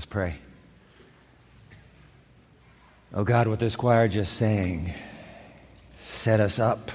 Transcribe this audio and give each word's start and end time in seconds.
Let's 0.00 0.06
pray. 0.06 0.36
Oh 3.12 3.22
God, 3.22 3.48
what 3.48 3.58
this 3.58 3.76
choir 3.76 4.08
just 4.08 4.32
sang 4.32 4.94
set 5.96 6.40
us 6.40 6.58
up. 6.58 6.90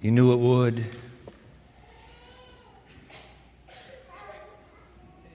You 0.00 0.10
knew 0.10 0.32
it 0.32 0.38
would. 0.38 0.84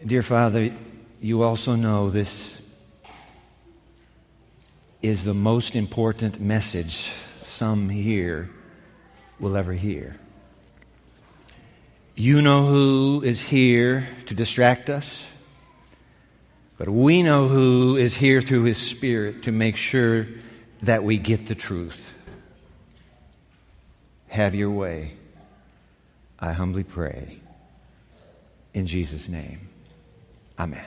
Dear 0.06 0.24
Father, 0.24 0.76
you 1.22 1.44
also 1.44 1.76
know 1.76 2.10
this 2.10 2.54
is 5.02 5.24
the 5.24 5.34
most 5.34 5.74
important 5.74 6.42
message 6.42 7.14
some 7.42 7.88
here 7.88 8.50
will 9.40 9.56
ever 9.56 9.72
hear. 9.72 10.18
You 12.18 12.42
know 12.42 12.66
who 12.66 13.22
is 13.24 13.40
here 13.40 14.06
to 14.26 14.34
distract 14.34 14.90
us, 14.90 15.26
but 16.78 16.90
we 16.90 17.24
know 17.24 17.48
who 17.48 17.96
is 17.96 18.16
here 18.16 18.42
through 18.42 18.64
His 18.64 18.78
Spirit 18.78 19.44
to 19.44 19.52
make 19.52 19.76
sure 19.76 20.28
that 20.84 21.04
we 21.04 21.18
get 21.18 21.48
the 21.48 21.56
truth. 21.56 22.14
Have 24.28 24.54
your 24.54 24.72
way, 24.72 25.14
I 26.40 26.52
humbly 26.52 26.84
pray. 26.84 27.40
In 28.74 28.86
Jesus' 28.86 29.28
name, 29.28 29.68
Amen. 30.60 30.86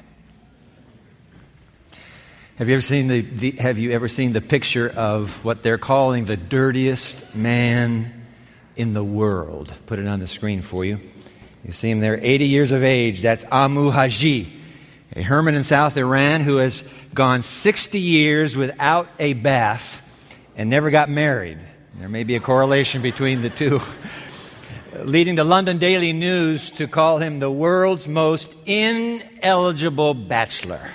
Have 2.56 2.68
you 2.68 2.74
ever 2.74 2.82
seen 2.82 3.08
the, 3.08 3.20
the, 3.20 3.50
have 3.52 3.78
you 3.78 3.92
ever 3.92 4.08
seen 4.08 4.32
the 4.32 4.40
picture 4.40 4.88
of 4.88 5.44
what 5.44 5.62
they're 5.62 5.78
calling 5.78 6.24
the 6.24 6.36
dirtiest 6.36 7.34
man 7.34 8.26
in 8.76 8.92
the 8.92 9.04
world? 9.04 9.72
Put 9.86 9.98
it 9.98 10.06
on 10.06 10.20
the 10.20 10.26
screen 10.26 10.60
for 10.60 10.84
you. 10.84 11.00
You 11.64 11.72
see 11.72 11.88
him 11.88 12.00
there, 12.00 12.18
80 12.20 12.46
years 12.46 12.72
of 12.72 12.82
age. 12.82 13.22
That's 13.22 13.44
Amu 13.50 13.90
Haji, 13.90 14.59
a 15.14 15.22
hermit 15.22 15.54
in 15.54 15.62
South 15.62 15.96
Iran 15.96 16.42
who 16.42 16.56
has 16.56 16.84
gone 17.12 17.42
60 17.42 17.98
years 17.98 18.56
without 18.56 19.08
a 19.18 19.32
bath 19.32 20.02
and 20.56 20.70
never 20.70 20.90
got 20.90 21.10
married. 21.10 21.58
There 21.98 22.08
may 22.08 22.24
be 22.24 22.36
a 22.36 22.40
correlation 22.40 23.02
between 23.02 23.42
the 23.42 23.50
two. 23.50 23.80
Leading 25.02 25.34
the 25.34 25.44
London 25.44 25.78
Daily 25.78 26.12
News 26.12 26.70
to 26.72 26.86
call 26.86 27.18
him 27.18 27.38
the 27.38 27.50
world's 27.50 28.06
most 28.06 28.54
ineligible 28.66 30.14
bachelor. 30.14 30.88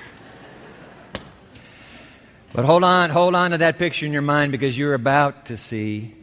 But 2.53 2.66
hold 2.66 2.83
on, 2.83 3.09
hold 3.09 3.35
on 3.35 3.52
to 3.52 3.57
that 3.57 3.77
picture 3.77 4.05
in 4.05 4.13
your 4.13 4.22
mind 4.22 4.52
because 4.52 4.77
you're 4.77 4.94
about 4.94 5.47
to 5.47 5.57
see, 5.57 6.16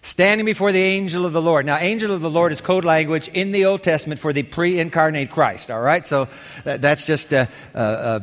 standing 0.00 0.46
before 0.46 0.72
the 0.72 0.82
angel 0.82 1.26
of 1.26 1.32
the 1.32 1.42
Lord. 1.42 1.66
Now, 1.66 1.78
angel 1.78 2.12
of 2.12 2.20
the 2.20 2.30
Lord 2.30 2.52
is 2.52 2.60
code 2.60 2.84
language 2.84 3.28
in 3.28 3.52
the 3.52 3.66
Old 3.66 3.82
Testament 3.82 4.20
for 4.20 4.32
the 4.32 4.42
pre 4.42 4.78
incarnate 4.78 5.30
Christ, 5.30 5.70
all 5.70 5.80
right? 5.80 6.06
So 6.06 6.28
that, 6.64 6.80
that's 6.80 7.06
just 7.06 7.32
a, 7.32 7.48
a, 7.74 8.22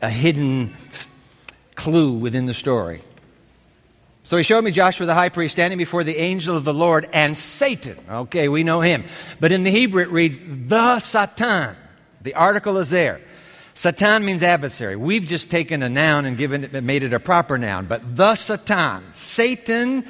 a 0.00 0.10
hidden 0.10 0.74
clue 1.76 2.12
within 2.12 2.46
the 2.46 2.54
story. 2.54 3.02
So 4.24 4.36
he 4.36 4.44
showed 4.44 4.62
me 4.62 4.70
Joshua 4.70 5.06
the 5.06 5.14
high 5.14 5.28
priest 5.28 5.52
standing 5.52 5.78
before 5.78 6.04
the 6.04 6.16
angel 6.16 6.56
of 6.56 6.64
the 6.64 6.72
Lord 6.72 7.08
and 7.12 7.36
Satan. 7.36 7.98
Okay, 8.08 8.48
we 8.48 8.62
know 8.62 8.80
him. 8.80 9.04
But 9.40 9.50
in 9.50 9.64
the 9.64 9.70
Hebrew 9.70 10.02
it 10.02 10.10
reads, 10.10 10.40
the 10.40 11.00
Satan. 11.00 11.76
The 12.22 12.34
article 12.34 12.78
is 12.78 12.90
there. 12.90 13.20
Satan 13.74 14.24
means 14.24 14.42
adversary. 14.42 14.96
We've 14.96 15.26
just 15.26 15.50
taken 15.50 15.82
a 15.82 15.88
noun 15.88 16.24
and 16.24 16.36
given 16.36 16.64
it, 16.64 16.84
made 16.84 17.02
it 17.02 17.12
a 17.12 17.20
proper 17.20 17.56
noun. 17.58 17.86
But 17.86 18.16
the 18.16 18.34
Satan, 18.34 19.02
Satan, 19.12 20.04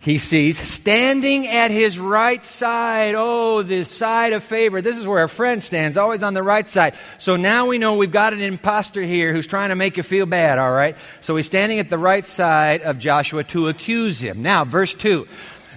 he 0.00 0.18
sees 0.18 0.58
standing 0.58 1.46
at 1.46 1.70
his 1.70 1.98
right 1.98 2.44
side. 2.44 3.14
Oh, 3.16 3.62
the 3.62 3.84
side 3.84 4.32
of 4.32 4.42
favor. 4.42 4.80
This 4.80 4.96
is 4.96 5.06
where 5.06 5.22
a 5.22 5.28
friend 5.28 5.62
stands, 5.62 5.96
always 5.96 6.22
on 6.22 6.32
the 6.32 6.42
right 6.42 6.68
side. 6.68 6.94
So 7.18 7.36
now 7.36 7.66
we 7.66 7.78
know 7.78 7.96
we've 7.96 8.10
got 8.10 8.32
an 8.32 8.40
impostor 8.40 9.02
here 9.02 9.32
who's 9.32 9.46
trying 9.46 9.68
to 9.68 9.74
make 9.74 9.96
you 9.96 10.02
feel 10.02 10.26
bad, 10.26 10.58
all 10.58 10.72
right? 10.72 10.96
So 11.20 11.36
he's 11.36 11.46
standing 11.46 11.78
at 11.78 11.90
the 11.90 11.98
right 11.98 12.24
side 12.24 12.82
of 12.82 12.98
Joshua 12.98 13.44
to 13.44 13.68
accuse 13.68 14.18
him. 14.18 14.42
Now, 14.42 14.64
verse 14.64 14.94
2. 14.94 15.28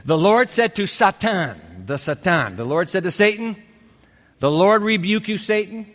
The 0.06 0.18
Lord 0.18 0.50
said 0.50 0.75
to 0.75 0.88
Satan, 0.88 1.84
the 1.86 1.97
Satan, 1.97 2.56
the 2.56 2.66
Lord 2.66 2.88
said 2.88 3.03
to 3.03 3.12
Satan, 3.12 3.57
the 4.39 4.50
Lord 4.51 4.83
rebuke 4.83 5.27
you, 5.27 5.38
Satan. 5.38 5.94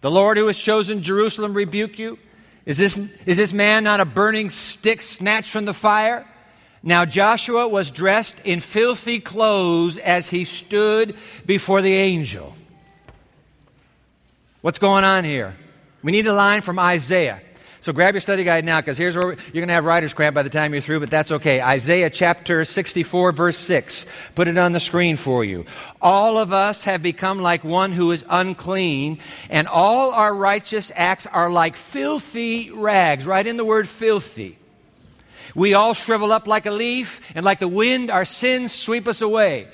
The 0.00 0.10
Lord 0.10 0.36
who 0.36 0.46
has 0.46 0.58
chosen 0.58 1.02
Jerusalem 1.02 1.54
rebuke 1.54 1.98
you. 1.98 2.18
Is 2.66 2.78
this, 2.78 2.96
is 3.26 3.36
this 3.36 3.52
man 3.52 3.84
not 3.84 4.00
a 4.00 4.04
burning 4.04 4.50
stick 4.50 5.00
snatched 5.00 5.50
from 5.50 5.64
the 5.64 5.74
fire? 5.74 6.26
Now 6.82 7.04
Joshua 7.04 7.68
was 7.68 7.90
dressed 7.90 8.36
in 8.44 8.60
filthy 8.60 9.20
clothes 9.20 9.98
as 9.98 10.28
he 10.28 10.44
stood 10.44 11.16
before 11.44 11.82
the 11.82 11.92
angel. 11.92 12.54
What's 14.62 14.78
going 14.78 15.04
on 15.04 15.24
here? 15.24 15.56
We 16.02 16.12
need 16.12 16.26
a 16.26 16.32
line 16.32 16.60
from 16.60 16.78
Isaiah. 16.78 17.42
So 17.82 17.94
grab 17.94 18.12
your 18.12 18.20
study 18.20 18.44
guide 18.44 18.66
now 18.66 18.78
because 18.80 18.98
here's 18.98 19.16
where 19.16 19.32
you're 19.32 19.52
going 19.52 19.68
to 19.68 19.72
have 19.74 19.86
writer's 19.86 20.12
cramp 20.12 20.34
by 20.34 20.42
the 20.42 20.50
time 20.50 20.74
you're 20.74 20.82
through, 20.82 21.00
but 21.00 21.10
that's 21.10 21.32
okay. 21.32 21.62
Isaiah 21.62 22.10
chapter 22.10 22.66
64, 22.66 23.32
verse 23.32 23.56
6. 23.56 24.04
Put 24.34 24.48
it 24.48 24.58
on 24.58 24.72
the 24.72 24.80
screen 24.80 25.16
for 25.16 25.46
you. 25.46 25.64
All 26.02 26.36
of 26.36 26.52
us 26.52 26.84
have 26.84 27.02
become 27.02 27.40
like 27.40 27.64
one 27.64 27.92
who 27.92 28.12
is 28.12 28.22
unclean, 28.28 29.18
and 29.48 29.66
all 29.66 30.12
our 30.12 30.34
righteous 30.34 30.92
acts 30.94 31.26
are 31.26 31.50
like 31.50 31.76
filthy 31.76 32.70
rags. 32.70 33.24
Right 33.24 33.46
in 33.46 33.56
the 33.56 33.64
word 33.64 33.88
filthy. 33.88 34.58
We 35.54 35.72
all 35.72 35.94
shrivel 35.94 36.32
up 36.32 36.46
like 36.46 36.66
a 36.66 36.70
leaf, 36.70 37.32
and 37.34 37.46
like 37.46 37.60
the 37.60 37.68
wind, 37.68 38.10
our 38.10 38.26
sins 38.26 38.72
sweep 38.72 39.08
us 39.08 39.22
away. 39.22 39.68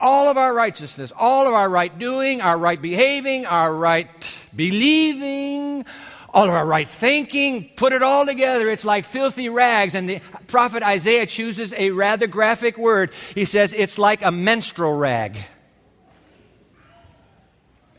All 0.00 0.28
of 0.28 0.38
our 0.38 0.54
righteousness, 0.54 1.12
all 1.14 1.46
of 1.46 1.52
our 1.52 1.68
right 1.68 1.96
doing, 1.98 2.40
our 2.40 2.56
right 2.56 2.80
behaving, 2.80 3.44
our 3.44 3.74
right 3.74 4.08
believing, 4.56 5.84
all 6.32 6.44
of 6.44 6.50
our 6.50 6.64
right 6.64 6.88
thinking, 6.88 7.70
put 7.76 7.92
it 7.92 8.02
all 8.02 8.24
together. 8.24 8.68
It's 8.70 8.84
like 8.84 9.04
filthy 9.04 9.48
rags. 9.48 9.94
And 9.94 10.08
the 10.08 10.20
prophet 10.46 10.82
Isaiah 10.82 11.26
chooses 11.26 11.72
a 11.72 11.90
rather 11.90 12.26
graphic 12.26 12.78
word. 12.78 13.12
He 13.34 13.44
says 13.44 13.72
it's 13.72 13.98
like 13.98 14.22
a 14.22 14.30
menstrual 14.30 14.94
rag. 14.94 15.36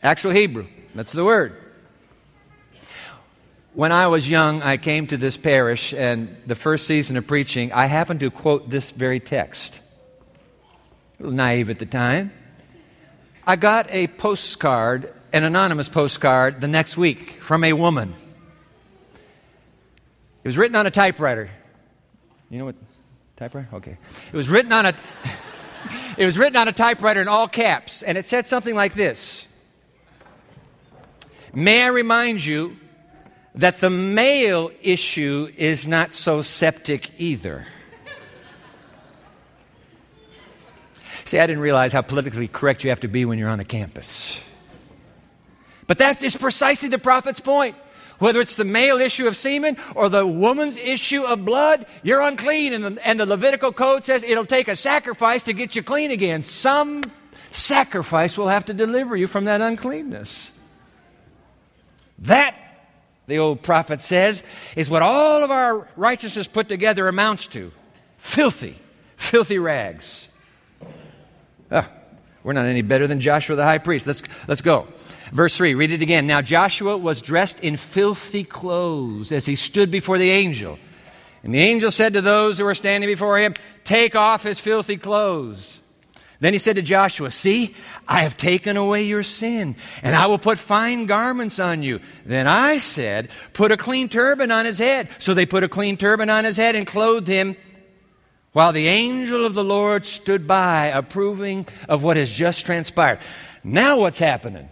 Actual 0.02 0.32
Hebrew. 0.32 0.66
That's 0.94 1.12
the 1.12 1.24
word. 1.24 1.56
When 3.74 3.92
I 3.92 4.08
was 4.08 4.28
young, 4.28 4.60
I 4.60 4.76
came 4.76 5.06
to 5.06 5.16
this 5.16 5.38
parish, 5.38 5.94
and 5.94 6.36
the 6.46 6.54
first 6.54 6.86
season 6.86 7.16
of 7.16 7.26
preaching, 7.26 7.72
I 7.72 7.86
happened 7.86 8.20
to 8.20 8.30
quote 8.30 8.68
this 8.68 8.90
very 8.90 9.18
text. 9.18 9.80
naive 11.18 11.70
at 11.70 11.78
the 11.78 11.86
time. 11.86 12.32
I 13.46 13.56
got 13.56 13.90
a 13.90 14.08
postcard, 14.08 15.12
an 15.32 15.44
anonymous 15.44 15.88
postcard, 15.88 16.60
the 16.60 16.68
next 16.68 16.98
week 16.98 17.40
from 17.40 17.64
a 17.64 17.72
woman. 17.72 18.14
It 20.42 20.48
was 20.48 20.58
written 20.58 20.76
on 20.76 20.86
a 20.86 20.90
typewriter. 20.90 21.48
You 22.50 22.58
know 22.58 22.64
what 22.66 22.76
typewriter? 23.36 23.68
Okay. 23.74 23.96
It 24.32 24.36
was 24.36 24.48
written 24.48 24.72
on 24.72 24.86
a 24.86 24.94
it 26.18 26.26
was 26.26 26.36
written 26.36 26.56
on 26.56 26.68
a 26.68 26.72
typewriter 26.72 27.20
in 27.20 27.28
all 27.28 27.48
caps, 27.48 28.02
and 28.02 28.18
it 28.18 28.26
said 28.26 28.46
something 28.46 28.74
like 28.74 28.94
this. 28.94 29.46
May 31.54 31.82
I 31.82 31.88
remind 31.88 32.44
you 32.44 32.76
that 33.54 33.80
the 33.80 33.90
male 33.90 34.70
issue 34.80 35.52
is 35.56 35.86
not 35.86 36.12
so 36.12 36.42
septic 36.42 37.20
either. 37.20 37.66
See, 41.24 41.38
I 41.38 41.46
didn't 41.46 41.62
realize 41.62 41.92
how 41.92 42.02
politically 42.02 42.48
correct 42.48 42.84
you 42.84 42.90
have 42.90 43.00
to 43.00 43.08
be 43.08 43.24
when 43.24 43.38
you're 43.38 43.48
on 43.48 43.60
a 43.60 43.64
campus. 43.64 44.40
But 45.86 45.98
that 45.98 46.22
is 46.22 46.36
precisely 46.36 46.88
the 46.88 46.98
prophet's 46.98 47.40
point. 47.40 47.76
Whether 48.22 48.40
it's 48.40 48.54
the 48.54 48.62
male 48.62 49.00
issue 49.00 49.26
of 49.26 49.36
semen 49.36 49.76
or 49.96 50.08
the 50.08 50.24
woman's 50.24 50.76
issue 50.76 51.24
of 51.24 51.44
blood, 51.44 51.86
you're 52.04 52.20
unclean. 52.20 52.72
And 52.72 52.84
the, 52.84 53.04
and 53.04 53.18
the 53.18 53.26
Levitical 53.26 53.72
code 53.72 54.04
says 54.04 54.22
it'll 54.22 54.46
take 54.46 54.68
a 54.68 54.76
sacrifice 54.76 55.42
to 55.42 55.52
get 55.52 55.74
you 55.74 55.82
clean 55.82 56.12
again. 56.12 56.42
Some 56.42 57.02
sacrifice 57.50 58.38
will 58.38 58.46
have 58.46 58.66
to 58.66 58.74
deliver 58.74 59.16
you 59.16 59.26
from 59.26 59.46
that 59.46 59.60
uncleanness. 59.60 60.52
That, 62.20 62.54
the 63.26 63.38
old 63.38 63.60
prophet 63.60 64.00
says, 64.00 64.44
is 64.76 64.88
what 64.88 65.02
all 65.02 65.42
of 65.42 65.50
our 65.50 65.88
righteousness 65.96 66.46
put 66.46 66.68
together 66.68 67.08
amounts 67.08 67.48
to 67.48 67.72
filthy, 68.18 68.78
filthy 69.16 69.58
rags. 69.58 70.28
Oh, 71.72 71.88
we're 72.44 72.52
not 72.52 72.66
any 72.66 72.82
better 72.82 73.08
than 73.08 73.18
Joshua 73.18 73.56
the 73.56 73.64
high 73.64 73.78
priest. 73.78 74.06
Let's, 74.06 74.22
let's 74.46 74.60
go. 74.60 74.86
Verse 75.32 75.56
3, 75.56 75.74
read 75.74 75.90
it 75.90 76.02
again. 76.02 76.26
Now 76.26 76.42
Joshua 76.42 76.96
was 76.96 77.22
dressed 77.22 77.60
in 77.60 77.78
filthy 77.78 78.44
clothes 78.44 79.32
as 79.32 79.46
he 79.46 79.56
stood 79.56 79.90
before 79.90 80.18
the 80.18 80.30
angel. 80.30 80.78
And 81.42 81.54
the 81.54 81.60
angel 81.60 81.90
said 81.90 82.12
to 82.12 82.20
those 82.20 82.58
who 82.58 82.64
were 82.64 82.74
standing 82.74 83.08
before 83.08 83.38
him, 83.38 83.54
Take 83.82 84.14
off 84.14 84.42
his 84.42 84.60
filthy 84.60 84.98
clothes. 84.98 85.78
Then 86.38 86.52
he 86.52 86.58
said 86.58 86.76
to 86.76 86.82
Joshua, 86.82 87.30
See, 87.30 87.74
I 88.06 88.22
have 88.22 88.36
taken 88.36 88.76
away 88.76 89.04
your 89.04 89.22
sin, 89.22 89.76
and 90.02 90.14
I 90.14 90.26
will 90.26 90.38
put 90.38 90.58
fine 90.58 91.06
garments 91.06 91.58
on 91.58 91.82
you. 91.82 92.00
Then 92.26 92.46
I 92.46 92.78
said, 92.78 93.30
Put 93.54 93.72
a 93.72 93.76
clean 93.76 94.08
turban 94.08 94.50
on 94.50 94.66
his 94.66 94.78
head. 94.78 95.08
So 95.18 95.34
they 95.34 95.46
put 95.46 95.64
a 95.64 95.68
clean 95.68 95.96
turban 95.96 96.28
on 96.30 96.44
his 96.44 96.56
head 96.56 96.76
and 96.76 96.86
clothed 96.86 97.26
him 97.26 97.56
while 98.52 98.72
the 98.72 98.88
angel 98.88 99.46
of 99.46 99.54
the 99.54 99.64
Lord 99.64 100.04
stood 100.04 100.46
by, 100.46 100.86
approving 100.86 101.66
of 101.88 102.02
what 102.04 102.18
has 102.18 102.30
just 102.30 102.66
transpired. 102.66 103.18
Now, 103.64 103.98
what's 103.98 104.18
happening? 104.18 104.68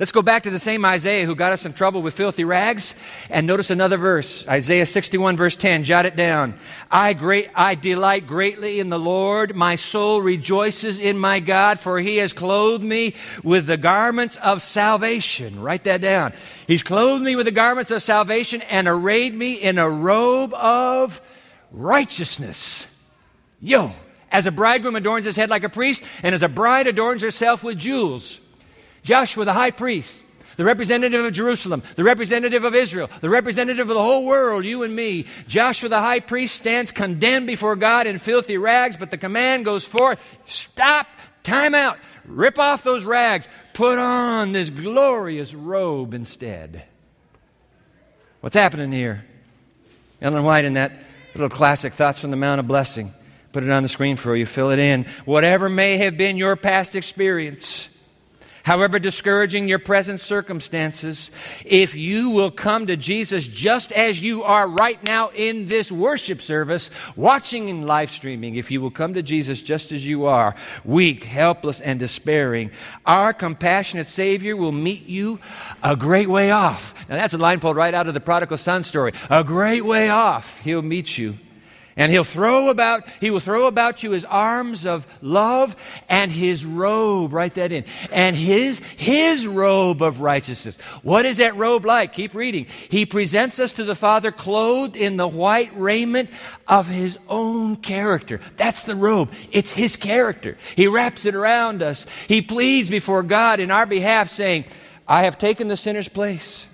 Let's 0.00 0.10
go 0.10 0.22
back 0.22 0.42
to 0.42 0.50
the 0.50 0.58
same 0.58 0.84
Isaiah 0.84 1.24
who 1.24 1.36
got 1.36 1.52
us 1.52 1.64
in 1.64 1.72
trouble 1.72 2.02
with 2.02 2.14
filthy 2.14 2.42
rags 2.42 2.96
and 3.30 3.46
notice 3.46 3.70
another 3.70 3.96
verse. 3.96 4.44
Isaiah 4.48 4.86
61 4.86 5.36
verse 5.36 5.54
10. 5.54 5.84
Jot 5.84 6.04
it 6.04 6.16
down. 6.16 6.58
I 6.90 7.12
great, 7.12 7.48
I 7.54 7.76
delight 7.76 8.26
greatly 8.26 8.80
in 8.80 8.90
the 8.90 8.98
Lord. 8.98 9.54
My 9.54 9.76
soul 9.76 10.20
rejoices 10.20 10.98
in 10.98 11.16
my 11.16 11.38
God 11.38 11.78
for 11.78 12.00
he 12.00 12.16
has 12.16 12.32
clothed 12.32 12.82
me 12.82 13.14
with 13.44 13.66
the 13.66 13.76
garments 13.76 14.34
of 14.38 14.62
salvation. 14.62 15.60
Write 15.60 15.84
that 15.84 16.00
down. 16.00 16.32
He's 16.66 16.82
clothed 16.82 17.22
me 17.22 17.36
with 17.36 17.46
the 17.46 17.52
garments 17.52 17.92
of 17.92 18.02
salvation 18.02 18.62
and 18.62 18.88
arrayed 18.88 19.32
me 19.32 19.54
in 19.54 19.78
a 19.78 19.88
robe 19.88 20.54
of 20.54 21.20
righteousness. 21.70 22.90
Yo, 23.60 23.92
as 24.32 24.46
a 24.46 24.50
bridegroom 24.50 24.96
adorns 24.96 25.24
his 25.24 25.36
head 25.36 25.50
like 25.50 25.62
a 25.62 25.68
priest, 25.68 26.02
and 26.24 26.34
as 26.34 26.42
a 26.42 26.48
bride 26.48 26.88
adorns 26.88 27.22
herself 27.22 27.62
with 27.62 27.78
jewels. 27.78 28.40
Joshua, 29.04 29.44
the 29.44 29.52
high 29.52 29.70
priest, 29.70 30.22
the 30.56 30.64
representative 30.64 31.24
of 31.24 31.32
Jerusalem, 31.32 31.82
the 31.94 32.04
representative 32.04 32.64
of 32.64 32.74
Israel, 32.74 33.10
the 33.20 33.28
representative 33.28 33.88
of 33.88 33.94
the 33.94 34.02
whole 34.02 34.24
world, 34.24 34.64
you 34.64 34.82
and 34.82 34.94
me. 34.94 35.26
Joshua, 35.46 35.88
the 35.88 36.00
high 36.00 36.20
priest, 36.20 36.56
stands 36.56 36.90
condemned 36.90 37.46
before 37.46 37.76
God 37.76 38.06
in 38.06 38.18
filthy 38.18 38.58
rags, 38.58 38.96
but 38.96 39.10
the 39.10 39.18
command 39.18 39.64
goes 39.64 39.84
forth 39.84 40.18
stop, 40.46 41.06
time 41.42 41.74
out, 41.74 41.98
rip 42.24 42.58
off 42.58 42.82
those 42.82 43.04
rags, 43.04 43.48
put 43.74 43.98
on 43.98 44.52
this 44.52 44.70
glorious 44.70 45.54
robe 45.54 46.14
instead. 46.14 46.84
What's 48.40 48.56
happening 48.56 48.90
here? 48.90 49.24
Ellen 50.20 50.42
White 50.42 50.64
in 50.64 50.74
that 50.74 50.92
little 51.34 51.50
classic 51.50 51.92
Thoughts 51.92 52.20
from 52.20 52.30
the 52.30 52.36
Mount 52.36 52.60
of 52.60 52.66
Blessing 52.66 53.12
put 53.54 53.62
it 53.62 53.70
on 53.70 53.84
the 53.84 53.88
screen 53.88 54.16
for 54.16 54.34
you, 54.34 54.46
fill 54.46 54.70
it 54.70 54.80
in. 54.80 55.06
Whatever 55.24 55.68
may 55.68 55.98
have 55.98 56.16
been 56.16 56.36
your 56.36 56.56
past 56.56 56.96
experience, 56.96 57.88
however 58.64 58.98
discouraging 58.98 59.68
your 59.68 59.78
present 59.78 60.20
circumstances, 60.20 61.30
if 61.64 61.94
you 61.94 62.30
will 62.30 62.50
come 62.50 62.86
to 62.86 62.96
Jesus 62.96 63.46
just 63.46 63.92
as 63.92 64.22
you 64.22 64.42
are 64.42 64.66
right 64.66 65.02
now 65.04 65.30
in 65.34 65.68
this 65.68 65.92
worship 65.92 66.40
service, 66.42 66.90
watching 67.14 67.68
and 67.68 67.86
live 67.86 68.10
streaming, 68.10 68.56
if 68.56 68.70
you 68.70 68.80
will 68.80 68.90
come 68.90 69.14
to 69.14 69.22
Jesus 69.22 69.62
just 69.62 69.92
as 69.92 70.04
you 70.04 70.24
are, 70.24 70.56
weak, 70.82 71.24
helpless, 71.24 71.80
and 71.80 72.00
despairing, 72.00 72.70
our 73.04 73.34
compassionate 73.34 74.08
Savior 74.08 74.56
will 74.56 74.72
meet 74.72 75.06
you 75.06 75.38
a 75.82 75.94
great 75.94 76.28
way 76.28 76.50
off. 76.50 76.94
Now, 77.08 77.16
that's 77.16 77.34
a 77.34 77.38
line 77.38 77.60
pulled 77.60 77.76
right 77.76 77.94
out 77.94 78.08
of 78.08 78.14
the 78.14 78.20
prodigal 78.20 78.56
son 78.56 78.82
story. 78.82 79.12
A 79.28 79.44
great 79.44 79.84
way 79.84 80.08
off, 80.08 80.58
He'll 80.60 80.82
meet 80.82 81.18
you. 81.18 81.38
And 81.96 82.10
he'll 82.10 82.24
throw 82.24 82.70
about, 82.70 83.08
he 83.20 83.30
will 83.30 83.40
throw 83.40 83.68
about 83.68 84.02
you 84.02 84.10
his 84.10 84.24
arms 84.24 84.84
of 84.84 85.06
love 85.22 85.76
and 86.08 86.30
his 86.32 86.64
robe, 86.64 87.32
write 87.32 87.54
that 87.54 87.70
in. 87.70 87.84
And 88.10 88.34
his, 88.34 88.80
his 88.96 89.46
robe 89.46 90.02
of 90.02 90.20
righteousness. 90.20 90.76
What 91.02 91.24
is 91.24 91.36
that 91.36 91.56
robe 91.56 91.84
like? 91.84 92.12
Keep 92.12 92.34
reading. 92.34 92.66
He 92.88 93.06
presents 93.06 93.60
us 93.60 93.74
to 93.74 93.84
the 93.84 93.94
Father 93.94 94.32
clothed 94.32 94.96
in 94.96 95.16
the 95.16 95.28
white 95.28 95.70
raiment 95.78 96.30
of 96.66 96.88
his 96.88 97.16
own 97.28 97.76
character. 97.76 98.40
That's 98.56 98.82
the 98.82 98.96
robe. 98.96 99.30
It's 99.52 99.70
his 99.70 99.94
character. 99.94 100.58
He 100.74 100.88
wraps 100.88 101.26
it 101.26 101.36
around 101.36 101.80
us. 101.80 102.06
He 102.26 102.42
pleads 102.42 102.90
before 102.90 103.22
God 103.22 103.60
in 103.60 103.70
our 103.70 103.86
behalf 103.86 104.30
saying, 104.30 104.64
I 105.06 105.24
have 105.24 105.38
taken 105.38 105.68
the 105.68 105.76
sinner's 105.76 106.08
place. 106.08 106.66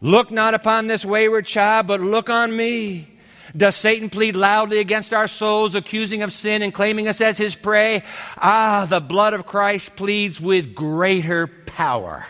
Look 0.00 0.30
not 0.30 0.54
upon 0.54 0.86
this 0.86 1.04
wayward 1.04 1.44
child, 1.44 1.86
but 1.86 2.00
look 2.00 2.30
on 2.30 2.56
me. 2.56 3.17
Does 3.56 3.76
Satan 3.76 4.10
plead 4.10 4.36
loudly 4.36 4.78
against 4.78 5.14
our 5.14 5.26
souls, 5.26 5.74
accusing 5.74 6.22
of 6.22 6.32
sin 6.32 6.62
and 6.62 6.72
claiming 6.72 7.08
us 7.08 7.20
as 7.20 7.38
his 7.38 7.54
prey? 7.54 8.02
Ah, 8.36 8.86
the 8.88 9.00
blood 9.00 9.34
of 9.34 9.46
Christ 9.46 9.96
pleads 9.96 10.40
with 10.40 10.74
greater 10.74 11.46
power. 11.46 12.26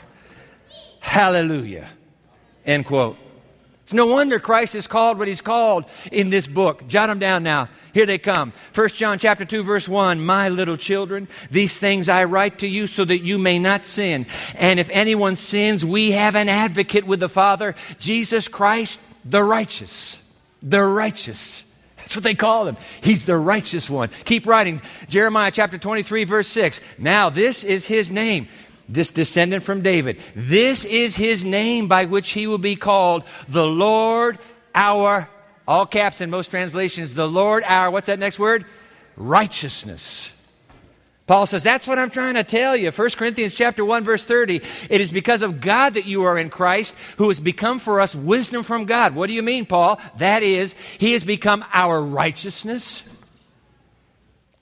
Hallelujah. 1.00 1.88
End 2.64 2.86
quote. 2.86 3.16
It's 3.82 3.94
no 3.94 4.04
wonder 4.04 4.38
Christ 4.38 4.74
is 4.74 4.86
called 4.86 5.18
what 5.18 5.28
he's 5.28 5.40
called 5.40 5.86
in 6.12 6.28
this 6.28 6.46
book. 6.46 6.86
Jot 6.88 7.08
them 7.08 7.18
down 7.18 7.42
now. 7.42 7.70
Here 7.94 8.04
they 8.04 8.18
come. 8.18 8.52
1 8.74 8.88
John 8.90 9.18
chapter 9.18 9.46
2 9.46 9.62
verse 9.62 9.88
1, 9.88 10.20
My 10.20 10.50
little 10.50 10.76
children, 10.76 11.26
these 11.50 11.78
things 11.78 12.10
I 12.10 12.24
write 12.24 12.58
to 12.58 12.68
you 12.68 12.86
so 12.86 13.06
that 13.06 13.20
you 13.20 13.38
may 13.38 13.58
not 13.58 13.86
sin. 13.86 14.26
And 14.56 14.78
if 14.78 14.90
anyone 14.90 15.36
sins, 15.36 15.86
we 15.86 16.10
have 16.10 16.36
an 16.36 16.50
advocate 16.50 17.06
with 17.06 17.20
the 17.20 17.30
Father, 17.30 17.74
Jesus 17.98 18.46
Christ 18.46 19.00
the 19.24 19.42
righteous 19.42 20.18
the 20.62 20.82
righteous. 20.82 21.64
That's 21.98 22.16
what 22.16 22.24
they 22.24 22.34
call 22.34 22.66
him. 22.66 22.76
He's 23.02 23.26
the 23.26 23.36
righteous 23.36 23.90
one. 23.90 24.10
Keep 24.24 24.46
writing. 24.46 24.80
Jeremiah 25.08 25.50
chapter 25.50 25.76
23, 25.78 26.24
verse 26.24 26.48
6. 26.48 26.80
Now, 26.96 27.28
this 27.28 27.64
is 27.64 27.86
his 27.86 28.10
name, 28.10 28.48
this 28.88 29.10
descendant 29.10 29.62
from 29.62 29.82
David. 29.82 30.18
This 30.34 30.84
is 30.84 31.16
his 31.16 31.44
name 31.44 31.86
by 31.86 32.06
which 32.06 32.30
he 32.30 32.46
will 32.46 32.58
be 32.58 32.76
called 32.76 33.24
the 33.48 33.66
Lord 33.66 34.38
our, 34.74 35.28
all 35.66 35.84
caps 35.84 36.20
in 36.20 36.30
most 36.30 36.50
translations, 36.50 37.14
the 37.14 37.28
Lord 37.28 37.62
our, 37.64 37.90
what's 37.90 38.06
that 38.06 38.18
next 38.18 38.38
word? 38.38 38.64
Righteousness. 39.16 40.32
Paul 41.28 41.44
says, 41.44 41.62
that's 41.62 41.86
what 41.86 41.98
I'm 41.98 42.08
trying 42.08 42.34
to 42.34 42.42
tell 42.42 42.74
you. 42.74 42.90
1 42.90 43.10
Corinthians 43.10 43.54
chapter 43.54 43.84
1 43.84 44.02
verse 44.02 44.24
30. 44.24 44.62
It 44.88 45.00
is 45.02 45.12
because 45.12 45.42
of 45.42 45.60
God 45.60 45.94
that 45.94 46.06
you 46.06 46.22
are 46.24 46.38
in 46.38 46.48
Christ, 46.48 46.96
who 47.18 47.28
has 47.28 47.38
become 47.38 47.78
for 47.78 48.00
us 48.00 48.14
wisdom 48.14 48.62
from 48.62 48.86
God. 48.86 49.14
What 49.14 49.26
do 49.26 49.34
you 49.34 49.42
mean, 49.42 49.66
Paul? 49.66 50.00
That 50.16 50.42
is, 50.42 50.74
he 50.96 51.12
has 51.12 51.24
become 51.24 51.62
our 51.70 52.02
righteousness, 52.02 53.02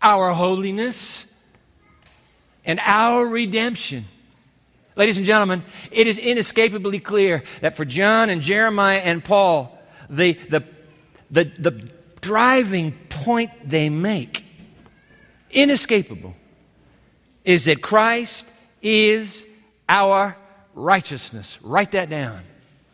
our 0.03 0.33
holiness, 0.33 1.33
and 2.65 2.81
our 2.83 3.25
redemption. 3.25 4.05
Ladies 4.97 5.19
and 5.19 5.27
gentlemen, 5.27 5.63
it 5.93 6.09
is 6.09 6.19
inescapably 6.19 6.99
clear 6.99 7.45
that 7.61 7.77
for 7.77 7.85
John 7.85 8.29
and 8.29 8.43
Jeremiah 8.43 8.99
and 8.99 9.23
Paul, 9.23 9.79
the, 10.11 10.33
the, 10.49 10.65
the, 11.31 11.45
the 11.45 11.91
driving 12.21 12.91
point 13.09 13.53
they 13.65 13.89
make, 13.89 14.43
inescapable, 15.53 16.35
is 17.47 17.65
that 17.65 17.81
Christ 17.81 18.45
is 18.83 19.43
our 19.89 20.37
righteousness. 20.75 21.59
Write 21.63 21.93
that 21.93 22.11
down. 22.11 22.43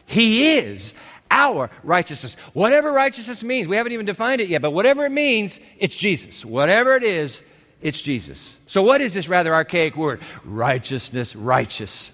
He 0.06 0.58
is 0.58 0.94
our 1.30 1.70
righteousness. 1.82 2.36
Whatever 2.52 2.92
righteousness 2.92 3.42
means, 3.42 3.66
we 3.66 3.76
haven't 3.76 3.92
even 3.92 4.06
defined 4.06 4.40
it 4.40 4.48
yet, 4.48 4.62
but 4.62 4.70
whatever 4.70 5.06
it 5.06 5.10
means, 5.10 5.58
it's 5.78 5.96
Jesus. 5.96 6.44
Whatever 6.44 6.94
it 6.94 7.02
is, 7.02 7.42
It's 7.82 8.00
Jesus. 8.00 8.56
So, 8.68 8.82
what 8.82 9.00
is 9.00 9.12
this 9.12 9.28
rather 9.28 9.52
archaic 9.52 9.96
word? 9.96 10.20
Righteousness, 10.44 11.34
righteous. 11.34 12.12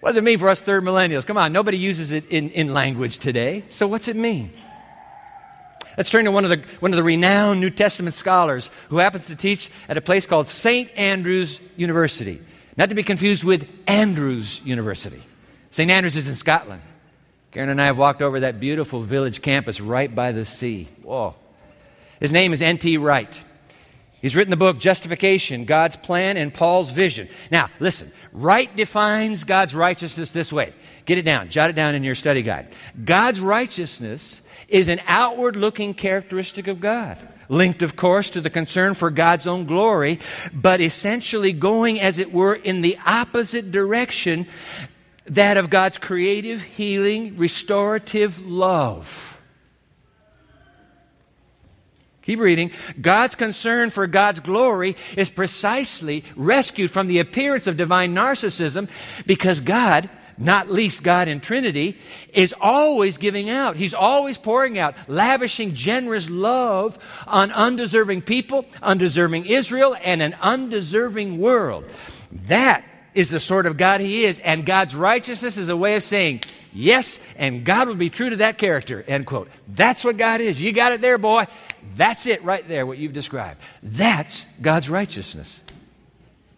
What 0.00 0.10
does 0.10 0.16
it 0.16 0.24
mean 0.24 0.38
for 0.38 0.48
us 0.48 0.58
third 0.58 0.82
millennials? 0.82 1.26
Come 1.26 1.36
on, 1.36 1.52
nobody 1.52 1.76
uses 1.76 2.12
it 2.12 2.24
in, 2.30 2.48
in 2.50 2.72
language 2.72 3.18
today. 3.18 3.64
So, 3.68 3.86
what's 3.86 4.08
it 4.08 4.16
mean? 4.16 4.52
Let's 5.96 6.10
turn 6.10 6.24
to 6.24 6.30
one 6.30 6.44
of, 6.44 6.50
the, 6.50 6.62
one 6.80 6.92
of 6.92 6.96
the 6.96 7.02
renowned 7.02 7.60
New 7.60 7.70
Testament 7.70 8.14
scholars 8.14 8.70
who 8.88 8.98
happens 8.98 9.26
to 9.26 9.36
teach 9.36 9.70
at 9.88 9.96
a 9.96 10.00
place 10.00 10.26
called 10.26 10.48
St. 10.48 10.90
Andrews 10.96 11.60
University. 11.76 12.40
Not 12.76 12.88
to 12.88 12.94
be 12.94 13.02
confused 13.02 13.44
with 13.44 13.68
Andrews 13.86 14.64
University. 14.64 15.22
St. 15.70 15.90
Andrews 15.90 16.16
is 16.16 16.28
in 16.28 16.34
Scotland. 16.34 16.82
Karen 17.50 17.68
and 17.68 17.80
I 17.80 17.86
have 17.86 17.98
walked 17.98 18.22
over 18.22 18.40
that 18.40 18.60
beautiful 18.60 19.02
village 19.02 19.42
campus 19.42 19.80
right 19.80 20.12
by 20.12 20.32
the 20.32 20.46
sea. 20.46 20.88
Whoa. 21.02 21.34
His 22.18 22.32
name 22.32 22.54
is 22.54 22.62
N.T. 22.62 22.96
Wright. 22.96 23.42
He's 24.22 24.36
written 24.36 24.52
the 24.52 24.56
book 24.56 24.78
Justification, 24.78 25.64
God's 25.64 25.96
Plan, 25.96 26.36
and 26.36 26.54
Paul's 26.54 26.92
Vision. 26.92 27.28
Now, 27.50 27.68
listen, 27.80 28.12
Wright 28.32 28.74
defines 28.76 29.42
God's 29.42 29.74
righteousness 29.74 30.30
this 30.30 30.52
way. 30.52 30.72
Get 31.06 31.18
it 31.18 31.22
down, 31.22 31.50
jot 31.50 31.70
it 31.70 31.72
down 31.72 31.96
in 31.96 32.04
your 32.04 32.14
study 32.14 32.42
guide. 32.42 32.68
God's 33.04 33.40
righteousness 33.40 34.40
is 34.68 34.88
an 34.88 35.00
outward 35.08 35.56
looking 35.56 35.92
characteristic 35.92 36.68
of 36.68 36.80
God, 36.80 37.18
linked, 37.48 37.82
of 37.82 37.96
course, 37.96 38.30
to 38.30 38.40
the 38.40 38.48
concern 38.48 38.94
for 38.94 39.10
God's 39.10 39.48
own 39.48 39.66
glory, 39.66 40.20
but 40.54 40.80
essentially 40.80 41.52
going, 41.52 42.00
as 42.00 42.20
it 42.20 42.32
were, 42.32 42.54
in 42.54 42.80
the 42.80 42.96
opposite 43.04 43.72
direction 43.72 44.46
that 45.26 45.56
of 45.56 45.68
God's 45.68 45.98
creative, 45.98 46.62
healing, 46.62 47.36
restorative 47.38 48.38
love. 48.46 49.31
Keep 52.22 52.38
reading. 52.38 52.70
God's 53.00 53.34
concern 53.34 53.90
for 53.90 54.06
God's 54.06 54.40
glory 54.40 54.96
is 55.16 55.28
precisely 55.28 56.24
rescued 56.36 56.90
from 56.90 57.08
the 57.08 57.18
appearance 57.18 57.66
of 57.66 57.76
divine 57.76 58.14
narcissism 58.14 58.88
because 59.26 59.60
God 59.60 60.08
not 60.38 60.70
least 60.70 61.02
God 61.02 61.28
in 61.28 61.40
Trinity, 61.40 61.96
is 62.32 62.54
always 62.60 63.18
giving 63.18 63.50
out. 63.50 63.76
He's 63.76 63.94
always 63.94 64.38
pouring 64.38 64.78
out, 64.78 64.94
lavishing 65.08 65.74
generous 65.74 66.28
love 66.28 66.98
on 67.26 67.50
undeserving 67.52 68.22
people, 68.22 68.66
undeserving 68.82 69.46
Israel, 69.46 69.96
and 70.02 70.22
an 70.22 70.34
undeserving 70.40 71.38
world. 71.38 71.84
That 72.46 72.84
is 73.14 73.30
the 73.30 73.40
sort 73.40 73.66
of 73.66 73.76
God 73.76 74.00
He 74.00 74.24
is, 74.24 74.38
and 74.40 74.64
God's 74.64 74.94
righteousness 74.94 75.56
is 75.56 75.68
a 75.68 75.76
way 75.76 75.96
of 75.96 76.02
saying, 76.02 76.40
yes, 76.72 77.18
and 77.36 77.64
God 77.64 77.88
will 77.88 77.94
be 77.94 78.10
true 78.10 78.30
to 78.30 78.36
that 78.36 78.58
character, 78.58 79.04
end 79.06 79.26
quote. 79.26 79.48
That's 79.68 80.04
what 80.04 80.16
God 80.16 80.40
is. 80.40 80.60
You 80.60 80.72
got 80.72 80.92
it 80.92 81.00
there, 81.00 81.18
boy. 81.18 81.46
That's 81.96 82.26
it 82.26 82.42
right 82.44 82.66
there, 82.66 82.86
what 82.86 82.98
you've 82.98 83.12
described. 83.12 83.60
That's 83.82 84.46
God's 84.60 84.88
righteousness. 84.88 85.60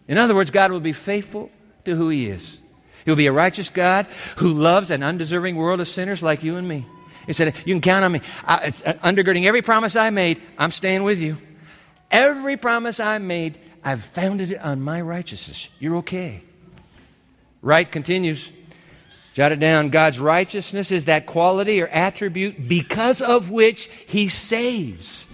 In 0.07 0.17
other 0.17 0.35
words, 0.35 0.51
God 0.51 0.71
will 0.71 0.79
be 0.79 0.93
faithful 0.93 1.49
to 1.85 1.95
who 1.95 2.09
He 2.09 2.27
is. 2.27 2.57
He'll 3.05 3.15
be 3.15 3.27
a 3.27 3.31
righteous 3.31 3.69
God 3.69 4.07
who 4.37 4.53
loves 4.53 4.89
an 4.89 5.03
undeserving 5.03 5.55
world 5.55 5.79
of 5.79 5.87
sinners 5.87 6.23
like 6.23 6.43
you 6.43 6.57
and 6.57 6.67
me. 6.67 6.85
He 7.27 7.33
said, 7.33 7.55
You 7.65 7.73
can 7.73 7.81
count 7.81 8.05
on 8.05 8.11
me. 8.11 8.21
I, 8.43 8.57
it's, 8.65 8.81
uh, 8.81 8.93
undergirding 9.03 9.45
every 9.45 9.61
promise 9.61 9.95
I 9.95 10.09
made, 10.09 10.41
I'm 10.57 10.71
staying 10.71 11.03
with 11.03 11.19
you. 11.19 11.37
Every 12.11 12.57
promise 12.57 12.99
I 12.99 13.17
made, 13.17 13.57
I've 13.85 14.03
founded 14.03 14.51
it 14.51 14.61
on 14.61 14.81
my 14.81 14.99
righteousness. 14.99 15.69
You're 15.79 15.97
okay. 15.97 16.41
Wright 17.61 17.89
continues. 17.89 18.49
Jot 19.35 19.51
it 19.51 19.59
down. 19.59 19.89
God's 19.89 20.19
righteousness 20.19 20.91
is 20.91 21.05
that 21.05 21.27
quality 21.27 21.79
or 21.81 21.87
attribute 21.87 22.67
because 22.67 23.21
of 23.21 23.51
which 23.51 23.85
He 24.07 24.27
saves. 24.27 25.25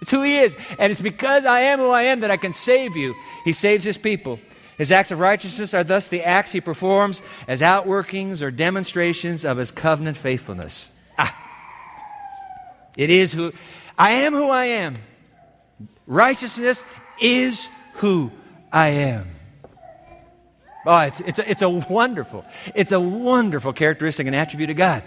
It's 0.00 0.10
who 0.10 0.22
He 0.22 0.38
is. 0.38 0.56
And 0.78 0.90
it's 0.90 1.02
because 1.02 1.44
I 1.44 1.60
am 1.60 1.80
who 1.80 1.90
I 1.90 2.04
am 2.04 2.20
that 2.20 2.30
I 2.30 2.38
can 2.38 2.54
save 2.54 2.96
you. 2.96 3.14
He 3.44 3.52
saves 3.52 3.84
His 3.84 3.98
people. 3.98 4.40
His 4.78 4.92
acts 4.92 5.10
of 5.10 5.18
righteousness 5.18 5.74
are 5.74 5.84
thus 5.84 6.06
the 6.06 6.22
acts 6.22 6.52
he 6.52 6.60
performs 6.60 7.20
as 7.48 7.62
outworkings 7.62 8.42
or 8.42 8.52
demonstrations 8.52 9.44
of 9.44 9.56
his 9.56 9.72
covenant 9.72 10.16
faithfulness. 10.16 10.88
Ah. 11.18 11.36
It 12.96 13.10
is 13.10 13.32
who 13.32 13.52
I 13.98 14.10
am 14.10 14.34
who 14.34 14.48
I 14.50 14.66
am. 14.66 14.96
Righteousness 16.06 16.84
is 17.20 17.68
who 17.98 18.32
I 18.72 18.88
am. 18.88 19.28
Oh, 20.86 20.98
it's, 21.00 21.20
it's, 21.20 21.38
a, 21.38 21.50
it's 21.50 21.62
a 21.62 21.68
wonderful, 21.68 22.44
it's 22.74 22.92
a 22.92 23.00
wonderful 23.00 23.72
characteristic 23.72 24.26
and 24.26 24.34
attribute 24.34 24.70
of 24.70 24.76
God. 24.76 25.02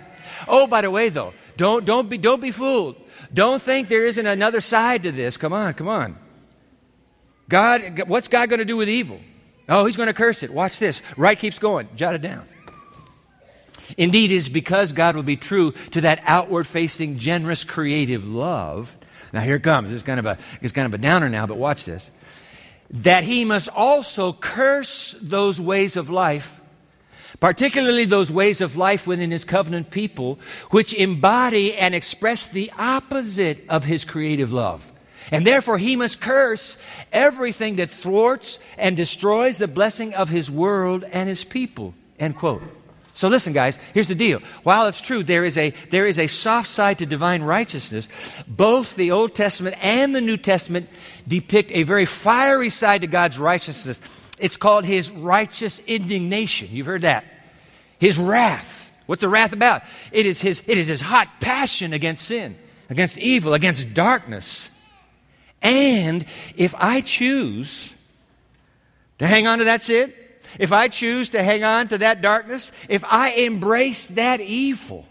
Oh, 0.48 0.68
by 0.68 0.82
the 0.82 0.92
way, 0.92 1.10
though, 1.10 1.34
don't, 1.58 1.86
don't, 1.86 2.10
be, 2.10 2.18
don't 2.18 2.42
be 2.42 2.52
fooled. 2.52 2.96
Don't 3.34 3.62
think 3.62 3.88
there 3.88 4.06
isn't 4.06 4.26
another 4.26 4.62
side 4.62 5.04
to 5.04 5.12
this. 5.12 5.38
Come 5.38 5.54
on, 5.54 5.74
come 5.74 5.88
on. 5.88 6.18
God, 7.50 8.04
what's 8.08 8.28
God 8.28 8.50
going 8.50 8.60
to 8.60 8.66
do 8.66 8.78
with 8.78 8.90
evil? 8.90 9.20
Oh, 9.68 9.86
he's 9.86 9.96
going 9.96 10.08
to 10.08 10.14
curse 10.14 10.44
it. 10.44 10.54
Watch 10.54 10.80
this. 10.80 11.02
Wright 11.18 11.38
keeps 11.38 11.60
going. 11.60 11.90
Jot 11.96 12.16
it 12.16 12.22
down. 12.22 12.46
Indeed, 13.98 14.32
it 14.32 14.36
is 14.36 14.50
because 14.50 14.92
God 14.94 15.16
will 15.16 15.24
be 15.24 15.36
true 15.36 15.74
to 15.92 16.02
that 16.02 16.22
outward 16.26 16.66
facing, 16.66 17.18
generous, 17.18 17.64
creative 17.64 18.26
love. 18.26 18.96
Now, 19.34 19.42
here 19.42 19.56
it 19.56 19.64
comes. 19.64 19.92
It's 19.92 20.04
kind, 20.04 20.20
of 20.20 20.26
a, 20.26 20.38
it's 20.62 20.74
kind 20.74 20.86
of 20.86 20.94
a 20.94 20.98
downer 20.98 21.30
now, 21.30 21.46
but 21.46 21.58
watch 21.58 21.86
this. 21.86 22.10
That 22.92 23.24
he 23.24 23.46
must 23.46 23.70
also 23.70 24.34
curse 24.34 25.16
those 25.22 25.62
ways 25.62 25.96
of 25.96 26.10
life, 26.10 26.60
particularly 27.40 28.06
those 28.06 28.32
ways 28.32 28.60
of 28.60 28.76
life 28.76 29.08
within 29.08 29.32
his 29.32 29.46
covenant 29.46 29.92
people, 29.92 30.40
which 30.72 30.94
embody 30.94 31.74
and 31.76 31.96
express 31.96 32.48
the 32.48 32.72
opposite 32.78 33.64
of 33.70 33.86
his 33.86 34.04
creative 34.04 34.52
love. 34.52 34.92
And 35.32 35.48
therefore, 35.48 35.78
he 35.78 35.96
must 35.96 36.20
curse 36.20 36.78
everything 37.14 37.78
that 37.78 37.92
thwarts 37.92 38.60
and 38.78 38.98
destroys 38.98 39.58
the 39.58 39.68
blessing 39.68 40.14
of 40.14 40.30
his 40.30 40.52
world 40.52 41.06
and 41.06 41.30
his 41.30 41.46
people. 41.46 41.94
End 42.20 42.36
quote. 42.36 42.64
So 43.22 43.28
listen, 43.28 43.54
guys, 43.54 43.78
here's 43.94 44.08
the 44.08 44.16
deal. 44.16 44.40
While 44.64 44.88
it's 44.88 45.00
true 45.00 45.22
there 45.22 45.46
is 45.46 45.56
a 45.56 45.70
there 45.92 46.08
is 46.08 46.18
a 46.18 46.26
soft 46.26 46.68
side 46.68 46.98
to 46.98 47.06
divine 47.06 47.44
righteousness, 47.44 48.10
both 48.48 48.96
the 48.96 49.12
Old 49.12 49.36
Testament 49.36 49.76
and 49.80 50.16
the 50.16 50.22
New 50.22 50.38
Testament 50.38 50.90
depict 51.28 51.70
a 51.72 51.84
very 51.84 52.06
fiery 52.06 52.70
side 52.70 53.02
to 53.02 53.08
God's 53.08 53.38
righteousness. 53.38 54.00
It's 54.40 54.58
called 54.58 54.86
his 54.86 55.12
righteous 55.12 55.78
indignation. 55.86 56.70
You've 56.72 56.88
heard 56.88 57.04
that. 57.04 57.24
His 58.00 58.18
wrath. 58.18 58.90
What's 59.06 59.22
the 59.22 59.30
wrath 59.30 59.54
about? 59.54 59.84
It 60.12 60.26
is 60.26 60.42
his 60.42 60.64
it 60.66 60.80
is 60.80 60.88
his 60.88 61.02
hot 61.02 61.28
passion 61.40 61.94
against 61.94 62.26
sin, 62.26 62.58
against 62.90 63.20
evil, 63.20 63.54
against 63.54 63.94
darkness. 63.94 64.68
And 65.62 66.26
if 66.58 66.74
I 66.76 67.02
choose 67.02 67.92
to 69.20 69.28
hang 69.28 69.46
on 69.46 69.60
to 69.60 69.66
that 69.66 69.84
sin, 69.84 70.12
if 70.60 70.72
I 70.72 70.88
choose 70.88 71.30
to 71.30 71.44
hang 71.44 71.64
on 71.64 71.88
to 71.90 71.98
that 72.00 72.22
darkness, 72.22 72.72
if 72.90 73.04
I 73.04 73.32
embrace 73.32 74.08
that 74.08 74.42
evil, 74.42 75.06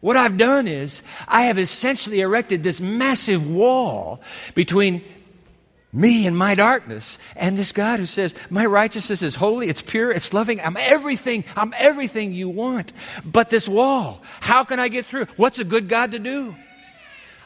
what 0.00 0.16
I've 0.16 0.36
done 0.36 0.68
is 0.68 1.02
I 1.26 1.42
have 1.42 1.58
essentially 1.58 2.20
erected 2.20 2.62
this 2.62 2.80
massive 2.80 3.50
wall 3.50 4.20
between 4.54 5.02
me 5.92 6.26
and 6.26 6.36
my 6.36 6.54
darkness 6.54 7.18
and 7.34 7.56
this 7.56 7.72
God 7.72 7.98
who 7.98 8.06
says, 8.06 8.34
My 8.50 8.66
righteousness 8.66 9.22
is 9.22 9.34
holy, 9.34 9.68
it's 9.68 9.82
pure, 9.82 10.10
it's 10.10 10.32
loving, 10.32 10.60
I'm 10.60 10.76
everything, 10.76 11.44
I'm 11.56 11.74
everything 11.76 12.32
you 12.32 12.48
want. 12.48 12.92
But 13.24 13.50
this 13.50 13.68
wall, 13.68 14.22
how 14.40 14.64
can 14.64 14.78
I 14.78 14.88
get 14.88 15.06
through? 15.06 15.26
What's 15.36 15.58
a 15.58 15.64
good 15.64 15.88
God 15.88 16.12
to 16.12 16.18
do? 16.18 16.54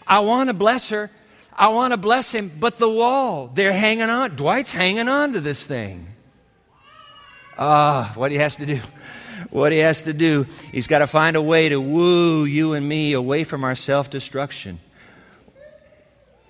I 0.06 0.20
want 0.20 0.48
to 0.48 0.54
bless 0.54 0.90
her, 0.90 1.10
I 1.52 1.68
want 1.68 1.92
to 1.92 1.96
bless 1.96 2.32
him, 2.32 2.50
but 2.58 2.78
the 2.78 2.88
wall, 2.88 3.50
they're 3.52 3.72
hanging 3.72 4.10
on. 4.10 4.36
Dwight's 4.36 4.72
hanging 4.72 5.08
on 5.08 5.32
to 5.34 5.40
this 5.40 5.64
thing. 5.64 6.11
Ah, 7.58 8.12
what 8.14 8.30
he 8.32 8.38
has 8.38 8.56
to 8.56 8.66
do. 8.66 8.80
What 9.50 9.72
he 9.72 9.78
has 9.78 10.04
to 10.04 10.12
do, 10.12 10.46
he's 10.70 10.86
got 10.86 11.00
to 11.00 11.06
find 11.06 11.36
a 11.36 11.42
way 11.42 11.68
to 11.68 11.80
woo 11.80 12.44
you 12.44 12.72
and 12.74 12.88
me 12.88 13.12
away 13.12 13.44
from 13.44 13.64
our 13.64 13.74
self 13.74 14.08
destruction. 14.08 14.80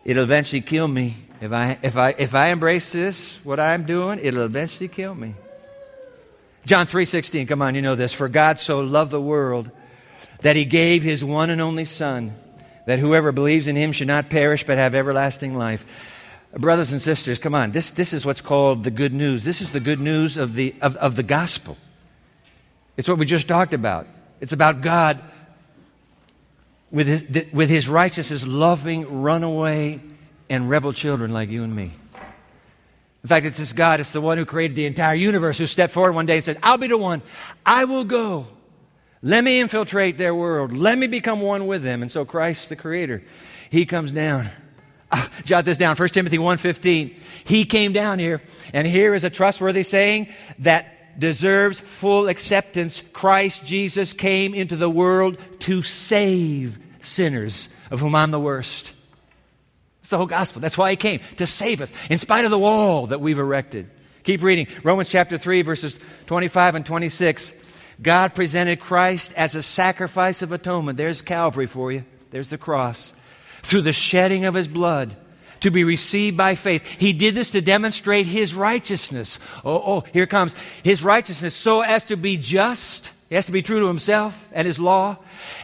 It'll 0.05 0.23
eventually 0.23 0.61
kill 0.61 0.87
me. 0.87 1.17
If 1.41 1.53
I, 1.53 1.79
if, 1.83 1.97
I, 1.97 2.15
if 2.17 2.35
I 2.35 2.49
embrace 2.49 2.93
this, 2.93 3.39
what 3.45 3.59
I'm 3.59 3.85
doing, 3.85 4.21
it'll 4.23 4.45
eventually 4.45 4.89
kill 4.89 5.15
me. 5.15 5.35
John 6.65 6.87
3:16, 6.87 7.49
come 7.49 7.63
on, 7.63 7.75
you 7.75 7.83
know 7.83 7.97
this. 7.97 8.13
For 8.13 8.29
God 8.29 8.61
so 8.61 8.81
loved 8.81 9.11
the 9.11 9.21
world 9.21 9.71
that 10.43 10.55
he 10.55 10.65
gave 10.65 11.03
his 11.03 11.25
one 11.25 11.51
and 11.51 11.61
only 11.61 11.85
son 11.85 12.35
that 12.87 12.99
whoever 12.99 13.33
believes 13.33 13.67
in 13.67 13.77
him 13.77 13.93
should 13.93 14.07
not 14.07 14.29
perish 14.29 14.65
but 14.65 14.79
have 14.79 14.95
everlasting 14.95 15.57
life. 15.57 15.85
Brothers 16.55 16.93
and 16.93 17.01
sisters, 17.01 17.39
come 17.39 17.55
on. 17.55 17.73
This, 17.73 17.91
this 17.91 18.13
is 18.13 18.27
what's 18.27 18.43
called 18.43 18.85
the 18.85 18.91
good 18.91 19.15
news. 19.15 19.43
This 19.43 19.63
is 19.63 19.71
the 19.71 19.81
good 19.81 20.01
news 20.01 20.37
of 20.37 20.55
the, 20.55 20.75
of, 20.83 20.97
of 20.97 21.17
the 21.17 21.23
gospel. 21.23 21.79
It's 22.97 23.09
what 23.09 23.19
we 23.19 23.25
just 23.25 23.49
talked 23.49 23.73
about. 23.73 24.07
It's 24.41 24.53
about 24.53 24.83
God 24.83 25.21
with 26.91 27.07
his, 27.07 27.53
with 27.53 27.71
his 27.71 27.89
righteousness 27.89 28.47
loving 28.47 29.23
runaway 29.23 30.01
and 30.51 30.69
rebel 30.69 30.93
children 30.93 31.33
like 31.33 31.49
you 31.49 31.65
and 31.65 31.75
me. 31.75 31.93
In 33.23 33.29
fact, 33.29 33.47
it's 33.47 33.57
this 33.57 33.73
God, 33.73 34.01
it's 34.01 34.13
the 34.13 34.21
one 34.21 34.37
who 34.37 34.45
created 34.45 34.75
the 34.75 34.85
entire 34.85 35.15
universe 35.15 35.57
who 35.57 35.67
stepped 35.67 35.95
forward 35.95 36.13
one 36.13 36.27
day 36.27 36.35
and 36.35 36.45
said, 36.45 36.59
I'll 36.63 36.77
be 36.77 36.89
the 36.89 36.99
one. 36.99 37.23
I 37.65 37.85
will 37.85 38.05
go. 38.05 38.47
Let 39.23 39.45
me 39.45 39.61
infiltrate 39.61 40.19
their 40.19 40.35
world. 40.35 40.77
Let 40.77 40.99
me 40.99 41.07
become 41.07 41.41
one 41.41 41.67
with 41.67 41.83
them. 41.83 42.03
And 42.03 42.11
so 42.11 42.25
Christ, 42.25 42.69
the 42.69 42.77
Creator, 42.77 43.23
He 43.71 43.87
comes 43.87 44.13
down. 44.13 44.51
Jot 45.45 45.65
this 45.65 45.79
down. 45.79 45.97
1 45.97 46.09
timothy 46.11 46.39
1.15 46.39 47.15
he 47.45 47.65
came 47.65 47.93
down 47.93 48.19
here 48.19 48.43
and 48.73 48.87
here 48.87 49.15
is 49.15 49.25
a 49.25 49.31
trustworthy 49.31 49.83
saying 49.83 50.29
that 50.61 51.19
deserves 51.19 51.79
full 51.79 52.29
acceptance. 52.29 53.03
Christ 53.13 53.65
jesus 53.67 54.13
came 54.13 54.55
into 54.55 54.77
the 54.77 54.91
world 54.91 55.39
to 55.61 55.83
save 55.83 56.79
sinners 57.01 57.69
of 57.91 58.01
whom 58.01 58.15
i'm 58.15 58.31
the 58.31 58.41
worst. 58.41 58.93
It's 60.01 60.11
the 60.11 60.17
whole 60.17 60.27
gospel. 60.27 60.61
That's 60.61 60.79
why 60.79 60.91
he 60.91 60.97
came 60.97 61.21
to 61.37 61.47
save 61.47 61.81
us 61.81 61.93
in 62.11 62.19
spite 62.19 62.45
of 62.45 62.51
the 62.51 62.59
wall 62.59 63.09
that 63.09 63.21
we've 63.21 63.39
erected. 63.39 63.89
Keep 64.25 64.43
reading. 64.43 64.69
Romans 64.83 65.11
chapter 65.11 65.37
3 65.37 65.63
verses 65.63 65.99
25 66.27 66.77
and 66.77 66.87
26 66.87 67.55
god 68.01 68.35
presented 68.35 68.81
christ 68.81 69.33
as 69.37 69.55
a 69.55 69.63
sacrifice 69.63 70.43
of 70.43 70.53
atonement. 70.53 70.97
There's 70.97 71.23
calvary 71.23 71.67
for 71.67 71.93
you. 71.93 72.05
There's 72.31 72.49
the 72.49 72.59
cross 72.59 73.13
through 73.63 73.83
the 73.83 73.93
shedding 73.93 74.45
of 74.45 74.55
his 74.55 74.69
blood 74.69 75.17
to 75.61 75.71
be 75.71 75.85
received 75.85 76.37
by 76.37 76.55
faith. 76.55 76.85
He 76.85 77.13
did 77.13 77.35
this 77.35 77.53
to 77.53 77.61
demonstrate 77.61 78.27
his 78.27 78.55
righteousness. 78.55 79.39
Oh, 79.65 79.77
oh, 79.77 80.05
here 80.13 80.27
comes 80.27 80.55
his 80.83 81.03
righteousness 81.03 81.55
so 81.55 81.81
as 81.81 82.05
to 82.07 82.17
be 82.17 82.37
just. 82.37 83.11
He 83.29 83.37
has 83.37 83.47
to 83.47 83.53
be 83.53 83.63
true 83.63 83.81
to 83.81 83.87
himself 83.87 84.49
and 84.53 84.67
his 84.67 84.79
law. 84.79 85.17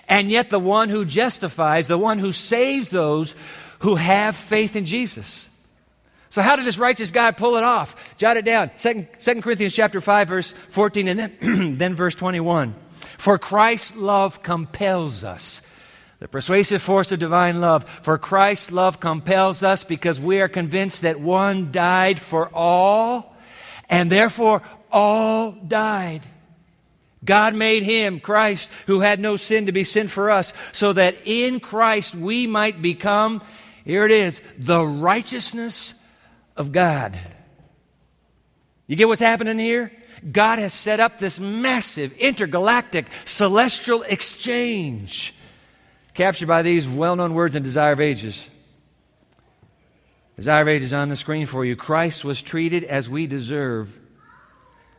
And 0.08 0.30
yet 0.30 0.50
the 0.50 0.58
one 0.58 0.88
who 0.88 1.04
justifies, 1.04 1.88
the 1.88 1.98
one 1.98 2.18
who 2.18 2.32
saves 2.32 2.90
those 2.90 3.34
who 3.80 3.96
have 3.96 4.36
faith 4.36 4.76
in 4.76 4.84
Jesus. 4.84 5.48
So 6.30 6.42
how 6.42 6.56
did 6.56 6.64
this 6.64 6.78
righteous 6.78 7.10
God 7.10 7.36
pull 7.36 7.56
it 7.56 7.64
off? 7.64 7.96
Jot 8.18 8.36
it 8.36 8.44
down. 8.44 8.70
Second, 8.76 9.08
Second 9.18 9.42
Corinthians 9.42 9.74
chapter 9.74 10.00
5, 10.00 10.28
verse 10.28 10.54
14, 10.68 11.08
and 11.08 11.18
then, 11.18 11.76
then 11.78 11.94
verse 11.94 12.14
21. 12.14 12.74
For 13.18 13.38
Christ's 13.38 13.96
love 13.96 14.42
compels 14.42 15.24
us 15.24 15.62
the 16.20 16.28
persuasive 16.28 16.82
force 16.82 17.12
of 17.12 17.20
divine 17.20 17.60
love. 17.60 17.84
For 18.02 18.18
Christ's 18.18 18.72
love 18.72 19.00
compels 19.00 19.62
us 19.62 19.84
because 19.84 20.18
we 20.18 20.40
are 20.40 20.48
convinced 20.48 21.02
that 21.02 21.20
one 21.20 21.70
died 21.70 22.20
for 22.20 22.48
all, 22.52 23.36
and 23.88 24.10
therefore 24.10 24.62
all 24.90 25.52
died. 25.52 26.22
God 27.24 27.54
made 27.54 27.82
him, 27.82 28.20
Christ, 28.20 28.68
who 28.86 29.00
had 29.00 29.20
no 29.20 29.36
sin 29.36 29.66
to 29.66 29.72
be 29.72 29.84
sin 29.84 30.08
for 30.08 30.30
us, 30.30 30.52
so 30.72 30.92
that 30.92 31.16
in 31.24 31.60
Christ 31.60 32.14
we 32.14 32.46
might 32.46 32.80
become, 32.80 33.42
here 33.84 34.04
it 34.04 34.12
is, 34.12 34.40
the 34.56 34.82
righteousness 34.84 35.94
of 36.56 36.72
God. 36.72 37.18
You 38.86 38.96
get 38.96 39.08
what's 39.08 39.20
happening 39.20 39.58
here? 39.58 39.92
God 40.30 40.58
has 40.58 40.72
set 40.72 40.98
up 40.98 41.18
this 41.18 41.38
massive 41.38 42.12
intergalactic 42.16 43.06
celestial 43.24 44.02
exchange 44.02 45.34
captured 46.18 46.48
by 46.48 46.62
these 46.62 46.88
well 46.88 47.14
known 47.14 47.32
words 47.32 47.54
in 47.54 47.62
Desire 47.62 47.92
of 47.92 48.00
Ages. 48.00 48.50
Desire 50.34 50.62
of 50.62 50.66
Ages 50.66 50.92
on 50.92 51.10
the 51.10 51.16
screen 51.16 51.46
for 51.46 51.64
you. 51.64 51.76
Christ 51.76 52.24
was 52.24 52.42
treated 52.42 52.82
as 52.82 53.08
we 53.08 53.28
deserve, 53.28 53.96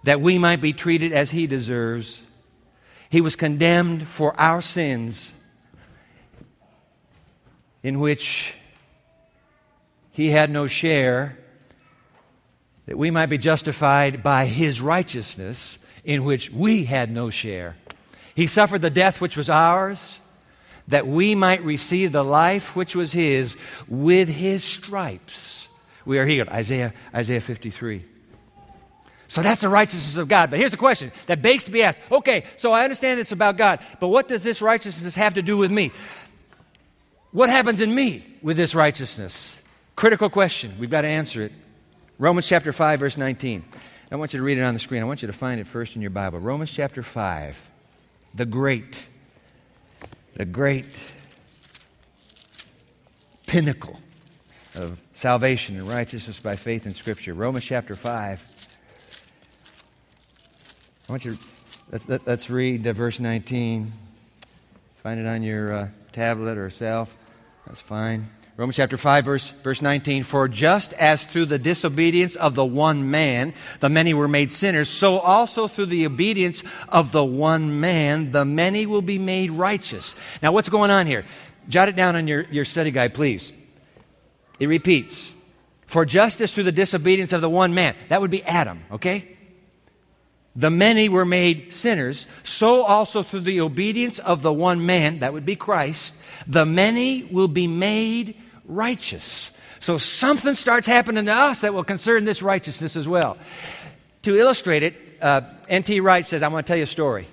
that 0.05 0.21
we 0.21 0.37
might 0.37 0.61
be 0.61 0.71
treated 0.71 1.11
as 1.11 1.29
he 1.29 1.45
deserves. 1.45 2.23
He 3.09 3.19
was 3.19 3.35
condemned 3.35 4.07
for 4.07 4.33
our 4.39 4.61
sins, 4.61 5.33
in 7.83 7.99
which 7.99 8.55
he 10.11 10.29
had 10.29 10.49
no 10.49 10.67
share, 10.67 11.37
that 12.85 12.97
we 12.97 13.11
might 13.11 13.25
be 13.25 13.37
justified 13.37 14.23
by 14.23 14.45
his 14.45 14.79
righteousness, 14.79 15.79
in 16.05 16.23
which 16.23 16.49
we 16.49 16.85
had 16.85 17.11
no 17.11 17.29
share. 17.29 17.75
He 18.35 18.47
suffered 18.47 18.81
the 18.81 18.89
death 18.89 19.19
which 19.19 19.35
was 19.35 19.49
ours 19.49 20.21
that 20.89 21.07
we 21.07 21.35
might 21.35 21.63
receive 21.63 22.11
the 22.11 22.23
life 22.23 22.75
which 22.75 22.95
was 22.95 23.11
his 23.11 23.55
with 23.87 24.27
his 24.27 24.63
stripes. 24.63 25.67
We 26.05 26.19
are 26.19 26.25
healed. 26.25 26.49
Isaiah, 26.49 26.93
Isaiah 27.13 27.41
53. 27.41 28.05
So 29.27 29.43
that's 29.43 29.61
the 29.61 29.69
righteousness 29.69 30.17
of 30.17 30.27
God. 30.27 30.49
But 30.49 30.57
here's 30.57 30.71
the 30.71 30.77
question 30.77 31.11
that 31.27 31.41
begs 31.41 31.65
to 31.65 31.71
be 31.71 31.83
asked. 31.83 31.99
Okay, 32.11 32.45
so 32.57 32.73
I 32.73 32.83
understand 32.83 33.19
this 33.19 33.31
about 33.31 33.57
God, 33.57 33.79
but 33.99 34.07
what 34.07 34.27
does 34.27 34.43
this 34.43 34.61
righteousness 34.61 35.13
have 35.15 35.35
to 35.35 35.43
do 35.43 35.55
with 35.55 35.71
me? 35.71 35.91
What 37.31 37.51
happens 37.51 37.79
in 37.79 37.93
me 37.93 38.25
with 38.41 38.57
this 38.57 38.73
righteousness? 38.73 39.61
Critical 39.95 40.31
question. 40.31 40.73
We've 40.79 40.89
got 40.89 41.01
to 41.01 41.07
answer 41.07 41.43
it. 41.43 41.51
Romans 42.17 42.47
chapter 42.47 42.73
5, 42.73 42.99
verse 42.99 43.17
19. 43.17 43.63
I 44.11 44.15
want 44.15 44.33
you 44.33 44.39
to 44.39 44.43
read 44.43 44.57
it 44.57 44.63
on 44.63 44.73
the 44.73 44.79
screen. 44.79 45.03
I 45.03 45.05
want 45.05 45.21
you 45.21 45.27
to 45.27 45.33
find 45.33 45.61
it 45.61 45.67
first 45.67 45.95
in 45.95 46.01
your 46.01 46.09
Bible. 46.09 46.39
Romans 46.39 46.71
chapter 46.71 47.03
5, 47.03 47.69
the 48.33 48.45
great 48.47 49.05
the 50.39 50.45
great 50.45 50.85
pinnacle 53.45 53.99
of 54.75 54.97
salvation 55.11 55.75
and 55.75 55.85
righteousness 55.85 56.39
by 56.39 56.55
faith 56.55 56.85
in 56.85 56.95
Scripture. 56.95 57.33
Romans 57.33 57.65
chapter 57.65 57.93
5. 57.93 58.67
I 61.09 61.11
want 61.11 61.25
you 61.25 61.35
to, 61.35 61.39
let's, 61.91 62.07
let, 62.07 62.25
us 62.25 62.49
read 62.49 62.83
verse 62.83 63.19
19. 63.19 63.91
Find 65.03 65.19
it 65.19 65.27
on 65.27 65.43
your 65.43 65.73
uh, 65.73 65.87
tablet 66.13 66.57
or 66.57 66.69
self. 66.69 67.13
That's 67.67 67.81
fine. 67.81 68.29
Romans 68.59 68.75
chapter 68.75 68.97
5, 68.97 69.23
verse, 69.23 69.51
verse 69.63 69.81
19. 69.81 70.23
For 70.23 70.49
just 70.49 70.91
as 70.95 71.23
through 71.23 71.45
the 71.45 71.57
disobedience 71.57 72.35
of 72.35 72.55
the 72.55 72.65
one 72.65 73.09
man 73.09 73.53
the 73.79 73.87
many 73.87 74.13
were 74.13 74.27
made 74.27 74.51
sinners, 74.51 74.89
so 74.89 75.17
also 75.19 75.69
through 75.69 75.85
the 75.85 76.05
obedience 76.05 76.61
of 76.89 77.13
the 77.13 77.23
one 77.23 77.79
man 77.79 78.33
the 78.33 78.43
many 78.43 78.85
will 78.85 79.01
be 79.01 79.17
made 79.17 79.49
righteous. 79.51 80.13
Now, 80.43 80.51
what's 80.51 80.67
going 80.67 80.91
on 80.91 81.07
here? 81.07 81.23
Jot 81.69 81.87
it 81.87 81.95
down 81.95 82.17
on 82.17 82.27
your, 82.27 82.41
your 82.51 82.65
study 82.65 82.91
guide, 82.91 83.13
please. 83.13 83.53
It 84.59 84.67
repeats. 84.67 85.31
For 85.85 86.03
justice 86.03 86.53
through 86.53 86.65
the 86.65 86.73
disobedience 86.73 87.31
of 87.31 87.39
the 87.39 87.49
one 87.49 87.73
man. 87.73 87.95
That 88.09 88.19
would 88.19 88.29
be 88.29 88.43
Adam, 88.43 88.83
okay? 88.91 89.37
The 90.57 90.69
many 90.69 91.07
were 91.07 91.23
made 91.23 91.71
sinners, 91.71 92.25
so 92.43 92.83
also 92.83 93.23
through 93.23 93.41
the 93.41 93.61
obedience 93.61 94.19
of 94.19 94.41
the 94.41 94.51
one 94.51 94.85
man, 94.85 95.19
that 95.19 95.31
would 95.31 95.45
be 95.45 95.55
Christ, 95.55 96.17
the 96.45 96.65
many 96.65 97.23
will 97.23 97.47
be 97.47 97.65
made 97.65 98.35
righteous. 98.69 99.51
So 99.79 99.97
something 99.97 100.55
starts 100.55 100.87
happening 100.87 101.25
to 101.25 101.33
us 101.33 101.61
that 101.61 101.73
will 101.73 101.83
concern 101.83 102.23
this 102.23 102.41
righteousness 102.41 102.95
as 102.95 103.07
well. 103.07 103.37
To 104.23 104.37
illustrate 104.37 104.83
it, 104.83 104.95
uh, 105.21 105.41
N.T. 105.67 105.99
Wright 105.99 106.25
says, 106.25 106.43
I'm 106.43 106.51
going 106.51 106.63
to 106.63 106.67
tell 106.67 106.77
you 106.77 106.83
a 106.83 106.87
story. 106.87 107.27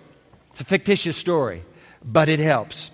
It's 0.50 0.60
a 0.60 0.64
fictitious 0.64 1.16
story, 1.16 1.62
but 2.04 2.28
it 2.28 2.38
helps. 2.38 2.90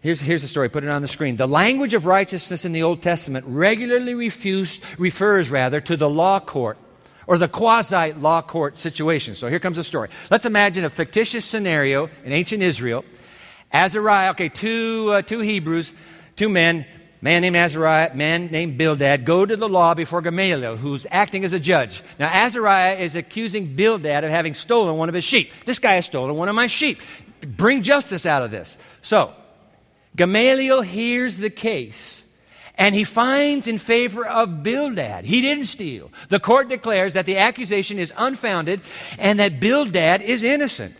Here's, 0.00 0.20
here's 0.20 0.42
the 0.42 0.48
story. 0.48 0.68
Put 0.68 0.84
it 0.84 0.90
on 0.90 1.02
the 1.02 1.08
screen. 1.08 1.36
The 1.36 1.48
language 1.48 1.92
of 1.92 2.06
righteousness 2.06 2.64
in 2.64 2.72
the 2.72 2.84
Old 2.84 3.02
Testament 3.02 3.44
regularly 3.48 4.14
refused, 4.14 4.82
refers 4.96 5.50
rather 5.50 5.80
to 5.80 5.96
the 5.96 6.08
law 6.08 6.38
court 6.38 6.78
or 7.26 7.36
the 7.36 7.48
quasi 7.48 8.12
law 8.12 8.40
court 8.40 8.78
situation. 8.78 9.34
So 9.34 9.48
here 9.48 9.58
comes 9.58 9.76
the 9.76 9.84
story. 9.84 10.08
Let's 10.30 10.46
imagine 10.46 10.84
a 10.84 10.90
fictitious 10.90 11.44
scenario 11.44 12.10
in 12.24 12.32
ancient 12.32 12.62
Israel. 12.62 13.04
Azariah, 13.72 14.30
okay, 14.30 14.48
two, 14.48 15.10
uh, 15.12 15.22
two 15.22 15.40
Hebrews, 15.40 15.92
two 16.36 16.48
men, 16.48 16.86
man 17.20 17.42
named 17.42 17.56
Azariah, 17.56 18.14
man 18.14 18.46
named 18.46 18.78
Bildad, 18.78 19.24
go 19.24 19.44
to 19.44 19.56
the 19.56 19.68
law 19.68 19.94
before 19.94 20.22
Gamaliel, 20.22 20.76
who's 20.76 21.06
acting 21.10 21.44
as 21.44 21.52
a 21.52 21.60
judge. 21.60 22.02
Now, 22.18 22.28
Azariah 22.28 22.96
is 22.98 23.14
accusing 23.16 23.74
Bildad 23.74 24.24
of 24.24 24.30
having 24.30 24.54
stolen 24.54 24.96
one 24.96 25.08
of 25.08 25.14
his 25.14 25.24
sheep. 25.24 25.50
This 25.64 25.78
guy 25.78 25.94
has 25.94 26.06
stolen 26.06 26.36
one 26.36 26.48
of 26.48 26.54
my 26.54 26.66
sheep. 26.66 27.00
Bring 27.40 27.82
justice 27.82 28.26
out 28.26 28.42
of 28.42 28.50
this. 28.50 28.76
So, 29.02 29.32
Gamaliel 30.16 30.82
hears 30.82 31.36
the 31.36 31.50
case 31.50 32.24
and 32.78 32.94
he 32.94 33.04
finds 33.04 33.66
in 33.66 33.76
favor 33.76 34.24
of 34.24 34.62
Bildad. 34.62 35.24
He 35.24 35.40
didn't 35.40 35.64
steal. 35.64 36.10
The 36.28 36.40
court 36.40 36.68
declares 36.68 37.14
that 37.14 37.26
the 37.26 37.38
accusation 37.38 37.98
is 37.98 38.12
unfounded 38.16 38.80
and 39.18 39.40
that 39.40 39.60
Bildad 39.60 40.22
is 40.22 40.42
innocent. 40.42 40.94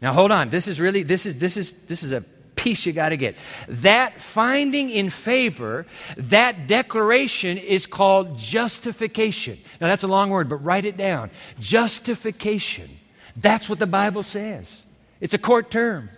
Now 0.00 0.12
hold 0.12 0.30
on. 0.30 0.50
This 0.50 0.68
is 0.68 0.78
really 0.80 1.02
this 1.02 1.26
is 1.26 1.38
this 1.38 1.56
is 1.56 1.72
this 1.86 2.02
is 2.02 2.12
a 2.12 2.20
piece 2.64 2.86
you 2.86 2.94
got 2.94 3.10
to 3.10 3.16
get. 3.18 3.36
That 3.68 4.22
finding 4.22 4.88
in 4.88 5.10
favor, 5.10 5.84
that 6.16 6.66
declaration 6.66 7.58
is 7.58 7.86
called 7.86 8.38
justification. 8.38 9.58
Now, 9.80 9.88
that's 9.88 10.02
a 10.02 10.08
long 10.08 10.30
word, 10.30 10.48
but 10.48 10.56
write 10.56 10.86
it 10.86 10.96
down. 10.96 11.30
Justification. 11.60 12.88
That's 13.36 13.68
what 13.68 13.78
the 13.78 13.86
Bible 13.86 14.22
says. 14.22 14.82
It's 15.20 15.34
a 15.34 15.38
court 15.38 15.70
term. 15.70 16.08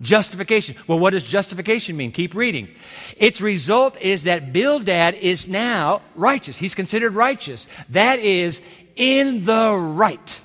Justification. 0.00 0.76
Well, 0.86 1.00
what 1.00 1.10
does 1.10 1.24
justification 1.24 1.96
mean? 1.96 2.12
Keep 2.12 2.34
reading. 2.34 2.68
Its 3.16 3.40
result 3.40 4.00
is 4.00 4.22
that 4.24 4.52
Bildad 4.52 5.14
is 5.14 5.48
now 5.48 6.02
righteous. 6.14 6.56
He's 6.56 6.74
considered 6.74 7.14
righteous. 7.14 7.68
That 7.88 8.20
is 8.20 8.62
in 8.94 9.44
the 9.44 9.74
right. 9.74 10.40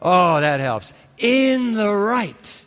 Oh, 0.00 0.40
that 0.40 0.60
helps. 0.60 0.92
In 1.16 1.72
the 1.74 1.90
right. 1.90 2.64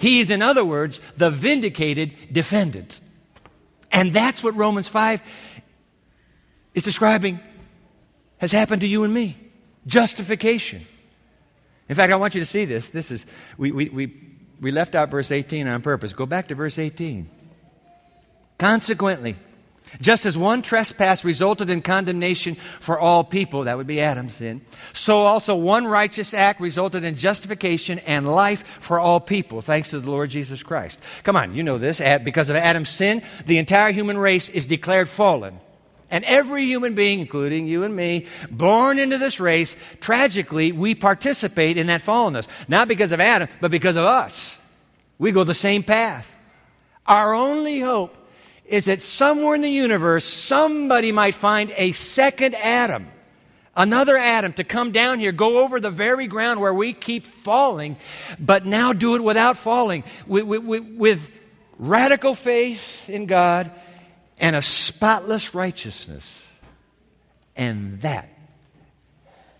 He 0.00 0.20
is, 0.20 0.30
in 0.30 0.40
other 0.40 0.64
words, 0.64 0.98
the 1.18 1.30
vindicated 1.30 2.14
defendant. 2.32 3.00
And 3.92 4.14
that's 4.14 4.42
what 4.42 4.56
Romans 4.56 4.88
5 4.88 5.22
is 6.74 6.84
describing 6.84 7.38
has 8.38 8.50
happened 8.50 8.80
to 8.80 8.86
you 8.86 9.04
and 9.04 9.12
me 9.12 9.36
justification. 9.86 10.86
In 11.88 11.94
fact, 11.94 12.12
I 12.12 12.16
want 12.16 12.34
you 12.34 12.40
to 12.40 12.46
see 12.46 12.64
this. 12.64 12.88
This 12.88 13.10
is, 13.10 13.26
we, 13.58 13.72
we, 13.72 13.88
we, 13.90 14.16
we 14.58 14.70
left 14.70 14.94
out 14.94 15.10
verse 15.10 15.30
18 15.30 15.68
on 15.68 15.82
purpose. 15.82 16.14
Go 16.14 16.24
back 16.24 16.48
to 16.48 16.54
verse 16.54 16.78
18. 16.78 17.28
Consequently, 18.58 19.36
Just 20.00 20.24
as 20.24 20.38
one 20.38 20.62
trespass 20.62 21.24
resulted 21.24 21.68
in 21.68 21.82
condemnation 21.82 22.56
for 22.78 22.98
all 22.98 23.24
people, 23.24 23.64
that 23.64 23.76
would 23.76 23.86
be 23.86 24.00
Adam's 24.00 24.34
sin, 24.34 24.60
so 24.92 25.26
also 25.26 25.56
one 25.56 25.86
righteous 25.86 26.32
act 26.32 26.60
resulted 26.60 27.02
in 27.04 27.16
justification 27.16 27.98
and 28.00 28.30
life 28.30 28.66
for 28.80 29.00
all 29.00 29.18
people, 29.18 29.60
thanks 29.60 29.88
to 29.90 29.98
the 29.98 30.10
Lord 30.10 30.30
Jesus 30.30 30.62
Christ. 30.62 31.00
Come 31.24 31.36
on, 31.36 31.54
you 31.54 31.62
know 31.62 31.78
this. 31.78 32.00
Because 32.22 32.50
of 32.50 32.56
Adam's 32.56 32.88
sin, 32.88 33.22
the 33.46 33.58
entire 33.58 33.90
human 33.90 34.16
race 34.16 34.48
is 34.48 34.66
declared 34.66 35.08
fallen. 35.08 35.58
And 36.12 36.24
every 36.24 36.64
human 36.64 36.94
being, 36.94 37.20
including 37.20 37.68
you 37.68 37.84
and 37.84 37.94
me, 37.94 38.26
born 38.50 38.98
into 38.98 39.16
this 39.16 39.38
race, 39.38 39.76
tragically, 40.00 40.72
we 40.72 40.96
participate 40.96 41.76
in 41.76 41.86
that 41.86 42.02
fallenness. 42.02 42.48
Not 42.66 42.88
because 42.88 43.12
of 43.12 43.20
Adam, 43.20 43.48
but 43.60 43.70
because 43.70 43.96
of 43.96 44.04
us. 44.04 44.60
We 45.18 45.30
go 45.30 45.44
the 45.44 45.54
same 45.54 45.82
path. 45.84 46.36
Our 47.06 47.34
only 47.34 47.78
hope 47.80 48.16
is 48.70 48.84
that 48.84 49.02
somewhere 49.02 49.56
in 49.56 49.62
the 49.62 49.68
universe, 49.68 50.24
somebody 50.24 51.10
might 51.10 51.34
find 51.34 51.72
a 51.76 51.90
second 51.90 52.54
Adam, 52.54 53.08
another 53.76 54.16
Adam 54.16 54.52
to 54.52 54.62
come 54.62 54.92
down 54.92 55.18
here, 55.18 55.32
go 55.32 55.58
over 55.58 55.80
the 55.80 55.90
very 55.90 56.28
ground 56.28 56.60
where 56.60 56.72
we 56.72 56.92
keep 56.92 57.26
falling, 57.26 57.96
but 58.38 58.64
now 58.64 58.92
do 58.92 59.16
it 59.16 59.24
without 59.24 59.56
falling, 59.56 60.04
with, 60.24 60.44
with, 60.44 60.84
with 60.84 61.30
radical 61.78 62.32
faith 62.32 63.10
in 63.10 63.26
God 63.26 63.72
and 64.38 64.54
a 64.54 64.62
spotless 64.62 65.52
righteousness. 65.52 66.32
And 67.56 68.00
that, 68.02 68.28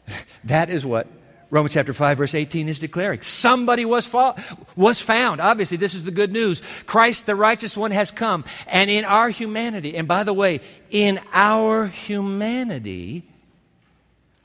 that 0.44 0.70
is 0.70 0.86
what 0.86 1.08
Romans 1.50 1.74
chapter 1.74 1.92
5, 1.92 2.18
verse 2.18 2.34
18 2.34 2.68
is 2.68 2.78
declaring. 2.78 3.22
Somebody 3.22 3.84
was, 3.84 4.06
fa- 4.06 4.42
was 4.76 5.00
found. 5.00 5.40
Obviously, 5.40 5.76
this 5.76 5.94
is 5.94 6.04
the 6.04 6.12
good 6.12 6.32
news. 6.32 6.62
Christ, 6.86 7.26
the 7.26 7.34
righteous 7.34 7.76
one, 7.76 7.90
has 7.90 8.12
come. 8.12 8.44
And 8.68 8.88
in 8.88 9.04
our 9.04 9.30
humanity, 9.30 9.96
and 9.96 10.06
by 10.06 10.22
the 10.22 10.32
way, 10.32 10.60
in 10.90 11.20
our 11.32 11.86
humanity, 11.86 13.24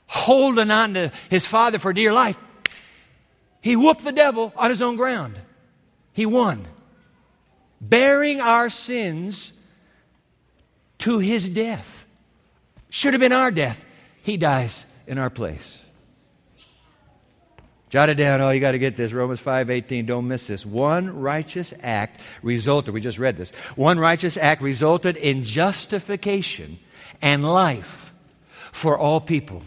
holding 0.08 0.70
on 0.70 0.94
to 0.94 1.12
his 1.30 1.46
Father 1.46 1.78
for 1.78 1.92
dear 1.92 2.12
life, 2.12 2.36
he 3.60 3.76
whooped 3.76 4.02
the 4.02 4.12
devil 4.12 4.52
on 4.56 4.70
his 4.70 4.82
own 4.82 4.96
ground. 4.96 5.38
He 6.12 6.26
won. 6.26 6.66
Bearing 7.80 8.40
our 8.40 8.68
sins 8.68 9.52
to 10.98 11.18
his 11.18 11.48
death. 11.48 12.04
Should 12.90 13.14
have 13.14 13.20
been 13.20 13.32
our 13.32 13.52
death. 13.52 13.84
He 14.22 14.36
dies 14.36 14.84
in 15.06 15.18
our 15.18 15.30
place. 15.30 15.78
Jot 17.88 18.08
it 18.08 18.14
down. 18.14 18.40
Oh, 18.40 18.50
you 18.50 18.60
got 18.60 18.72
to 18.72 18.78
get 18.78 18.96
this. 18.96 19.12
Romans 19.12 19.40
5:18. 19.40 20.06
Don't 20.06 20.26
miss 20.26 20.48
this. 20.48 20.66
One 20.66 21.20
righteous 21.20 21.72
act 21.82 22.20
resulted. 22.42 22.92
We 22.92 23.00
just 23.00 23.18
read 23.18 23.36
this. 23.36 23.50
One 23.76 23.98
righteous 23.98 24.36
act 24.36 24.60
resulted 24.60 25.16
in 25.16 25.44
justification 25.44 26.78
and 27.22 27.44
life 27.44 28.12
for 28.72 28.98
all 28.98 29.20
people. 29.20 29.62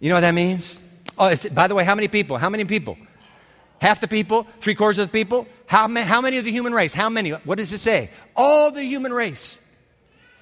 You 0.00 0.08
know 0.08 0.16
what 0.16 0.22
that 0.22 0.32
means? 0.32 0.78
Oh, 1.18 1.34
by 1.52 1.68
the 1.68 1.74
way, 1.74 1.84
how 1.84 1.94
many 1.94 2.08
people? 2.08 2.38
How 2.38 2.48
many 2.48 2.64
people? 2.64 2.96
Half 3.80 4.00
the 4.00 4.08
people? 4.08 4.46
Three 4.60 4.74
quarters 4.74 4.98
of 4.98 5.08
the 5.08 5.12
people? 5.12 5.46
How, 5.66 5.86
ma- 5.88 6.02
how 6.02 6.20
many 6.20 6.38
of 6.38 6.44
the 6.44 6.50
human 6.50 6.72
race? 6.72 6.94
How 6.94 7.08
many? 7.08 7.30
What 7.30 7.58
does 7.58 7.72
it 7.72 7.78
say? 7.78 8.10
All 8.34 8.70
the 8.70 8.82
human 8.82 9.12
race 9.12 9.60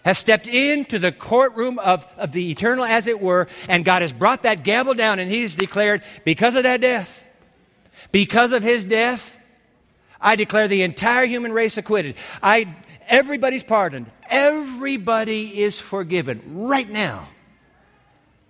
has 0.05 0.19
stepped 0.19 0.49
into 0.49 0.99
the 0.99 1.13
courtroom 1.13 1.79
of, 1.79 2.07
of 2.17 2.33
the 2.33 2.51
eternal, 2.51 2.85
as 2.85 3.07
it 3.07 3.21
were, 3.21 3.49
and 3.69 3.85
God 3.85 4.03
has 4.03 4.13
brought 4.13 4.43
that 4.45 4.63
gavel 4.63 4.95
down 4.95 5.19
and 5.19 5.31
He's 5.31 5.57
declared, 5.57 6.03
because 6.25 6.55
of 6.55 6.63
that 6.63 6.81
death, 6.81 7.23
because 8.13 8.53
of 8.53 8.63
His 8.63 8.85
death, 8.85 9.37
I 10.21 10.37
declare 10.37 10.69
the 10.69 10.83
entire 10.83 11.27
human 11.27 11.53
race 11.53 11.79
acquitted. 11.79 12.17
I, 12.43 12.75
everybody's 13.09 13.65
pardoned. 13.65 14.11
Everybody 14.29 15.61
is 15.61 15.79
forgiven 15.79 16.43
right 16.69 16.89
now 16.89 17.29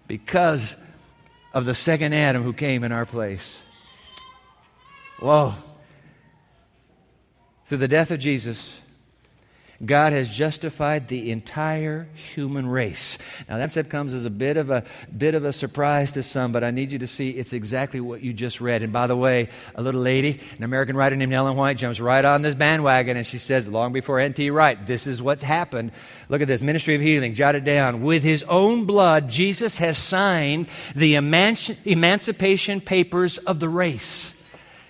because 0.06 0.76
of 1.54 1.64
the 1.64 1.74
second 1.74 2.12
Adam 2.12 2.42
who 2.42 2.52
came 2.52 2.84
in 2.84 2.92
our 2.92 3.06
place. 3.06 3.58
Whoa. 5.20 5.54
Through 7.66 7.78
the 7.78 7.88
death 7.88 8.10
of 8.10 8.18
Jesus, 8.18 8.72
God 9.82 10.12
has 10.12 10.28
justified 10.28 11.08
the 11.08 11.30
entire 11.30 12.06
human 12.12 12.66
race. 12.66 13.16
Now 13.48 13.56
that 13.56 13.70
step 13.70 13.88
comes 13.88 14.12
as 14.12 14.26
a 14.26 14.30
bit 14.30 14.58
of 14.58 14.68
a 14.68 14.84
bit 15.16 15.34
of 15.34 15.46
a 15.46 15.54
surprise 15.54 16.12
to 16.12 16.22
some, 16.22 16.52
but 16.52 16.62
I 16.62 16.70
need 16.70 16.92
you 16.92 16.98
to 16.98 17.06
see 17.06 17.30
it's 17.30 17.54
exactly 17.54 17.98
what 17.98 18.20
you 18.20 18.34
just 18.34 18.60
read. 18.60 18.82
And 18.82 18.92
by 18.92 19.06
the 19.06 19.16
way, 19.16 19.48
a 19.74 19.82
little 19.82 20.02
lady, 20.02 20.40
an 20.58 20.64
American 20.64 20.96
writer 20.96 21.16
named 21.16 21.32
Ellen 21.32 21.56
White, 21.56 21.78
jumps 21.78 21.98
right 21.98 22.24
on 22.24 22.42
this 22.42 22.54
bandwagon 22.54 23.16
and 23.16 23.26
she 23.26 23.38
says, 23.38 23.66
long 23.66 23.94
before 23.94 24.20
N.T. 24.20 24.50
Wright, 24.50 24.86
this 24.86 25.06
is 25.06 25.22
what's 25.22 25.42
happened. 25.42 25.92
Look 26.28 26.42
at 26.42 26.48
this 26.48 26.60
ministry 26.60 26.94
of 26.94 27.00
healing. 27.00 27.34
Jot 27.34 27.54
it 27.54 27.64
down. 27.64 28.02
With 28.02 28.22
his 28.22 28.42
own 28.42 28.84
blood, 28.84 29.30
Jesus 29.30 29.78
has 29.78 29.96
signed 29.96 30.66
the 30.94 31.14
emancipation 31.14 32.80
papers 32.82 33.38
of 33.38 33.60
the 33.60 33.68
race. 33.68 34.39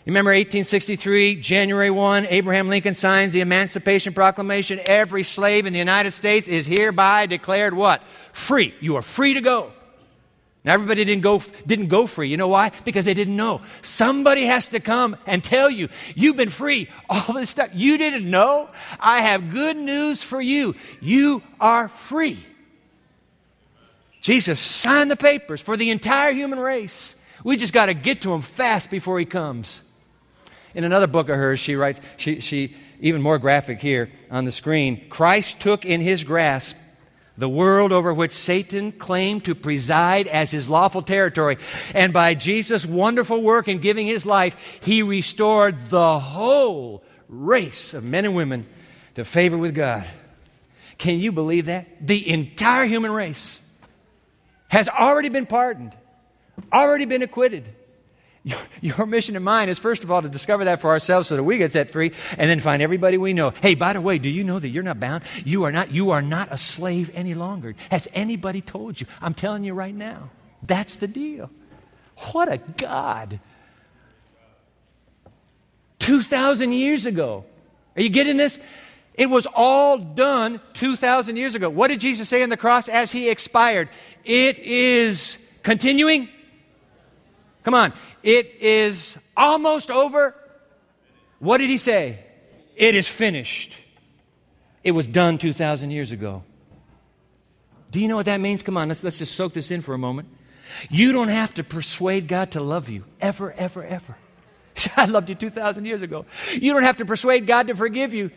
Remember 0.06 0.30
1863, 0.30 1.36
January 1.36 1.90
1, 1.90 2.26
Abraham 2.30 2.68
Lincoln 2.68 2.94
signs 2.94 3.34
the 3.34 3.42
Emancipation 3.42 4.14
Proclamation. 4.14 4.80
Every 4.86 5.22
slave 5.22 5.66
in 5.66 5.74
the 5.74 5.78
United 5.78 6.12
States 6.12 6.48
is 6.48 6.66
hereby 6.66 7.26
declared 7.26 7.74
what? 7.74 8.02
Free. 8.32 8.74
You 8.80 8.96
are 8.96 9.02
free 9.02 9.34
to 9.34 9.42
go. 9.42 9.72
Now, 10.64 10.74
everybody 10.74 11.04
didn't 11.04 11.22
go, 11.22 11.42
didn't 11.66 11.88
go 11.88 12.06
free. 12.06 12.28
You 12.28 12.36
know 12.38 12.48
why? 12.48 12.70
Because 12.84 13.04
they 13.04 13.14
didn't 13.14 13.36
know. 13.36 13.60
Somebody 13.82 14.44
has 14.44 14.68
to 14.70 14.80
come 14.80 15.16
and 15.26 15.44
tell 15.44 15.70
you, 15.70 15.88
you've 16.14 16.36
been 16.36 16.50
free. 16.50 16.88
All 17.10 17.34
this 17.34 17.50
stuff. 17.50 17.70
You 17.74 17.98
didn't 17.98 18.28
know? 18.28 18.68
I 18.98 19.22
have 19.22 19.52
good 19.52 19.76
news 19.76 20.22
for 20.22 20.40
you. 20.40 20.76
You 21.00 21.42
are 21.60 21.88
free. 21.88 22.44
Jesus 24.22 24.60
signed 24.60 25.10
the 25.10 25.16
papers 25.16 25.60
for 25.60 25.76
the 25.76 25.90
entire 25.90 26.32
human 26.32 26.58
race. 26.58 27.20
We 27.42 27.56
just 27.56 27.72
got 27.72 27.86
to 27.86 27.94
get 27.94 28.22
to 28.22 28.32
him 28.32 28.42
fast 28.42 28.90
before 28.90 29.18
he 29.18 29.24
comes. 29.24 29.82
In 30.74 30.84
another 30.84 31.06
book 31.06 31.28
of 31.28 31.36
hers, 31.36 31.60
she 31.60 31.76
writes, 31.76 32.00
she, 32.16 32.40
she, 32.40 32.76
even 33.00 33.22
more 33.22 33.38
graphic 33.38 33.80
here 33.80 34.10
on 34.30 34.44
the 34.44 34.52
screen 34.52 35.08
Christ 35.08 35.60
took 35.60 35.84
in 35.84 36.00
his 36.00 36.24
grasp 36.24 36.76
the 37.38 37.48
world 37.48 37.90
over 37.90 38.12
which 38.12 38.32
Satan 38.32 38.92
claimed 38.92 39.46
to 39.46 39.54
preside 39.54 40.26
as 40.28 40.50
his 40.50 40.68
lawful 40.68 41.00
territory. 41.00 41.56
And 41.94 42.12
by 42.12 42.34
Jesus' 42.34 42.84
wonderful 42.84 43.40
work 43.42 43.66
in 43.66 43.78
giving 43.78 44.06
his 44.06 44.26
life, 44.26 44.54
he 44.82 45.02
restored 45.02 45.88
the 45.88 46.18
whole 46.18 47.02
race 47.28 47.94
of 47.94 48.04
men 48.04 48.26
and 48.26 48.36
women 48.36 48.66
to 49.14 49.24
favor 49.24 49.56
with 49.56 49.74
God. 49.74 50.06
Can 50.98 51.18
you 51.18 51.32
believe 51.32 51.66
that? 51.66 52.06
The 52.06 52.28
entire 52.28 52.84
human 52.84 53.10
race 53.10 53.62
has 54.68 54.88
already 54.88 55.30
been 55.30 55.46
pardoned, 55.46 55.96
already 56.70 57.06
been 57.06 57.22
acquitted. 57.22 57.64
Your, 58.80 59.04
mission 59.04 59.36
and 59.36 59.44
mine 59.44 59.68
is, 59.68 59.78
first 59.78 60.02
of 60.02 60.10
all, 60.10 60.22
to 60.22 60.28
discover 60.28 60.64
that 60.64 60.80
for 60.80 60.90
ourselves 60.90 61.28
so 61.28 61.36
that 61.36 61.42
we 61.42 61.58
get 61.58 61.72
set 61.72 61.90
free 61.90 62.12
and 62.38 62.48
then 62.48 62.60
find 62.60 62.80
everybody 62.80 63.18
we 63.18 63.34
know. 63.34 63.50
Hey, 63.50 63.74
by 63.74 63.92
the 63.92 64.00
way, 64.00 64.18
do 64.18 64.30
you 64.30 64.44
know 64.44 64.58
that 64.58 64.68
you're 64.68 64.82
not 64.82 64.98
bound? 64.98 65.24
You 65.44 65.64
are 65.64 65.72
not, 65.72 65.90
you 65.90 66.12
are 66.12 66.22
not 66.22 66.48
a 66.50 66.56
slave 66.56 67.10
any 67.14 67.34
longer. 67.34 67.74
Has 67.90 68.08
anybody 68.14 68.62
told 68.62 68.98
you? 68.98 69.06
I'm 69.20 69.34
telling 69.34 69.64
you 69.64 69.74
right 69.74 69.94
now. 69.94 70.30
That's 70.62 70.96
the 70.96 71.06
deal. 71.06 71.50
What 72.32 72.50
a 72.50 72.58
God. 72.58 73.40
2,000 75.98 76.72
years 76.72 77.04
ago. 77.04 77.44
Are 77.94 78.02
you 78.02 78.08
getting 78.08 78.38
this? 78.38 78.58
It 79.14 79.26
was 79.26 79.46
all 79.54 79.98
done 79.98 80.60
2,000 80.72 81.36
years 81.36 81.54
ago. 81.54 81.68
What 81.68 81.88
did 81.88 82.00
Jesus 82.00 82.28
say 82.28 82.42
on 82.42 82.48
the 82.48 82.56
cross 82.56 82.88
as 82.88 83.12
he 83.12 83.28
expired? 83.28 83.90
It 84.24 84.58
is 84.58 85.36
continuing 85.62 86.30
Come 87.70 87.78
on. 87.78 87.92
It 88.24 88.56
is 88.60 89.16
almost 89.36 89.92
over. 89.92 90.34
What 91.38 91.58
did 91.58 91.70
he 91.70 91.78
say? 91.78 92.18
It 92.74 92.96
is 92.96 93.06
finished. 93.06 93.76
It 94.82 94.90
was 94.90 95.06
done 95.06 95.38
2,000 95.38 95.92
years 95.92 96.10
ago. 96.10 96.42
Do 97.92 98.00
you 98.00 98.08
know 98.08 98.16
what 98.16 98.26
that 98.26 98.40
means? 98.40 98.64
Come 98.64 98.76
on, 98.76 98.88
let's, 98.88 99.04
let's 99.04 99.18
just 99.18 99.36
soak 99.36 99.52
this 99.52 99.70
in 99.70 99.82
for 99.82 99.94
a 99.94 99.98
moment. 99.98 100.26
You 100.88 101.12
don't 101.12 101.28
have 101.28 101.54
to 101.54 101.62
persuade 101.62 102.26
God 102.26 102.50
to 102.52 102.60
love 102.60 102.88
you 102.88 103.04
ever, 103.20 103.52
ever, 103.52 103.84
ever. 103.84 104.16
I 104.96 105.04
loved 105.04 105.28
you 105.28 105.36
2,000 105.36 105.84
years 105.84 106.02
ago. 106.02 106.26
You 106.52 106.72
don't 106.72 106.82
have 106.82 106.96
to 106.96 107.04
persuade 107.04 107.46
God 107.46 107.68
to 107.68 107.76
forgive 107.76 108.12
you 108.12 108.32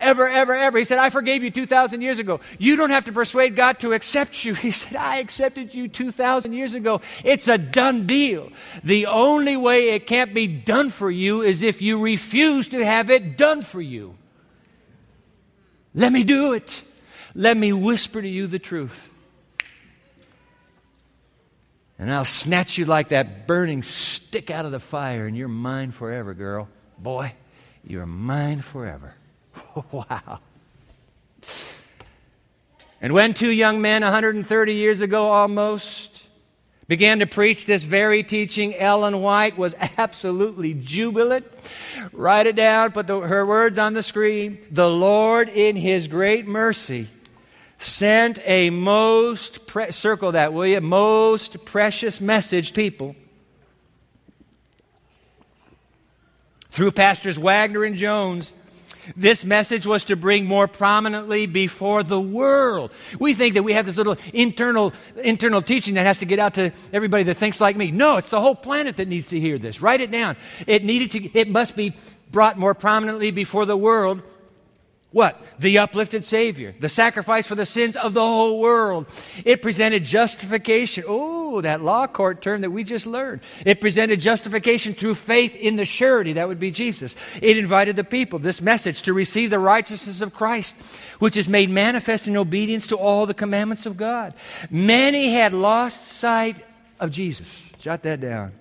ever, 0.00 0.28
ever, 0.28 0.54
ever. 0.54 0.78
He 0.78 0.84
said, 0.84 0.98
I 0.98 1.10
forgave 1.10 1.42
you 1.42 1.50
2,000 1.50 2.00
years 2.00 2.18
ago. 2.18 2.40
You 2.58 2.76
don't 2.76 2.90
have 2.90 3.04
to 3.06 3.12
persuade 3.12 3.56
God 3.56 3.80
to 3.80 3.92
accept 3.92 4.44
you. 4.44 4.54
He 4.66 4.70
said, 4.72 4.96
I 4.96 5.18
accepted 5.18 5.74
you 5.74 5.86
2,000 5.88 6.52
years 6.52 6.74
ago. 6.74 7.00
It's 7.24 7.46
a 7.46 7.56
done 7.56 8.06
deal. 8.06 8.50
The 8.82 9.06
only 9.06 9.56
way 9.56 9.90
it 9.90 10.06
can't 10.06 10.34
be 10.34 10.46
done 10.46 10.90
for 10.90 11.10
you 11.10 11.42
is 11.42 11.62
if 11.62 11.80
you 11.80 12.00
refuse 12.00 12.68
to 12.70 12.84
have 12.84 13.10
it 13.10 13.36
done 13.36 13.62
for 13.62 13.80
you. 13.80 14.16
Let 15.94 16.12
me 16.12 16.24
do 16.24 16.52
it. 16.52 16.82
Let 17.34 17.56
me 17.56 17.72
whisper 17.72 18.20
to 18.20 18.28
you 18.28 18.46
the 18.46 18.58
truth. 18.58 19.08
And 21.98 22.12
I'll 22.12 22.24
snatch 22.24 22.76
you 22.76 22.84
like 22.84 23.08
that 23.08 23.46
burning 23.46 23.82
stick 23.82 24.50
out 24.50 24.66
of 24.66 24.72
the 24.72 24.78
fire, 24.78 25.26
and 25.26 25.36
you're 25.36 25.48
mine 25.48 25.92
forever, 25.92 26.34
girl. 26.34 26.68
Boy, 26.98 27.32
you're 27.84 28.06
mine 28.06 28.60
forever. 28.60 29.14
wow. 29.92 30.40
And 33.00 33.12
when 33.12 33.34
two 33.34 33.50
young 33.50 33.80
men, 33.80 34.02
130 34.02 34.74
years 34.74 35.00
ago 35.00 35.28
almost, 35.28 36.22
began 36.88 37.18
to 37.18 37.26
preach 37.26 37.66
this 37.66 37.84
very 37.84 38.22
teaching, 38.22 38.74
Ellen 38.74 39.20
White 39.20 39.58
was 39.58 39.74
absolutely 39.98 40.74
jubilant. 40.74 41.46
Write 42.12 42.46
it 42.46 42.56
down, 42.56 42.92
put 42.92 43.06
the, 43.06 43.20
her 43.20 43.44
words 43.44 43.78
on 43.78 43.94
the 43.94 44.02
screen. 44.02 44.58
The 44.70 44.88
Lord, 44.88 45.48
in 45.48 45.76
His 45.76 46.08
great 46.08 46.46
mercy, 46.46 47.08
sent 47.78 48.38
a 48.44 48.70
most, 48.70 49.66
pre- 49.66 49.90
circle 49.90 50.32
that, 50.32 50.52
will 50.52 50.66
you? 50.66 50.80
Most 50.80 51.64
precious 51.64 52.20
message, 52.20 52.72
people. 52.72 53.14
Through 56.70 56.92
Pastors 56.92 57.38
Waggoner 57.38 57.84
and 57.84 57.96
Jones, 57.96 58.52
this 59.16 59.44
message 59.44 59.86
was 59.86 60.04
to 60.06 60.16
bring 60.16 60.46
more 60.46 60.66
prominently 60.66 61.46
before 61.46 62.02
the 62.02 62.20
world. 62.20 62.92
We 63.18 63.34
think 63.34 63.54
that 63.54 63.62
we 63.62 63.74
have 63.74 63.86
this 63.86 63.96
little 63.96 64.16
internal, 64.32 64.92
internal 65.22 65.62
teaching 65.62 65.94
that 65.94 66.06
has 66.06 66.18
to 66.20 66.24
get 66.24 66.38
out 66.38 66.54
to 66.54 66.72
everybody 66.92 67.24
that 67.24 67.36
thinks 67.36 67.60
like 67.60 67.76
me. 67.76 67.90
No, 67.90 68.16
it's 68.16 68.30
the 68.30 68.40
whole 68.40 68.54
planet 68.54 68.96
that 68.96 69.08
needs 69.08 69.26
to 69.28 69.40
hear 69.40 69.58
this. 69.58 69.80
Write 69.80 70.00
it 70.00 70.10
down. 70.10 70.36
It 70.66 70.84
needed 70.84 71.10
to, 71.12 71.38
it 71.38 71.48
must 71.48 71.76
be 71.76 71.94
brought 72.30 72.58
more 72.58 72.74
prominently 72.74 73.30
before 73.30 73.66
the 73.66 73.76
world 73.76 74.22
what? 75.16 75.40
The 75.58 75.78
uplifted 75.78 76.26
Savior, 76.26 76.74
the 76.78 76.90
sacrifice 76.90 77.46
for 77.46 77.54
the 77.54 77.64
sins 77.64 77.96
of 77.96 78.12
the 78.12 78.20
whole 78.20 78.60
world. 78.60 79.06
It 79.46 79.62
presented 79.62 80.04
justification. 80.04 81.04
Oh, 81.08 81.62
that 81.62 81.80
law 81.80 82.06
court 82.06 82.42
term 82.42 82.60
that 82.60 82.70
we 82.70 82.84
just 82.84 83.06
learned. 83.06 83.40
It 83.64 83.80
presented 83.80 84.20
justification 84.20 84.92
through 84.92 85.14
faith 85.14 85.56
in 85.56 85.76
the 85.76 85.86
surety, 85.86 86.34
that 86.34 86.48
would 86.48 86.60
be 86.60 86.70
Jesus. 86.70 87.16
It 87.40 87.56
invited 87.56 87.96
the 87.96 88.04
people, 88.04 88.38
this 88.40 88.60
message, 88.60 89.00
to 89.04 89.14
receive 89.14 89.48
the 89.48 89.58
righteousness 89.58 90.20
of 90.20 90.34
Christ, 90.34 90.76
which 91.18 91.38
is 91.38 91.48
made 91.48 91.70
manifest 91.70 92.28
in 92.28 92.36
obedience 92.36 92.86
to 92.88 92.96
all 92.96 93.24
the 93.24 93.32
commandments 93.32 93.86
of 93.86 93.96
God. 93.96 94.34
Many 94.68 95.32
had 95.32 95.54
lost 95.54 96.08
sight 96.08 96.56
of 97.00 97.10
Jesus. 97.10 97.62
Jot 97.78 98.02
that 98.02 98.20
down. 98.20 98.52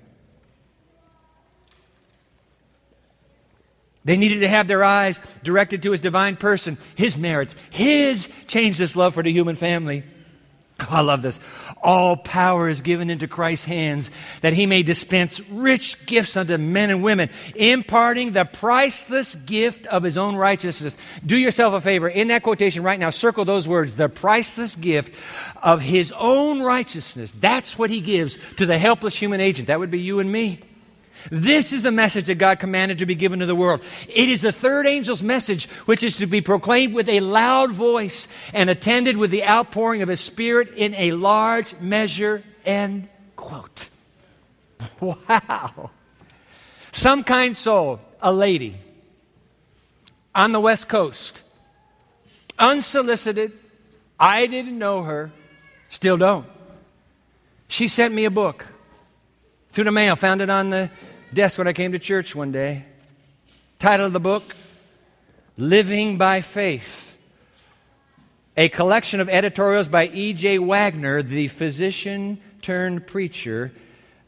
They 4.06 4.18
needed 4.18 4.42
to 4.42 4.48
have 4.48 4.68
their 4.68 4.84
eyes 4.84 5.20
directed 5.44 5.84
to 5.84 5.92
his 5.92 6.02
divine 6.02 6.36
person, 6.36 6.78
his 6.96 7.18
merits, 7.18 7.56
his 7.72 8.32
changeless 8.48 8.96
love 8.96 9.16
for 9.16 9.24
the 9.24 9.32
human 9.32 9.56
family. 9.56 10.04
Oh, 10.78 10.88
I 10.90 11.02
love 11.02 11.22
this. 11.22 11.40
All 11.82 12.18
power 12.18 12.68
is 12.68 12.82
given 12.82 13.10
into 13.10 13.30
Christ's 13.30 13.66
hands 13.66 14.12
that 14.42 14.52
he 14.52 14.66
may 14.66 14.84
dispense 14.84 15.40
rich 15.50 16.06
gifts 16.06 16.36
unto 16.36 16.58
men 16.58 16.90
and 16.90 17.02
women, 17.02 17.30
imparting 17.56 18.34
the 18.34 18.44
priceless 18.44 19.36
gift 19.36 19.88
of 19.88 20.04
his 20.04 20.18
own 20.18 20.36
righteousness. 20.36 20.98
Do 21.26 21.38
yourself 21.38 21.74
a 21.74 21.82
favor. 21.82 22.10
In 22.10 22.28
that 22.28 22.44
quotation 22.44 22.84
right 22.84 23.00
now, 23.00 23.10
circle 23.10 23.46
those 23.46 23.70
words 23.70 23.96
the 23.96 24.10
priceless 24.10 24.76
gift 24.76 25.14
of 25.64 25.80
his 25.80 26.12
own 26.12 26.62
righteousness. 26.62 27.32
That's 27.32 27.80
what 27.80 27.90
he 27.90 28.02
gives 28.02 28.38
to 28.58 28.66
the 28.66 28.78
helpless 28.78 29.16
human 29.16 29.40
agent. 29.40 29.68
That 29.68 29.80
would 29.80 29.92
be 29.92 30.02
you 30.02 30.20
and 30.20 30.30
me. 30.30 30.60
This 31.32 31.74
is 31.74 31.84
the 31.84 31.92
message 31.92 32.26
that 32.26 32.36
God 32.36 32.60
commanded 32.60 33.00
to 33.00 33.06
be 33.06 33.16
given 33.16 33.40
to 33.40 33.46
the 33.46 33.56
world. 33.56 33.82
It 34.08 34.30
is 34.30 34.42
the 34.42 34.52
third 34.52 34.86
angel's 34.86 35.22
message, 35.22 35.68
which 35.86 36.04
is 36.04 36.18
to 36.18 36.28
be 36.28 36.42
proclaimed 36.42 36.94
with 36.94 37.10
a 37.10 37.20
loud 37.20 37.72
voice 37.72 38.28
and 38.54 38.70
attended 38.70 39.18
with 39.18 39.32
the 39.32 39.46
outpouring 39.46 40.02
of 40.02 40.10
his 40.10 40.20
spirit 40.20 40.74
in 40.76 40.94
a 40.96 41.12
large 41.12 41.78
measure. 41.80 42.44
End 42.66 43.10
quote. 43.36 43.90
Wow. 45.00 45.90
Some 46.92 47.24
kind 47.24 47.58
soul, 47.58 48.00
a 48.22 48.32
lady 48.32 48.78
on 50.34 50.52
the 50.52 50.60
West 50.60 50.88
Coast, 50.88 51.42
unsolicited. 52.58 53.52
I 54.20 54.48
didn't 54.48 54.78
know 54.78 55.04
her, 55.04 55.32
still 55.90 56.18
don't. 56.18 56.46
She 57.68 57.88
sent 57.88 58.14
me 58.14 58.26
a 58.26 58.32
book 58.32 58.66
through 59.72 59.86
the 59.86 59.92
mail, 59.92 60.16
found 60.16 60.42
it 60.42 60.50
on 60.50 60.70
the 60.70 60.90
desk 61.36 61.58
when 61.58 61.68
I 61.68 61.74
came 61.74 61.92
to 61.92 62.00
church 62.00 62.34
one 62.34 62.54
day. 62.54 62.86
Title 63.78 64.06
of 64.06 64.14
the 64.14 64.22
book 64.22 64.56
Living 65.58 66.18
by 66.18 66.40
Faith. 66.40 67.14
A 68.56 68.70
collection 68.70 69.20
of 69.20 69.28
editorials 69.28 69.90
by 69.90 70.08
E.J. 70.08 70.60
Waggoner, 70.60 71.22
the 71.22 71.50
physician 71.50 72.40
turned 72.62 73.06
preacher 73.06 73.74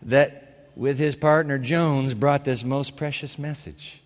that, 0.02 0.68
with 0.76 1.00
his 1.00 1.16
partner 1.16 1.58
Jones, 1.58 2.14
brought 2.14 2.44
this 2.44 2.66
most 2.66 2.98
precious 2.98 3.40
message. 3.40 4.02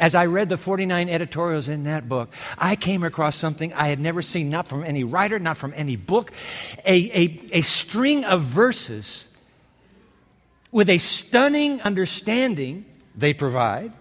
As 0.00 0.16
I 0.16 0.26
read 0.26 0.48
the 0.48 0.56
49 0.56 1.08
editorials 1.08 1.68
in 1.68 1.84
that 1.84 2.08
book, 2.08 2.30
I 2.58 2.74
came 2.74 3.04
across 3.04 3.36
something 3.36 3.72
I 3.72 3.86
had 3.86 4.00
never 4.00 4.20
seen, 4.20 4.48
not 4.48 4.66
from 4.66 4.82
any 4.82 5.04
writer, 5.04 5.38
not 5.38 5.58
from 5.58 5.72
any 5.76 5.94
book, 5.94 6.32
a, 6.84 6.96
a, 7.16 7.40
a 7.52 7.60
string 7.60 8.24
of 8.24 8.42
verses 8.42 9.28
with 10.72 10.88
a 10.90 10.98
stunning 10.98 11.80
understanding 11.82 12.84
they 13.16 13.32
provide 13.32 13.92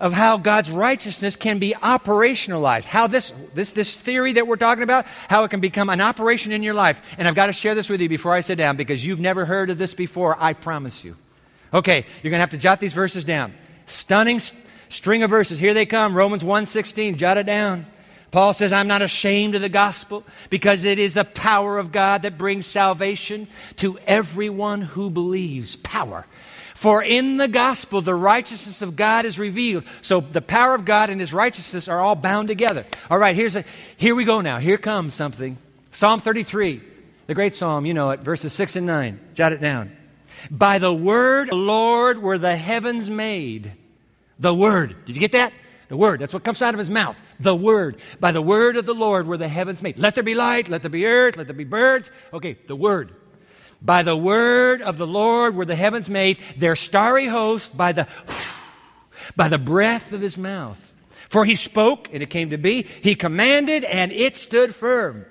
of 0.00 0.12
how 0.12 0.36
God's 0.36 0.70
righteousness 0.70 1.34
can 1.34 1.58
be 1.58 1.74
operationalized. 1.74 2.86
How 2.86 3.08
this, 3.08 3.32
this, 3.54 3.72
this 3.72 3.96
theory 3.96 4.34
that 4.34 4.46
we're 4.46 4.56
talking 4.56 4.84
about, 4.84 5.06
how 5.28 5.44
it 5.44 5.48
can 5.48 5.60
become 5.60 5.90
an 5.90 6.00
operation 6.00 6.52
in 6.52 6.62
your 6.62 6.74
life. 6.74 7.02
And 7.16 7.26
I've 7.26 7.34
got 7.34 7.46
to 7.46 7.52
share 7.52 7.74
this 7.74 7.88
with 7.88 8.00
you 8.00 8.08
before 8.08 8.32
I 8.32 8.40
sit 8.40 8.56
down 8.56 8.76
because 8.76 9.04
you've 9.04 9.18
never 9.18 9.44
heard 9.44 9.70
of 9.70 9.78
this 9.78 9.94
before, 9.94 10.36
I 10.38 10.52
promise 10.52 11.04
you. 11.04 11.16
Okay, 11.74 12.06
you're 12.22 12.30
going 12.30 12.38
to 12.38 12.42
have 12.42 12.50
to 12.50 12.58
jot 12.58 12.80
these 12.80 12.92
verses 12.92 13.24
down. 13.24 13.52
Stunning 13.86 14.38
st- 14.38 14.62
string 14.88 15.22
of 15.22 15.30
verses. 15.30 15.58
Here 15.58 15.74
they 15.74 15.86
come. 15.86 16.14
Romans 16.14 16.42
1:16. 16.42 17.16
Jot 17.16 17.36
it 17.36 17.46
down. 17.46 17.86
Paul 18.30 18.52
says, 18.52 18.72
I'm 18.72 18.88
not 18.88 19.00
ashamed 19.00 19.54
of 19.54 19.62
the 19.62 19.68
gospel 19.68 20.22
because 20.50 20.84
it 20.84 20.98
is 20.98 21.14
the 21.14 21.24
power 21.24 21.78
of 21.78 21.92
God 21.92 22.22
that 22.22 22.36
brings 22.36 22.66
salvation 22.66 23.48
to 23.76 23.98
everyone 24.06 24.82
who 24.82 25.08
believes. 25.08 25.76
Power. 25.76 26.26
For 26.74 27.02
in 27.02 27.38
the 27.38 27.48
gospel, 27.48 28.02
the 28.02 28.14
righteousness 28.14 28.82
of 28.82 28.94
God 28.94 29.24
is 29.24 29.38
revealed. 29.38 29.82
So 30.02 30.20
the 30.20 30.42
power 30.42 30.74
of 30.74 30.84
God 30.84 31.10
and 31.10 31.20
his 31.20 31.32
righteousness 31.32 31.88
are 31.88 32.00
all 32.00 32.14
bound 32.14 32.48
together. 32.48 32.86
All 33.10 33.18
right, 33.18 33.34
here's 33.34 33.56
a, 33.56 33.64
here 33.96 34.14
we 34.14 34.24
go 34.24 34.42
now. 34.42 34.58
Here 34.58 34.78
comes 34.78 35.14
something. 35.14 35.58
Psalm 35.90 36.20
33, 36.20 36.80
the 37.26 37.34
great 37.34 37.56
psalm, 37.56 37.84
you 37.84 37.94
know 37.94 38.10
it, 38.10 38.20
verses 38.20 38.52
6 38.52 38.76
and 38.76 38.86
9. 38.86 39.18
Jot 39.34 39.52
it 39.52 39.60
down. 39.60 39.90
By 40.50 40.78
the 40.78 40.94
word, 40.94 41.52
Lord, 41.52 42.22
were 42.22 42.38
the 42.38 42.56
heavens 42.56 43.10
made. 43.10 43.72
The 44.38 44.54
word. 44.54 44.94
Did 45.04 45.16
you 45.16 45.20
get 45.20 45.32
that? 45.32 45.52
The 45.88 45.96
word. 45.96 46.20
That's 46.20 46.32
what 46.32 46.44
comes 46.44 46.62
out 46.62 46.74
of 46.74 46.78
his 46.78 46.90
mouth. 46.90 47.16
The 47.40 47.54
word. 47.54 47.96
By 48.18 48.32
the 48.32 48.42
word 48.42 48.76
of 48.76 48.86
the 48.86 48.94
Lord 48.94 49.26
were 49.26 49.36
the 49.36 49.48
heavens 49.48 49.82
made. 49.82 49.98
Let 49.98 50.14
there 50.14 50.24
be 50.24 50.34
light, 50.34 50.68
let 50.68 50.82
there 50.82 50.90
be 50.90 51.06
earth, 51.06 51.36
let 51.36 51.46
there 51.46 51.56
be 51.56 51.64
birds. 51.64 52.10
Okay, 52.32 52.58
the 52.66 52.76
word. 52.76 53.14
By 53.80 54.02
the 54.02 54.16
word 54.16 54.82
of 54.82 54.98
the 54.98 55.06
Lord 55.06 55.54
were 55.54 55.64
the 55.64 55.76
heavens 55.76 56.08
made, 56.08 56.38
their 56.56 56.74
starry 56.74 57.26
host 57.26 57.76
by 57.76 57.92
the 57.92 58.08
by 59.36 59.48
the 59.48 59.58
breath 59.58 60.12
of 60.12 60.20
his 60.20 60.36
mouth. 60.36 60.92
For 61.28 61.44
he 61.44 61.54
spoke 61.56 62.08
and 62.12 62.22
it 62.22 62.30
came 62.30 62.50
to 62.50 62.58
be. 62.58 62.82
He 62.82 63.14
commanded 63.14 63.84
and 63.84 64.10
it 64.10 64.36
stood 64.36 64.74
firm. 64.74 65.26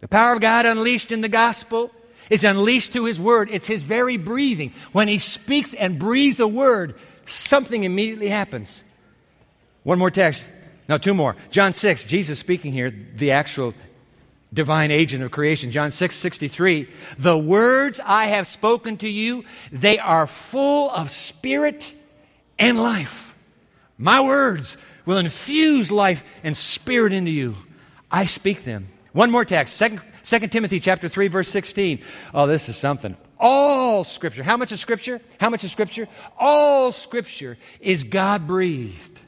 The 0.00 0.08
power 0.08 0.34
of 0.34 0.40
God 0.40 0.66
unleashed 0.66 1.10
in 1.10 1.20
the 1.20 1.28
gospel 1.28 1.90
is 2.30 2.44
unleashed 2.44 2.92
through 2.92 3.04
his 3.04 3.20
word. 3.20 3.48
It's 3.50 3.66
his 3.66 3.82
very 3.82 4.16
breathing. 4.16 4.72
When 4.92 5.08
he 5.08 5.18
speaks 5.18 5.74
and 5.74 5.98
breathes 5.98 6.40
a 6.40 6.46
word, 6.46 6.94
something 7.26 7.84
immediately 7.84 8.28
happens. 8.28 8.82
One 9.82 9.98
more 9.98 10.10
text. 10.10 10.46
No, 10.92 10.98
two 10.98 11.14
more. 11.14 11.36
John 11.50 11.72
6, 11.72 12.04
Jesus 12.04 12.38
speaking 12.38 12.70
here, 12.70 12.94
the 13.16 13.30
actual 13.30 13.72
divine 14.52 14.90
agent 14.90 15.24
of 15.24 15.30
creation. 15.30 15.70
John 15.70 15.90
6, 15.90 16.14
63. 16.14 16.86
The 17.18 17.38
words 17.38 17.98
I 18.04 18.26
have 18.26 18.46
spoken 18.46 18.98
to 18.98 19.08
you, 19.08 19.46
they 19.72 19.98
are 19.98 20.26
full 20.26 20.90
of 20.90 21.10
spirit 21.10 21.94
and 22.58 22.78
life. 22.78 23.34
My 23.96 24.20
words 24.20 24.76
will 25.06 25.16
infuse 25.16 25.90
life 25.90 26.22
and 26.44 26.54
spirit 26.54 27.14
into 27.14 27.30
you. 27.30 27.56
I 28.10 28.26
speak 28.26 28.64
them. 28.64 28.88
One 29.12 29.30
more 29.30 29.46
text. 29.46 29.76
Second, 29.76 30.02
2 30.24 30.40
Timothy 30.48 30.78
chapter 30.78 31.08
3, 31.08 31.28
verse 31.28 31.48
16. 31.48 32.02
Oh, 32.34 32.46
this 32.46 32.68
is 32.68 32.76
something. 32.76 33.16
All 33.38 34.04
scripture. 34.04 34.42
How 34.42 34.58
much 34.58 34.72
is 34.72 34.80
scripture? 34.80 35.22
How 35.40 35.48
much 35.48 35.64
is 35.64 35.72
scripture? 35.72 36.06
All 36.38 36.92
scripture 36.92 37.56
is 37.80 38.02
God 38.02 38.46
breathed 38.46 39.21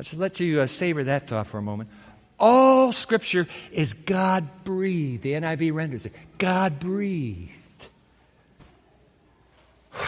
Let's 0.00 0.08
just 0.08 0.18
let 0.18 0.40
you 0.40 0.62
uh, 0.62 0.66
savor 0.66 1.04
that 1.04 1.28
thought 1.28 1.46
for 1.46 1.58
a 1.58 1.62
moment. 1.62 1.90
All 2.38 2.90
scripture 2.90 3.46
is 3.70 3.92
God 3.92 4.64
breathed. 4.64 5.22
The 5.22 5.34
NIV 5.34 5.74
renders 5.74 6.06
it 6.06 6.14
God 6.38 6.80
breathed. 6.80 7.52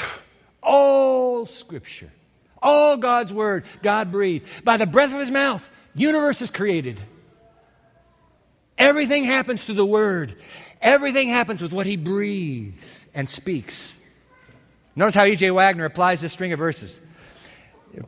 All 0.63 1.45
scripture, 1.45 2.11
all 2.63 2.97
God's 2.97 3.35
word, 3.35 3.65
God 3.83 4.11
breathed. 4.11 4.47
By 4.65 4.79
the 4.79 4.87
breath 4.87 5.13
of 5.13 5.19
his 5.19 5.31
mouth, 5.31 5.69
universe 5.95 6.41
is 6.41 6.51
created. 6.51 7.03
Everything 8.79 9.25
happens 9.25 9.63
through 9.63 9.75
the 9.75 9.85
word. 9.85 10.37
Everything 10.81 11.29
happens 11.29 11.61
with 11.61 11.73
what 11.73 11.85
he 11.85 11.97
breathes 11.97 13.05
and 13.13 13.29
speaks. 13.29 13.93
Notice 14.97 15.17
how 15.17 15.25
E.J. 15.25 15.51
Waggoner 15.51 15.85
applies 15.85 16.23
this 16.23 16.33
string 16.33 16.55
of 16.55 16.61
verses 16.61 16.99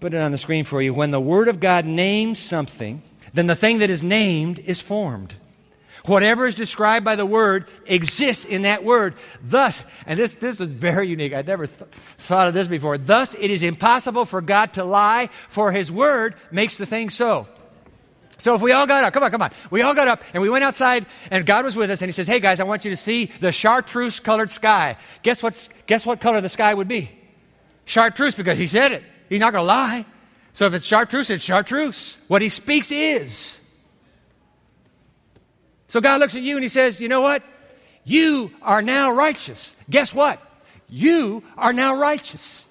put 0.00 0.14
it 0.14 0.18
on 0.18 0.32
the 0.32 0.38
screen 0.38 0.64
for 0.64 0.80
you. 0.80 0.94
When 0.94 1.10
the 1.10 1.20
Word 1.20 1.48
of 1.48 1.60
God 1.60 1.84
names 1.84 2.38
something, 2.38 3.02
then 3.32 3.46
the 3.46 3.54
thing 3.54 3.78
that 3.78 3.90
is 3.90 4.02
named 4.02 4.58
is 4.60 4.80
formed. 4.80 5.34
Whatever 6.06 6.46
is 6.46 6.54
described 6.54 7.04
by 7.04 7.16
the 7.16 7.24
word 7.24 7.66
exists 7.86 8.44
in 8.44 8.62
that 8.62 8.84
word. 8.84 9.14
Thus, 9.42 9.82
and 10.04 10.18
this, 10.18 10.34
this 10.34 10.60
is 10.60 10.70
very 10.70 11.08
unique. 11.08 11.32
I'd 11.32 11.46
never 11.46 11.66
th- 11.66 11.90
thought 12.18 12.46
of 12.46 12.52
this 12.52 12.68
before. 12.68 12.98
Thus, 12.98 13.34
it 13.34 13.50
is 13.50 13.62
impossible 13.62 14.26
for 14.26 14.42
God 14.42 14.74
to 14.74 14.84
lie, 14.84 15.30
for 15.48 15.72
his 15.72 15.90
word 15.90 16.34
makes 16.50 16.76
the 16.76 16.84
thing 16.84 17.08
so. 17.08 17.48
So 18.36 18.54
if 18.54 18.60
we 18.60 18.72
all 18.72 18.86
got 18.86 19.04
up, 19.04 19.14
come 19.14 19.22
on, 19.22 19.30
come 19.30 19.40
on. 19.40 19.50
We 19.70 19.80
all 19.80 19.94
got 19.94 20.08
up 20.08 20.22
and 20.34 20.42
we 20.42 20.50
went 20.50 20.64
outside 20.64 21.06
and 21.30 21.46
God 21.46 21.64
was 21.64 21.74
with 21.74 21.90
us 21.90 22.02
and 22.02 22.08
he 22.08 22.12
says, 22.12 22.26
Hey 22.26 22.40
guys, 22.40 22.60
I 22.60 22.64
want 22.64 22.84
you 22.84 22.90
to 22.90 22.96
see 22.96 23.30
the 23.40 23.52
chartreuse 23.52 24.20
colored 24.20 24.50
sky. 24.50 24.96
Guess 25.22 25.42
what's, 25.42 25.70
guess 25.86 26.04
what 26.04 26.20
color 26.20 26.40
the 26.42 26.48
sky 26.48 26.74
would 26.74 26.88
be? 26.88 27.10
Chartreuse 27.86 28.34
because 28.34 28.58
he 28.58 28.66
said 28.66 28.92
it. 28.92 29.02
He's 29.28 29.40
not 29.40 29.52
going 29.52 29.62
to 29.62 29.66
lie. 29.66 30.06
So 30.52 30.66
if 30.66 30.74
it's 30.74 30.86
chartreuse, 30.86 31.30
it's 31.30 31.44
chartreuse. 31.44 32.16
What 32.28 32.42
he 32.42 32.48
speaks 32.48 32.90
is. 32.90 33.60
So 35.88 36.00
God 36.00 36.20
looks 36.20 36.36
at 36.36 36.42
you 36.42 36.56
and 36.56 36.62
he 36.62 36.68
says, 36.68 37.00
You 37.00 37.08
know 37.08 37.20
what? 37.20 37.42
You 38.04 38.52
are 38.62 38.82
now 38.82 39.12
righteous. 39.12 39.74
Guess 39.88 40.14
what? 40.14 40.40
You 40.88 41.42
are 41.56 41.72
now 41.72 41.96
righteous. 41.96 42.64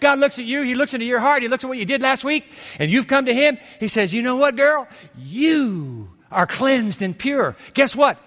God 0.00 0.18
looks 0.18 0.38
at 0.38 0.44
you, 0.44 0.62
He 0.62 0.74
looks 0.74 0.92
into 0.92 1.06
your 1.06 1.20
heart, 1.20 1.42
He 1.42 1.48
looks 1.48 1.64
at 1.64 1.68
what 1.68 1.78
you 1.78 1.86
did 1.86 2.02
last 2.02 2.24
week, 2.24 2.44
and 2.78 2.90
you've 2.90 3.06
come 3.06 3.24
to 3.24 3.34
Him. 3.34 3.58
He 3.80 3.88
says, 3.88 4.12
You 4.12 4.22
know 4.22 4.36
what, 4.36 4.54
girl? 4.54 4.86
You 5.16 6.10
are 6.30 6.46
cleansed 6.46 7.00
and 7.00 7.18
pure. 7.18 7.56
Guess 7.72 7.96
what? 7.96 8.18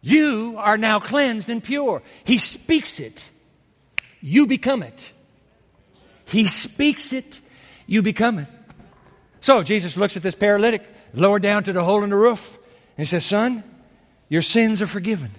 You 0.00 0.56
are 0.58 0.78
now 0.78 0.98
cleansed 0.98 1.48
and 1.48 1.62
pure. 1.62 2.02
He 2.24 2.38
speaks 2.38 2.98
it, 2.98 3.30
you 4.20 4.46
become 4.46 4.82
it. 4.82 5.12
He 6.30 6.46
speaks 6.46 7.12
it, 7.12 7.40
you 7.86 8.02
become 8.02 8.38
it. 8.38 8.48
So 9.40 9.62
Jesus 9.62 9.96
looks 9.96 10.16
at 10.16 10.22
this 10.22 10.34
paralytic, 10.34 10.86
lowered 11.12 11.42
down 11.42 11.64
to 11.64 11.72
the 11.72 11.82
hole 11.82 12.04
in 12.04 12.10
the 12.10 12.16
roof, 12.16 12.58
and 12.96 13.08
says, 13.08 13.24
Son, 13.24 13.64
your 14.28 14.42
sins 14.42 14.80
are 14.80 14.86
forgiven. 14.86 15.30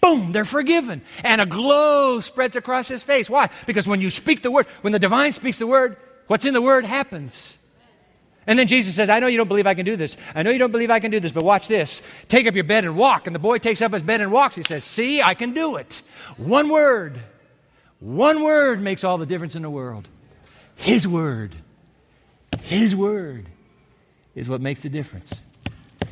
Boom, 0.00 0.32
they're 0.32 0.44
forgiven. 0.44 1.02
And 1.22 1.40
a 1.40 1.46
glow 1.46 2.20
spreads 2.20 2.56
across 2.56 2.88
his 2.88 3.02
face. 3.02 3.28
Why? 3.28 3.50
Because 3.66 3.86
when 3.86 4.00
you 4.00 4.10
speak 4.10 4.42
the 4.42 4.50
word, 4.50 4.66
when 4.80 4.92
the 4.92 4.98
divine 4.98 5.32
speaks 5.32 5.58
the 5.58 5.66
word, 5.66 5.96
what's 6.26 6.44
in 6.44 6.54
the 6.54 6.62
word 6.62 6.84
happens. 6.84 7.56
And 8.46 8.58
then 8.58 8.66
Jesus 8.66 8.94
says, 8.94 9.10
I 9.10 9.20
know 9.20 9.26
you 9.26 9.36
don't 9.36 9.48
believe 9.48 9.66
I 9.66 9.74
can 9.74 9.84
do 9.84 9.96
this. 9.96 10.16
I 10.34 10.42
know 10.42 10.50
you 10.50 10.58
don't 10.58 10.72
believe 10.72 10.90
I 10.90 11.00
can 11.00 11.10
do 11.10 11.20
this, 11.20 11.32
but 11.32 11.44
watch 11.44 11.68
this. 11.68 12.00
Take 12.28 12.46
up 12.46 12.54
your 12.54 12.64
bed 12.64 12.84
and 12.84 12.96
walk. 12.96 13.26
And 13.26 13.34
the 13.34 13.40
boy 13.40 13.58
takes 13.58 13.82
up 13.82 13.92
his 13.92 14.02
bed 14.02 14.22
and 14.22 14.32
walks. 14.32 14.54
He 14.54 14.62
says, 14.62 14.84
See, 14.84 15.20
I 15.20 15.34
can 15.34 15.52
do 15.52 15.76
it. 15.76 16.02
One 16.38 16.70
word. 16.70 17.20
One 18.00 18.42
word 18.42 18.80
makes 18.80 19.04
all 19.04 19.18
the 19.18 19.26
difference 19.26 19.56
in 19.56 19.62
the 19.62 19.70
world. 19.70 20.08
His 20.76 21.06
word. 21.06 21.54
His 22.62 22.94
word 22.94 23.46
is 24.34 24.48
what 24.48 24.60
makes 24.60 24.82
the 24.82 24.88
difference. 24.88 25.34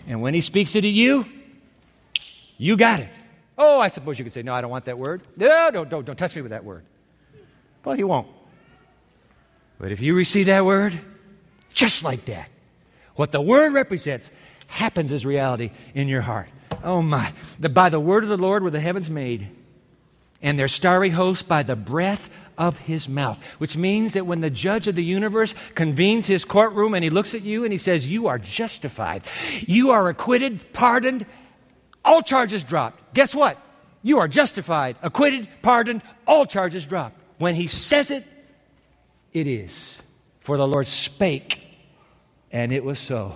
And 0.06 0.20
when 0.20 0.34
he 0.34 0.40
speaks 0.40 0.74
it 0.74 0.82
to 0.82 0.88
you, 0.88 1.26
you 2.58 2.76
got 2.76 3.00
it. 3.00 3.10
Oh, 3.58 3.80
I 3.80 3.88
suppose 3.88 4.18
you 4.18 4.24
could 4.24 4.32
say, 4.32 4.42
No, 4.42 4.54
I 4.54 4.60
don't 4.60 4.70
want 4.70 4.86
that 4.86 4.98
word. 4.98 5.22
No, 5.36 5.70
don't, 5.70 5.88
don't, 5.88 6.04
don't 6.04 6.16
touch 6.16 6.34
me 6.34 6.42
with 6.42 6.50
that 6.50 6.64
word. 6.64 6.84
Well, 7.84 7.96
he 7.96 8.04
won't. 8.04 8.26
But 9.78 9.92
if 9.92 10.00
you 10.00 10.14
receive 10.14 10.46
that 10.46 10.64
word, 10.64 10.98
just 11.72 12.02
like 12.02 12.24
that, 12.26 12.48
what 13.14 13.32
the 13.32 13.40
word 13.40 13.72
represents 13.72 14.30
happens 14.66 15.12
as 15.12 15.24
reality 15.24 15.70
in 15.94 16.08
your 16.08 16.22
heart. 16.22 16.48
Oh 16.82 17.02
my. 17.02 17.32
The, 17.60 17.68
by 17.68 17.88
the 17.88 18.00
word 18.00 18.24
of 18.24 18.28
the 18.28 18.36
Lord 18.36 18.62
were 18.62 18.70
the 18.70 18.80
heavens 18.80 19.08
made, 19.08 19.48
and 20.42 20.58
their 20.58 20.68
starry 20.68 21.10
host 21.10 21.48
by 21.48 21.62
the 21.62 21.76
breath 21.76 22.30
of 22.58 22.78
his 22.78 23.08
mouth. 23.08 23.42
Which 23.58 23.76
means 23.76 24.14
that 24.14 24.26
when 24.26 24.40
the 24.40 24.50
judge 24.50 24.88
of 24.88 24.94
the 24.94 25.04
universe 25.04 25.54
convenes 25.74 26.26
his 26.26 26.44
courtroom 26.44 26.94
and 26.94 27.04
he 27.04 27.10
looks 27.10 27.34
at 27.34 27.42
you 27.42 27.64
and 27.64 27.72
he 27.72 27.78
says, 27.78 28.06
You 28.06 28.26
are 28.28 28.38
justified, 28.38 29.22
you 29.60 29.90
are 29.90 30.08
acquitted, 30.08 30.72
pardoned, 30.72 31.26
all 32.04 32.22
charges 32.22 32.64
dropped. 32.64 33.14
Guess 33.14 33.34
what? 33.34 33.58
You 34.02 34.20
are 34.20 34.28
justified, 34.28 34.96
acquitted, 35.02 35.48
pardoned, 35.62 36.02
all 36.26 36.46
charges 36.46 36.86
dropped. 36.86 37.20
When 37.38 37.54
he 37.54 37.66
says 37.66 38.10
it, 38.10 38.24
it 39.32 39.46
is. 39.46 39.98
For 40.40 40.56
the 40.56 40.66
Lord 40.66 40.86
spake, 40.86 41.60
and 42.52 42.72
it 42.72 42.84
was 42.84 43.00
so. 43.00 43.34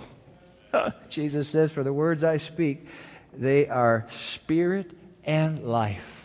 Jesus 1.09 1.49
says, 1.49 1.71
For 1.71 1.83
the 1.83 1.91
words 1.91 2.23
I 2.23 2.37
speak, 2.37 2.87
they 3.33 3.67
are 3.67 4.05
spirit 4.07 4.91
and 5.25 5.63
life. 5.63 6.20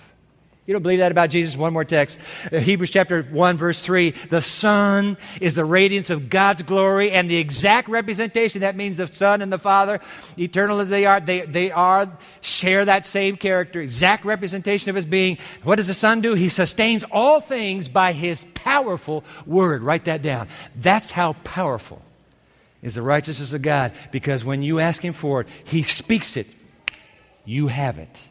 You 0.66 0.72
don't 0.72 0.82
believe 0.82 0.98
that 0.98 1.12
about 1.12 1.30
Jesus? 1.30 1.56
One 1.56 1.72
more 1.72 1.84
text. 1.84 2.18
Uh, 2.50 2.58
Hebrews 2.58 2.90
chapter 2.90 3.22
1, 3.22 3.56
verse 3.56 3.78
3. 3.78 4.10
The 4.10 4.40
Son 4.40 5.16
is 5.40 5.54
the 5.54 5.64
radiance 5.64 6.10
of 6.10 6.28
God's 6.28 6.62
glory 6.62 7.12
and 7.12 7.30
the 7.30 7.36
exact 7.36 7.88
representation. 7.88 8.62
That 8.62 8.74
means 8.74 8.96
the 8.96 9.06
Son 9.06 9.42
and 9.42 9.52
the 9.52 9.58
Father, 9.58 10.00
eternal 10.36 10.80
as 10.80 10.88
they 10.88 11.06
are, 11.06 11.20
they, 11.20 11.42
they 11.42 11.70
are, 11.70 12.10
share 12.40 12.84
that 12.84 13.06
same 13.06 13.36
character, 13.36 13.80
exact 13.80 14.24
representation 14.24 14.90
of 14.90 14.96
His 14.96 15.04
being. 15.04 15.38
What 15.62 15.76
does 15.76 15.86
the 15.86 15.94
Son 15.94 16.20
do? 16.20 16.34
He 16.34 16.48
sustains 16.48 17.04
all 17.12 17.40
things 17.40 17.86
by 17.86 18.12
His 18.12 18.44
powerful 18.54 19.22
word. 19.46 19.82
Write 19.82 20.06
that 20.06 20.20
down. 20.20 20.48
That's 20.74 21.12
how 21.12 21.34
powerful 21.44 22.02
is 22.82 22.96
the 22.96 23.02
righteousness 23.02 23.52
of 23.52 23.62
God 23.62 23.92
because 24.10 24.44
when 24.44 24.64
you 24.64 24.80
ask 24.80 25.00
Him 25.00 25.12
for 25.12 25.42
it, 25.42 25.48
He 25.62 25.82
speaks 25.82 26.36
it. 26.36 26.48
You 27.44 27.68
have 27.68 27.98
it. 27.98 28.28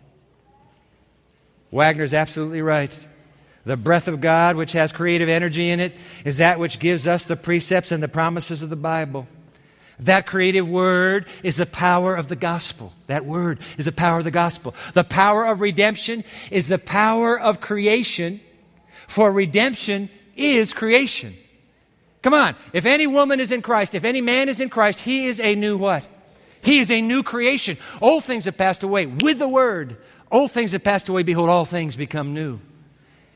Waggoner's 1.75 2.13
absolutely 2.13 2.61
right. 2.61 2.91
The 3.65 3.75
breath 3.75 4.07
of 4.07 4.21
God, 4.21 4.55
which 4.55 4.71
has 4.71 4.93
creative 4.93 5.27
energy 5.27 5.69
in 5.69 5.81
it, 5.81 5.93
is 6.23 6.37
that 6.37 6.57
which 6.57 6.79
gives 6.79 7.05
us 7.05 7.25
the 7.25 7.35
precepts 7.35 7.91
and 7.91 8.01
the 8.01 8.07
promises 8.07 8.61
of 8.61 8.69
the 8.69 8.77
Bible. 8.77 9.27
That 9.99 10.25
creative 10.25 10.69
word 10.69 11.25
is 11.43 11.57
the 11.57 11.65
power 11.65 12.15
of 12.15 12.29
the 12.29 12.37
gospel. 12.37 12.93
That 13.07 13.25
word 13.25 13.59
is 13.77 13.83
the 13.83 13.91
power 13.91 14.19
of 14.19 14.23
the 14.23 14.31
gospel. 14.31 14.73
The 14.93 15.03
power 15.03 15.45
of 15.45 15.59
redemption 15.59 16.23
is 16.49 16.69
the 16.69 16.79
power 16.79 17.37
of 17.37 17.59
creation, 17.59 18.39
for 19.09 19.29
redemption 19.29 20.09
is 20.37 20.71
creation. 20.71 21.35
Come 22.21 22.33
on. 22.33 22.55
If 22.71 22.85
any 22.85 23.05
woman 23.05 23.41
is 23.41 23.51
in 23.51 23.61
Christ, 23.61 23.95
if 23.95 24.05
any 24.05 24.21
man 24.21 24.47
is 24.47 24.61
in 24.61 24.69
Christ, 24.69 25.01
he 25.01 25.25
is 25.25 25.41
a 25.41 25.55
new 25.55 25.75
what? 25.75 26.05
He 26.61 26.79
is 26.79 26.89
a 26.89 27.01
new 27.01 27.21
creation. 27.21 27.77
Old 28.01 28.23
things 28.23 28.45
have 28.45 28.57
passed 28.57 28.81
away 28.81 29.05
with 29.05 29.39
the 29.39 29.47
word. 29.47 29.97
Old 30.31 30.51
things 30.51 30.71
have 30.71 30.83
passed 30.83 31.09
away, 31.09 31.23
behold, 31.23 31.49
all 31.49 31.65
things 31.65 31.95
become 31.95 32.33
new. 32.33 32.59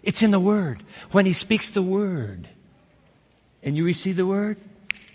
It's 0.01 0.23
in 0.23 0.31
the 0.31 0.39
Word. 0.39 0.83
When 1.11 1.25
He 1.25 1.33
speaks 1.33 1.69
the 1.69 1.81
Word 1.81 2.47
and 3.61 3.77
you 3.77 3.83
receive 3.83 4.15
the 4.15 4.25
Word, 4.25 4.57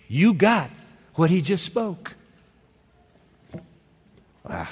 you 0.08 0.34
got 0.34 0.70
what 1.14 1.30
He 1.30 1.40
just 1.40 1.64
spoke. 1.64 2.14
Wow. 4.48 4.68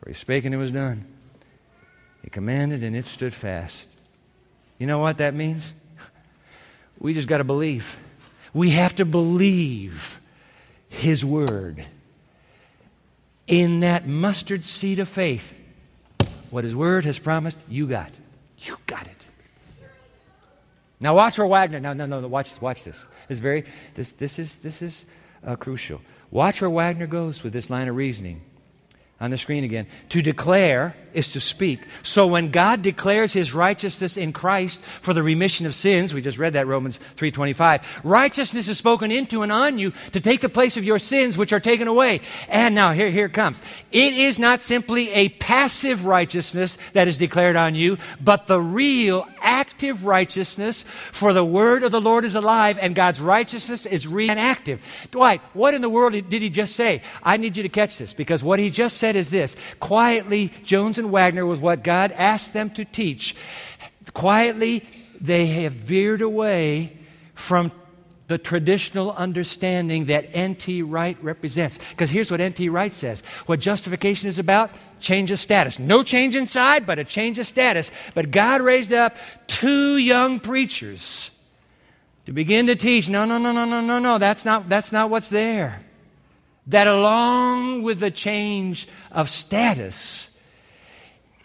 For 0.00 0.08
He 0.08 0.14
spake 0.14 0.44
and 0.44 0.54
it 0.54 0.58
was 0.58 0.70
done. 0.70 1.04
He 2.22 2.30
commanded 2.30 2.82
and 2.82 2.96
it 2.96 3.06
stood 3.06 3.34
fast. 3.34 3.88
You 4.78 4.86
know 4.86 4.98
what 4.98 5.18
that 5.18 5.34
means? 5.34 5.72
We 6.98 7.14
just 7.14 7.28
got 7.28 7.38
to 7.38 7.44
believe. 7.44 7.96
We 8.54 8.70
have 8.70 8.96
to 8.96 9.04
believe 9.04 10.18
His 10.88 11.24
Word. 11.24 11.84
In 13.46 13.80
that 13.80 14.08
mustard 14.08 14.64
seed 14.64 14.98
of 14.98 15.08
faith, 15.08 15.56
what 16.50 16.64
His 16.64 16.74
Word 16.74 17.04
has 17.04 17.18
promised, 17.18 17.58
you 17.68 17.86
got. 17.86 18.10
You 18.58 18.76
got 18.86 19.06
it. 19.06 19.26
Now 20.98 21.14
watch 21.14 21.38
where 21.38 21.46
Waggoner. 21.46 21.80
No, 21.80 21.92
no, 21.92 22.06
no. 22.06 22.20
no. 22.20 22.28
Watch, 22.28 22.60
watch 22.60 22.84
this. 22.84 23.06
This 23.28 23.36
is 23.36 23.38
very. 23.38 23.64
This, 23.94 24.12
this 24.12 24.38
is 24.38 24.56
this 24.56 24.80
is 24.82 25.04
uh, 25.44 25.56
crucial. 25.56 26.00
Watch 26.30 26.60
where 26.60 26.70
Waggoner 26.70 27.06
goes 27.06 27.42
with 27.42 27.52
this 27.52 27.68
line 27.70 27.88
of 27.88 27.96
reasoning 27.96 28.40
on 29.20 29.30
the 29.30 29.38
screen 29.38 29.64
again. 29.64 29.86
To 30.10 30.22
declare 30.22 30.96
is 31.16 31.32
to 31.32 31.40
speak. 31.40 31.80
So 32.02 32.26
when 32.26 32.50
God 32.50 32.82
declares 32.82 33.32
his 33.32 33.54
righteousness 33.54 34.16
in 34.16 34.32
Christ 34.32 34.82
for 35.00 35.14
the 35.14 35.22
remission 35.22 35.66
of 35.66 35.74
sins, 35.74 36.12
we 36.12 36.20
just 36.20 36.38
read 36.38 36.52
that 36.52 36.66
Romans 36.66 37.00
3:25. 37.16 37.80
Righteousness 38.04 38.68
is 38.68 38.78
spoken 38.78 39.10
into 39.10 39.42
and 39.42 39.50
on 39.50 39.78
you 39.78 39.92
to 40.12 40.20
take 40.20 40.42
the 40.42 40.48
place 40.48 40.76
of 40.76 40.84
your 40.84 40.98
sins 40.98 41.38
which 41.38 41.52
are 41.52 41.60
taken 41.60 41.88
away. 41.88 42.20
And 42.48 42.74
now 42.74 42.92
here 42.92 43.10
here 43.10 43.26
it 43.26 43.32
comes. 43.32 43.60
It 43.90 44.12
is 44.12 44.38
not 44.38 44.60
simply 44.60 45.10
a 45.10 45.30
passive 45.30 46.04
righteousness 46.04 46.76
that 46.92 47.08
is 47.08 47.16
declared 47.16 47.56
on 47.56 47.74
you, 47.74 47.96
but 48.20 48.46
the 48.46 48.60
real 48.60 49.26
active 49.40 50.04
righteousness 50.04 50.82
for 51.12 51.32
the 51.32 51.44
word 51.44 51.82
of 51.82 51.92
the 51.92 52.00
Lord 52.00 52.24
is 52.24 52.34
alive 52.34 52.78
and 52.80 52.94
God's 52.94 53.20
righteousness 53.20 53.86
is 53.86 54.06
real 54.06 54.30
and 54.30 54.40
active. 54.40 54.80
Dwight, 55.10 55.40
what 55.54 55.72
in 55.72 55.80
the 55.80 55.88
world 55.88 56.12
did 56.12 56.42
he 56.42 56.50
just 56.50 56.76
say? 56.76 57.00
I 57.22 57.38
need 57.38 57.56
you 57.56 57.62
to 57.62 57.68
catch 57.68 57.96
this 57.96 58.12
because 58.12 58.42
what 58.42 58.58
he 58.58 58.68
just 58.68 58.98
said 58.98 59.16
is 59.16 59.30
this. 59.30 59.56
Quietly 59.80 60.52
Jones 60.62 60.98
and 60.98 61.05
and 61.06 61.12
Waggoner 61.12 61.46
with 61.46 61.60
what 61.60 61.82
God 61.82 62.12
asked 62.12 62.52
them 62.52 62.70
to 62.70 62.84
teach. 62.84 63.34
Quietly, 64.12 64.84
they 65.20 65.46
have 65.46 65.72
veered 65.72 66.20
away 66.20 66.96
from 67.34 67.72
the 68.28 68.38
traditional 68.38 69.12
understanding 69.12 70.06
that 70.06 70.28
N.T. 70.32 70.82
Wright 70.82 71.16
represents. 71.22 71.78
Because 71.90 72.10
here's 72.10 72.30
what 72.30 72.40
N.T. 72.40 72.68
Wright 72.68 72.94
says 72.94 73.22
what 73.46 73.60
justification 73.60 74.28
is 74.28 74.38
about 74.38 74.70
change 74.98 75.30
of 75.30 75.38
status. 75.38 75.78
No 75.78 76.02
change 76.02 76.34
inside, 76.34 76.86
but 76.86 76.98
a 76.98 77.04
change 77.04 77.38
of 77.38 77.46
status. 77.46 77.90
But 78.14 78.30
God 78.30 78.62
raised 78.62 78.92
up 78.92 79.16
two 79.46 79.96
young 79.96 80.40
preachers 80.40 81.30
to 82.24 82.32
begin 82.32 82.66
to 82.66 82.74
teach 82.74 83.08
no, 83.08 83.24
no, 83.24 83.38
no, 83.38 83.52
no, 83.52 83.64
no, 83.64 83.80
no, 83.80 83.98
no, 84.00 84.18
that's 84.18 84.44
not, 84.44 84.68
that's 84.68 84.90
not 84.90 85.08
what's 85.10 85.28
there. 85.28 85.80
that, 86.66 86.88
along 86.88 87.82
with 87.82 88.00
the 88.00 88.10
change 88.10 88.88
of 89.12 89.30
status, 89.30 90.30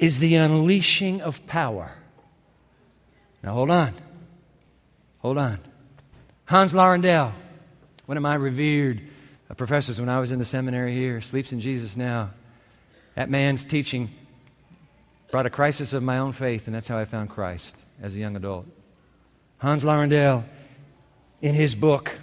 is 0.02 0.20
the 0.20 0.36
unleashing 0.36 1.22
of 1.22 1.46
power. 1.46 1.92
Now, 3.44 3.54
hold 3.54 3.70
on. 3.70 3.94
Hold 5.20 5.38
on. 5.38 5.60
Hans 6.46 6.74
LaRondelle, 6.74 7.32
one 8.08 8.18
of 8.18 8.24
my 8.24 8.34
revered 8.34 9.02
uh, 9.50 9.54
professors 9.54 10.00
when 10.00 10.10
I 10.10 10.20
was 10.20 10.32
in 10.32 10.40
the 10.40 10.46
seminary 10.46 10.96
here, 10.96 11.22
sleeps 11.22 11.52
in 11.52 11.62
Jesus 11.62 11.96
now. 11.96 12.32
That 13.14 13.30
man's 13.30 13.64
teaching 13.64 14.10
brought 15.30 15.46
a 15.46 15.52
crisis 15.52 15.94
of 15.94 16.02
my 16.02 16.18
own 16.18 16.32
faith, 16.32 16.66
and 16.66 16.76
that's 16.76 16.88
how 16.88 16.98
I 16.98 17.06
found 17.06 17.30
Christ 17.30 17.76
as 18.02 18.16
a 18.16 18.18
young 18.18 18.36
adult. 18.36 18.66
Hans 19.60 19.84
LaRondelle, 19.84 20.44
in 21.44 21.54
his 21.54 21.76
book, 21.76 22.20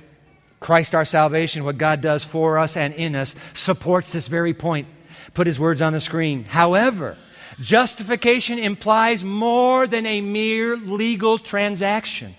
Christ 0.59 0.97
Our 0.97 1.05
Salvation, 1.05 1.62
what 1.62 1.79
God 1.79 2.01
does 2.01 2.24
for 2.24 2.59
us 2.59 2.76
and 2.76 2.93
in 2.95 3.14
us, 3.14 3.37
supports 3.55 4.12
this 4.12 4.26
very 4.26 4.53
point. 4.53 4.89
Put 5.35 5.47
his 5.47 5.61
words 5.61 5.81
on 5.81 5.93
the 5.93 6.01
screen. 6.01 6.45
However, 6.45 7.16
justification 7.61 8.59
implies 8.59 9.24
more 9.24 9.86
than 9.86 10.06
a 10.06 10.20
mere 10.20 10.76
legal 10.76 11.38
transaction. 11.38 12.34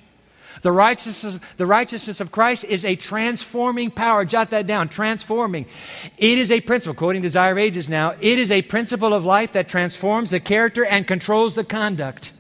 The 0.62 0.72
righteousness, 0.72 1.40
the 1.58 1.66
righteousness 1.66 2.20
of 2.20 2.32
Christ 2.32 2.66
is 2.66 2.84
a 2.84 2.96
transforming 2.96 3.92
power. 3.92 4.26
Jot 4.26 4.50
that 4.50 4.68
down. 4.68 4.90
Transforming. 4.90 5.66
It 6.18 6.38
is 6.38 6.52
a 6.52 6.62
principle, 6.62 6.96
quoting 6.96 7.22
Desire 7.22 7.54
of 7.54 7.58
Ages 7.58 7.90
now, 7.90 8.16
it 8.20 8.40
is 8.40 8.52
a 8.52 8.62
principle 8.62 9.14
of 9.14 9.26
life 9.26 9.54
that 9.54 9.70
transforms 9.70 10.30
the 10.32 10.40
character 10.40 10.84
and 10.84 11.08
controls 11.08 11.56
the 11.56 11.64
conduct. 11.64 12.34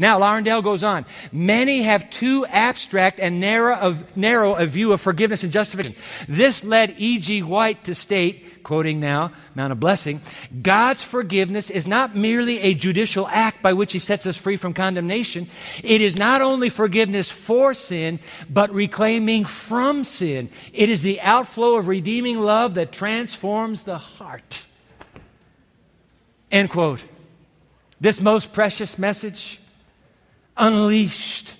Now, 0.00 0.18
LaRondelle 0.18 0.64
goes 0.64 0.82
on. 0.82 1.04
Many 1.30 1.82
have 1.82 2.08
too 2.08 2.46
abstract 2.46 3.20
and 3.20 3.38
narrow, 3.38 3.76
of, 3.76 4.16
narrow 4.16 4.54
a 4.54 4.64
view 4.64 4.94
of 4.94 5.00
forgiveness 5.02 5.44
and 5.44 5.52
justification. 5.52 5.94
This 6.26 6.64
led 6.64 6.94
E.G. 6.96 7.42
White 7.42 7.84
to 7.84 7.94
state, 7.94 8.62
quoting 8.62 8.98
now, 8.98 9.30
Mount 9.54 9.72
of 9.72 9.78
Blessing, 9.78 10.22
God's 10.62 11.02
forgiveness 11.02 11.68
is 11.68 11.86
not 11.86 12.16
merely 12.16 12.60
a 12.60 12.72
judicial 12.72 13.28
act 13.28 13.60
by 13.60 13.74
which 13.74 13.92
He 13.92 13.98
sets 13.98 14.24
us 14.24 14.38
free 14.38 14.56
from 14.56 14.72
condemnation. 14.72 15.50
It 15.84 16.00
is 16.00 16.16
not 16.16 16.40
only 16.40 16.70
forgiveness 16.70 17.30
for 17.30 17.74
sin, 17.74 18.20
but 18.48 18.72
reclaiming 18.72 19.44
from 19.44 20.04
sin. 20.04 20.48
It 20.72 20.88
is 20.88 21.02
the 21.02 21.20
outflow 21.20 21.76
of 21.76 21.88
redeeming 21.88 22.40
love 22.40 22.72
that 22.74 22.90
transforms 22.90 23.82
the 23.82 23.98
heart. 23.98 24.64
End 26.50 26.70
quote. 26.70 27.04
This 28.00 28.22
most 28.22 28.54
precious 28.54 28.98
message 28.98 29.59
unleashed 30.56 31.54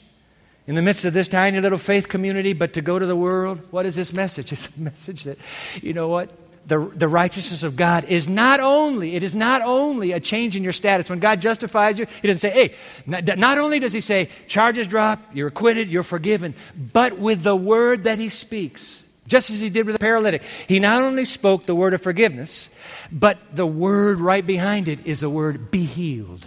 in 0.71 0.77
the 0.77 0.83
midst 0.83 1.05
of 1.05 1.13
this 1.13 1.29
tiny 1.29 1.61
little 1.61 1.79
faith 1.79 2.09
community, 2.09 2.53
but 2.53 2.75
to 2.75 2.81
go 2.81 2.97
to 2.97 3.05
the 3.05 3.17
world, 3.17 3.59
what 3.73 3.87
is 3.87 3.97
this 3.97 4.13
message? 4.13 4.53
It's 4.53 4.69
a 4.69 4.81
message 4.81 5.25
that, 5.25 5.37
you 5.83 5.93
know 5.93 6.07
what? 6.07 6.31
The, 6.67 6.79
the 6.79 7.09
righteousness 7.09 7.65
of 7.65 7.75
God 7.75 8.05
is 8.05 8.29
not 8.29 8.61
only, 8.61 9.17
it 9.17 9.25
is 9.25 9.35
not 9.35 9.63
only 9.63 10.13
a 10.13 10.21
change 10.21 10.55
in 10.55 10.63
your 10.63 10.73
status. 10.73 11.11
When 11.11 11.19
God 11.19 11.41
justifies 11.41 11.99
you, 11.99 12.07
He 12.23 12.29
doesn't 12.29 12.39
say, 12.39 12.51
hey, 12.51 12.75
not, 13.05 13.37
not 13.37 13.59
only 13.59 13.81
does 13.81 13.93
He 13.93 14.01
say, 14.01 14.29
charges 14.47 14.87
drop, 14.87 15.21
you're 15.35 15.49
acquitted, 15.49 15.89
you're 15.89 16.05
forgiven, 16.05 16.55
but 16.77 17.19
with 17.19 17.43
the 17.43 17.57
word 17.57 18.05
that 18.05 18.21
He 18.21 18.29
speaks, 18.29 19.03
just 19.27 19.51
as 19.51 19.61
He 19.61 19.71
did 19.71 19.87
with 19.87 19.97
the 19.97 19.99
paralytic. 19.99 20.45
He 20.69 20.79
not 20.79 21.03
only 21.03 21.25
spoke 21.25 21.67
the 21.67 21.75
word 21.75 21.95
of 21.95 22.01
forgiveness, 22.01 22.69
but 23.11 23.39
the 23.53 23.67
word 23.67 24.21
right 24.21 24.47
behind 24.47 24.87
it 24.87 25.05
is 25.05 25.19
the 25.19 25.31
word 25.31 25.73
be 25.73 25.85
healed 25.85 26.47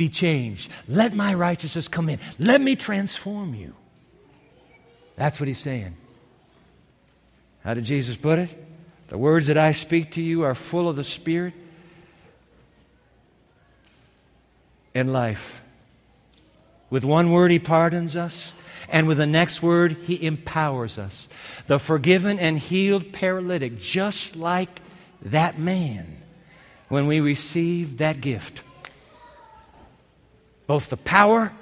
be 0.00 0.08
changed. 0.08 0.70
Let 0.88 1.12
my 1.12 1.34
righteousness 1.34 1.86
come 1.86 2.08
in. 2.08 2.18
Let 2.38 2.62
me 2.62 2.74
transform 2.74 3.54
you. 3.54 3.74
That's 5.16 5.38
what 5.38 5.46
he's 5.46 5.58
saying. 5.58 5.94
How 7.62 7.74
did 7.74 7.84
Jesus 7.84 8.16
put 8.16 8.38
it? 8.38 8.48
The 9.08 9.18
words 9.18 9.48
that 9.48 9.58
I 9.58 9.72
speak 9.72 10.12
to 10.12 10.22
you 10.22 10.42
are 10.44 10.54
full 10.54 10.88
of 10.88 10.96
the 10.96 11.04
Spirit 11.04 11.52
and 14.94 15.12
life. 15.12 15.60
With 16.88 17.04
one 17.04 17.30
word, 17.30 17.50
he 17.50 17.58
pardons 17.58 18.16
us, 18.16 18.54
and 18.88 19.06
with 19.06 19.18
the 19.18 19.26
next 19.26 19.62
word, 19.62 19.98
he 20.04 20.24
empowers 20.24 20.98
us. 20.98 21.28
The 21.66 21.78
forgiven 21.78 22.38
and 22.38 22.58
healed 22.58 23.12
paralytic, 23.12 23.78
just 23.78 24.34
like 24.34 24.80
that 25.20 25.58
man, 25.58 26.22
when 26.88 27.06
we 27.06 27.20
receive 27.20 27.98
that 27.98 28.22
gift 28.22 28.62
both 30.70 30.88
the 30.88 30.96
power 30.96 31.52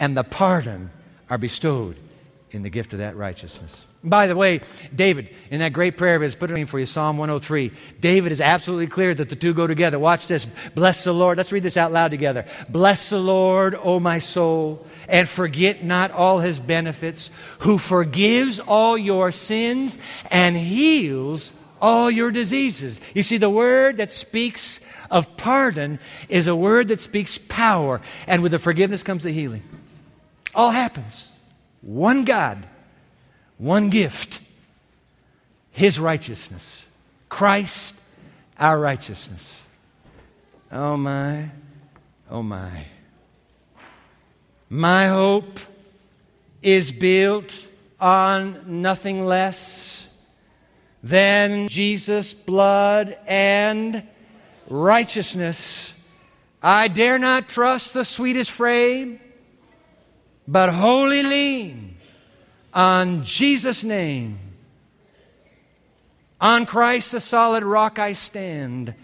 and 0.00 0.16
the 0.16 0.24
pardon 0.24 0.90
are 1.30 1.38
bestowed 1.38 1.96
in 2.50 2.64
the 2.64 2.68
gift 2.68 2.92
of 2.92 2.98
that 2.98 3.16
righteousness. 3.16 3.84
By 4.02 4.26
the 4.26 4.34
way, 4.34 4.62
David, 4.92 5.28
in 5.52 5.60
that 5.60 5.72
great 5.72 5.96
prayer 5.96 6.16
of 6.16 6.22
his, 6.22 6.34
put 6.34 6.50
it 6.50 6.54
in 6.56 6.66
for 6.66 6.80
you, 6.80 6.84
Psalm 6.84 7.18
103, 7.18 7.70
David 8.00 8.32
is 8.32 8.40
absolutely 8.40 8.88
clear 8.88 9.14
that 9.14 9.28
the 9.28 9.36
two 9.36 9.54
go 9.54 9.68
together. 9.68 9.96
Watch 9.96 10.26
this. 10.26 10.44
Bless 10.74 11.04
the 11.04 11.14
Lord. 11.14 11.38
Let's 11.38 11.52
read 11.52 11.62
this 11.62 11.76
out 11.76 11.92
loud 11.92 12.10
together. 12.10 12.46
Bless 12.68 13.10
the 13.10 13.20
Lord, 13.20 13.76
O 13.80 14.00
my 14.00 14.18
soul, 14.18 14.84
and 15.08 15.28
forget 15.28 15.84
not 15.84 16.10
all 16.10 16.40
his 16.40 16.58
benefits, 16.58 17.30
who 17.60 17.78
forgives 17.78 18.58
all 18.58 18.98
your 18.98 19.30
sins 19.30 20.00
and 20.32 20.56
heals 20.56 21.52
all 21.80 22.10
your 22.10 22.32
diseases. 22.32 23.00
You 23.14 23.22
see, 23.22 23.36
the 23.36 23.48
word 23.48 23.98
that 23.98 24.10
speaks 24.10 24.80
of 25.10 25.36
pardon 25.36 25.98
is 26.28 26.46
a 26.46 26.56
word 26.56 26.88
that 26.88 27.00
speaks 27.00 27.38
power, 27.38 28.00
and 28.26 28.42
with 28.42 28.52
the 28.52 28.58
forgiveness 28.58 29.02
comes 29.02 29.24
the 29.24 29.30
healing. 29.30 29.62
All 30.54 30.70
happens. 30.70 31.30
One 31.80 32.24
God, 32.24 32.66
one 33.56 33.90
gift, 33.90 34.40
His 35.70 35.98
righteousness. 35.98 36.84
Christ, 37.28 37.94
our 38.58 38.78
righteousness. 38.78 39.62
Oh 40.72 40.96
my, 40.96 41.50
oh 42.30 42.42
my. 42.42 42.86
My 44.70 45.06
hope 45.06 45.60
is 46.62 46.90
built 46.90 47.54
on 48.00 48.82
nothing 48.82 49.24
less 49.24 50.06
than 51.02 51.68
Jesus' 51.68 52.34
blood 52.34 53.16
and 53.26 54.02
righteousness. 54.68 55.94
I 56.62 56.88
dare 56.88 57.18
not 57.18 57.48
trust 57.48 57.94
the 57.94 58.04
sweetest 58.04 58.50
frame, 58.50 59.20
but 60.46 60.70
wholly 60.70 61.22
lean 61.22 61.96
on 62.72 63.24
Jesus' 63.24 63.84
name. 63.84 64.38
On 66.40 66.66
Christ, 66.66 67.12
the 67.12 67.20
solid 67.20 67.64
rock, 67.64 67.98
I 67.98 68.12
stand. 68.12 68.94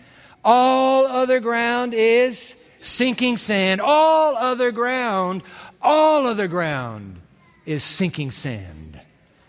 All 0.44 1.06
other 1.06 1.40
ground 1.40 1.94
is 1.94 2.54
sinking 2.80 3.38
sand. 3.38 3.80
All 3.80 4.36
other 4.36 4.70
ground, 4.70 5.42
all 5.82 6.26
other 6.26 6.46
ground 6.46 7.20
is 7.66 7.82
sinking 7.82 8.30
sand. 8.30 9.00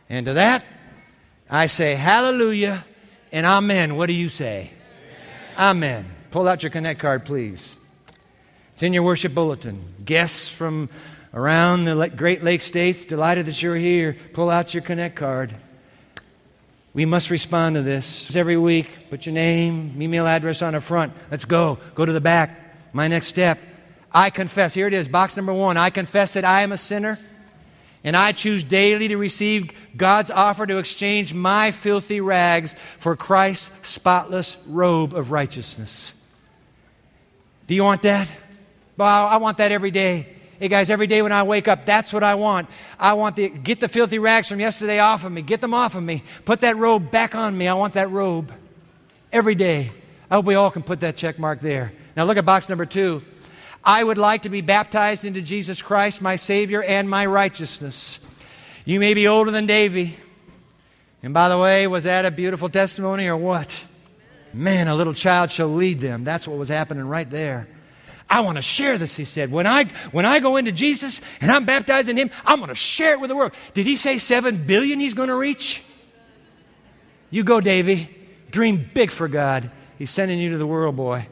And 0.10 0.26
to 0.26 0.34
that, 0.34 0.64
I 1.50 1.68
say 1.68 1.96
hallelujah 1.96 2.86
and 3.32 3.46
amen. 3.46 3.96
What 3.96 4.08
do 4.08 4.14
you 4.14 4.30
say? 4.30 4.72
Amen. 5.58 6.06
Pull 6.32 6.48
out 6.48 6.64
your 6.64 6.70
Connect 6.70 7.00
card, 7.00 7.24
please. 7.26 7.74
It's 8.74 8.84
in 8.84 8.92
your 8.92 9.04
worship 9.04 9.34
bulletin. 9.34 9.94
Guests 10.04 10.50
from 10.50 10.90
around 11.34 11.86
the 11.86 12.12
Great 12.16 12.44
Lake 12.44 12.62
states, 12.62 13.06
delighted 13.06 13.46
that 13.46 13.62
you're 13.62 13.76
here. 13.78 14.18
Pull 14.34 14.50
out 14.50 14.74
your 14.74 14.84
Connect 14.84 15.16
card. 15.16 15.56
We 16.94 17.06
must 17.06 17.30
respond 17.30 17.76
to 17.76 17.82
this 17.82 18.36
every 18.36 18.58
week. 18.58 19.10
Put 19.10 19.26
your 19.26 19.34
name, 19.34 20.02
email 20.02 20.28
address 20.28 20.62
on 20.62 20.74
the 20.74 20.82
front. 20.82 21.14
Let's 21.32 21.46
go. 21.46 21.78
Go 21.94 22.06
to 22.06 22.12
the 22.12 22.22
back. 22.22 22.94
My 22.94 23.08
next 23.08 23.28
step. 23.28 23.60
I 24.12 24.30
confess. 24.30 24.74
Here 24.74 24.88
it 24.88 24.94
is, 24.94 25.08
box 25.08 25.38
number 25.38 25.54
one. 25.54 25.78
I 25.78 25.90
confess 25.90 26.34
that 26.34 26.46
I 26.46 26.62
am 26.62 26.72
a 26.72 26.78
sinner 26.78 27.20
and 28.06 28.16
I 28.16 28.34
choose 28.34 28.64
daily 28.64 29.08
to 29.08 29.18
receive 29.18 29.72
God's 29.98 30.30
offer 30.30 30.66
to 30.66 30.78
exchange 30.78 31.34
my 31.34 31.72
filthy 31.72 32.22
rags 32.22 32.76
for 33.00 33.16
Christ's 33.16 33.90
spotless 33.90 34.56
robe 34.68 35.16
of 35.16 35.32
righteousness. 35.32 36.14
Do 37.66 37.74
you 37.74 37.84
want 37.84 38.04
that? 38.04 38.30
Well, 38.96 39.08
I 39.08 39.38
want 39.38 39.58
that 39.58 39.72
every 39.72 39.90
day. 39.90 40.28
Hey 40.60 40.68
guys, 40.68 40.92
every 40.92 41.08
day 41.08 41.24
when 41.24 41.32
I 41.32 41.44
wake 41.44 41.68
up, 41.68 41.86
that's 41.86 42.14
what 42.14 42.24
I 42.24 42.36
want. 42.36 42.70
I 43.00 43.14
want 43.14 43.38
to 43.38 43.50
get 43.50 43.80
the 43.80 43.90
filthy 43.90 44.20
rags 44.20 44.48
from 44.48 44.60
yesterday 44.60 45.00
off 45.00 45.26
of 45.26 45.32
me. 45.32 45.42
Get 45.42 45.60
them 45.60 45.74
off 45.74 45.96
of 45.96 46.04
me. 46.04 46.24
Put 46.46 46.62
that 46.62 46.78
robe 46.78 47.10
back 47.10 47.34
on 47.34 47.58
me. 47.58 47.68
I 47.68 47.74
want 47.74 47.96
that 47.96 48.12
robe 48.12 48.54
every 49.34 49.56
day. 49.56 49.92
I 50.30 50.36
hope 50.36 50.46
we 50.46 50.56
all 50.56 50.70
can 50.70 50.84
put 50.84 51.00
that 51.00 51.18
check 51.18 51.40
mark 51.40 51.60
there. 51.60 51.92
Now 52.16 52.26
look 52.26 52.38
at 52.38 52.46
box 52.46 52.70
number 52.70 52.86
two. 52.86 53.24
I 53.86 54.04
would 54.04 54.18
like 54.18 54.42
to 54.44 54.50
be 54.50 54.62
baptized 54.62 55.26
into 55.26 55.42
Jesus 55.42 55.82
Christ, 55.82 56.22
my 56.22 56.38
Savior 56.38 56.82
and 56.82 57.10
my 57.10 57.26
righteousness. 57.26 58.20
You 58.84 59.00
may 59.00 59.14
be 59.14 59.28
older 59.28 59.52
than 59.52 59.68
Davy. 59.68 60.16
And 61.22 61.34
by 61.34 61.50
the 61.50 61.58
way, 61.58 61.86
was 61.88 62.06
that 62.06 62.26
a 62.26 62.32
beautiful 62.32 62.70
testimony 62.70 63.28
or 63.28 63.38
what? 63.38 63.86
Man, 64.54 64.88
a 64.88 64.96
little 64.96 65.14
child 65.14 65.52
shall 65.52 65.68
lead 65.68 66.00
them. 66.00 66.24
That's 66.24 66.48
what 66.48 66.58
was 66.58 66.70
happening 66.70 67.06
right 67.06 67.30
there. 67.30 67.68
I 68.28 68.40
want 68.40 68.56
to 68.58 68.62
share 68.62 68.98
this, 68.98 69.16
he 69.16 69.26
said. 69.26 69.52
When 69.52 69.68
I, 69.68 69.86
when 70.12 70.26
I 70.26 70.40
go 70.40 70.58
into 70.58 70.72
Jesus 70.72 71.22
and 71.42 71.52
I'm 71.52 71.66
baptized 71.66 72.10
in 72.10 72.18
him, 72.18 72.32
I'm 72.44 72.58
going 72.58 72.70
to 72.70 72.76
share 72.76 73.14
it 73.14 73.20
with 73.20 73.30
the 73.30 73.36
world. 73.36 73.52
Did 73.74 73.86
he 73.86 73.96
say 73.96 74.18
seven 74.18 74.66
billion 74.66 75.00
he's 75.00 75.14
going 75.14 75.30
to 75.30 75.36
reach? 75.36 75.84
You 77.30 77.44
go, 77.44 77.62
Davy. 77.62 78.10
Dream 78.50 78.90
big 78.94 79.12
for 79.12 79.28
God. 79.28 79.70
He's 80.00 80.10
sending 80.10 80.40
you 80.40 80.52
to 80.52 80.58
the 80.58 80.66
world, 80.66 80.96
boy. 80.96 81.28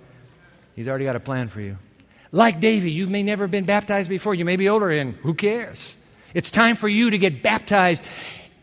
He's 0.75 0.87
already 0.87 1.05
got 1.05 1.15
a 1.15 1.21
plan 1.21 1.47
for 1.47 1.61
you. 1.61 1.77
Like 2.33 2.59
Davy, 2.59 2.89
you 2.89 3.05
may 3.05 3.21
never 3.21 3.43
have 3.43 3.51
been 3.51 3.63
baptized 3.63 4.09
before. 4.09 4.33
You 4.33 4.43
may 4.43 4.55
be 4.55 4.67
older, 4.67 4.89
and 4.89 5.13
who 5.17 5.35
cares? 5.35 5.95
It's 6.33 6.49
time 6.49 6.75
for 6.75 6.89
you 6.89 7.11
to 7.11 7.17
get 7.19 7.43
baptized 7.43 8.03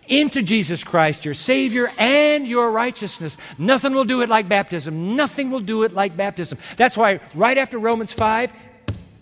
into 0.09 0.43
Jesus 0.43 0.83
Christ, 0.83 1.25
your 1.25 1.35
Savior 1.35 1.89
and 1.97 2.49
your 2.49 2.73
righteousness. 2.73 3.39
Nothing 3.59 3.93
will 3.95 4.05
do 4.05 4.23
it 4.23 4.29
like 4.29 4.49
baptism. 4.49 5.15
Nothing 5.15 5.53
will 5.53 5.61
do 5.61 5.85
it 5.85 5.93
like 5.93 6.17
baptism. 6.17 6.59
That's 6.77 6.97
why, 6.97 7.21
right 7.33 7.57
after 7.57 7.79
Romans 7.79 8.13
5, 8.13 8.51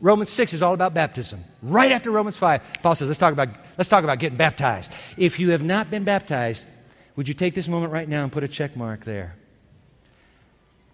Romans 0.01 0.31
6 0.31 0.55
is 0.55 0.63
all 0.63 0.73
about 0.73 0.95
baptism. 0.95 1.45
Right 1.61 1.93
after 1.93 2.11
Romans 2.11 2.39
5, 2.39 2.63
Paul 2.83 2.95
says, 2.95 3.09
let's 3.09 3.19
talk 3.19 3.35
about, 3.35 3.49
let's 3.77 3.91
talk 3.91 4.03
about 4.03 4.19
getting 4.19 4.39
baptized. 4.39 4.93
If 5.19 5.39
you 5.39 5.51
have 5.51 5.63
not 5.63 5.91
been 5.91 6.05
baptized, 6.05 6.65
would 7.17 7.29
you 7.29 7.35
take 7.35 7.55
this 7.55 7.69
moment 7.69 7.93
right 7.93 8.09
now 8.09 8.23
and 8.23 8.33
put 8.33 8.45
a 8.45 8.49
check 8.49 8.77
mark 8.77 9.05
there? 9.05 9.37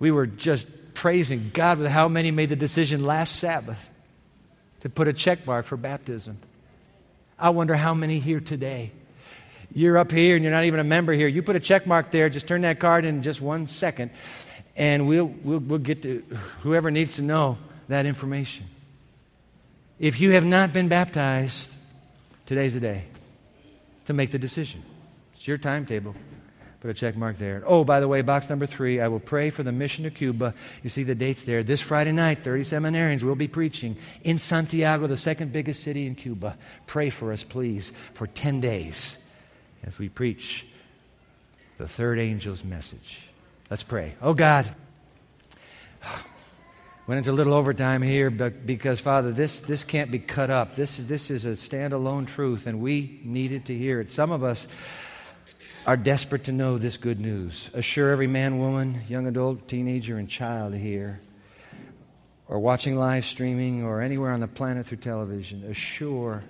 We 0.01 0.11
were 0.11 0.27
just 0.27 0.67
praising 0.95 1.51
God 1.53 1.79
with 1.79 1.91
how 1.91 2.09
many 2.09 2.31
made 2.31 2.49
the 2.49 2.57
decision 2.57 3.05
last 3.05 3.37
Sabbath 3.37 3.89
to 4.81 4.89
put 4.89 5.09
a 5.09 5.13
check 5.13 5.47
mark 5.47 5.67
for 5.67 5.77
baptism. 5.77 6.39
I 7.39 7.51
wonder 7.51 7.75
how 7.75 7.95
many 7.95 8.21
here 8.21 8.41
today. 8.41 8.93
You're 9.75 9.99
up 9.99 10.13
here 10.13 10.37
and 10.37 10.45
you're 10.45 10.53
not 10.53 10.65
even 10.65 10.79
a 10.79 10.85
member 10.85 11.13
here. 11.13 11.27
You 11.27 11.43
put 11.43 11.57
a 11.57 11.61
check 11.61 11.87
mark 11.87 12.11
there, 12.11 12.29
just 12.29 12.47
turn 12.47 12.63
that 12.63 12.79
card 12.79 13.05
in 13.05 13.23
just 13.23 13.41
one 13.41 13.67
second, 13.67 14.11
and 14.77 15.09
we'll, 15.09 15.27
we'll, 15.27 15.59
we'll 15.59 15.79
get 15.79 16.03
to 16.03 16.23
whoever 16.61 16.91
needs 16.91 17.15
to 17.17 17.23
know 17.23 17.59
that 17.89 18.07
information. 18.07 18.67
If 19.99 20.21
you 20.21 20.31
have 20.33 20.45
not 20.45 20.73
been 20.73 20.89
baptized, 20.89 21.73
today's 22.47 22.75
the 22.75 22.81
day 22.81 23.05
to 24.07 24.13
make 24.13 24.31
the 24.31 24.39
decision. 24.39 24.83
It's 25.35 25.49
your 25.49 25.57
timetable. 25.57 26.15
Put 26.85 26.91
a 26.91 26.93
check 26.93 27.17
mark 27.17 27.39
there. 27.39 27.63
Oh, 27.65 27.83
by 27.83 27.99
the 28.01 28.09
way, 28.09 28.21
box 28.21 28.51
number 28.51 28.67
three, 28.67 29.01
I 29.01 29.09
will 29.09 29.19
pray 29.19 29.49
for 29.49 29.63
the 29.63 29.73
mission 29.73 30.05
to 30.05 30.11
Cuba. 30.11 30.53
You 30.83 30.91
see 30.91 31.03
the 31.03 31.15
dates 31.15 31.45
there. 31.45 31.63
This 31.63 31.81
Friday 31.81 32.13
night, 32.13 32.45
30 32.45 32.65
seminarians 32.65 33.23
will 33.23 33.37
be 33.37 33.49
preaching 33.49 33.97
in 34.23 34.37
Santiago, 34.37 35.07
the 35.07 35.17
second 35.17 35.51
biggest 35.51 35.83
city 35.83 36.07
in 36.07 36.15
Cuba. 36.15 36.59
Pray 36.87 37.09
for 37.09 37.33
us, 37.33 37.43
please, 37.43 37.91
for 38.13 38.27
10 38.27 38.61
days 38.61 39.17
as 39.83 39.99
we 39.99 40.11
preach 40.11 40.67
the 41.79 41.89
third 41.89 42.19
angel's 42.19 42.63
message. 42.63 43.29
Let's 43.71 43.83
pray. 43.83 44.13
Oh, 44.21 44.35
God. 44.35 44.71
Went 47.07 47.17
into 47.17 47.31
a 47.31 47.33
little 47.33 47.55
overtime 47.55 48.03
here 48.03 48.29
but 48.29 48.67
because, 48.67 49.01
Father, 49.01 49.33
this, 49.33 49.63
this 49.63 49.85
can't 49.85 50.11
be 50.11 50.19
cut 50.19 50.51
up. 50.51 50.77
This, 50.77 50.99
this 50.99 51.31
is 51.31 51.47
a 51.47 51.53
standalone 51.53 52.27
truth, 52.27 52.67
and 52.67 52.83
we 52.83 53.21
needed 53.25 53.65
to 53.67 53.75
hear 53.75 54.01
it. 54.01 54.11
Some 54.11 54.31
of 54.31 54.45
us 54.45 54.69
are 55.87 55.97
desperate 55.97 56.45
to 56.45 56.53
know 56.53 56.79
this 56.79 56.97
good 56.97 57.21
news. 57.21 57.69
Assure 57.75 58.11
every 58.11 58.27
man, 58.27 58.59
woman, 58.59 59.03
young 59.09 59.27
adult, 59.27 59.69
teenager, 59.69 60.17
and 60.17 60.29
child 60.29 60.75
here, 60.75 61.21
or 62.49 62.59
watching 62.59 62.97
live 62.97 63.25
streaming, 63.25 63.83
or 63.83 64.01
anywhere 64.01 64.31
on 64.31 64.41
the 64.41 64.49
planet 64.49 64.87
through 64.87 64.99
television, 64.99 65.65
assure 65.65 66.43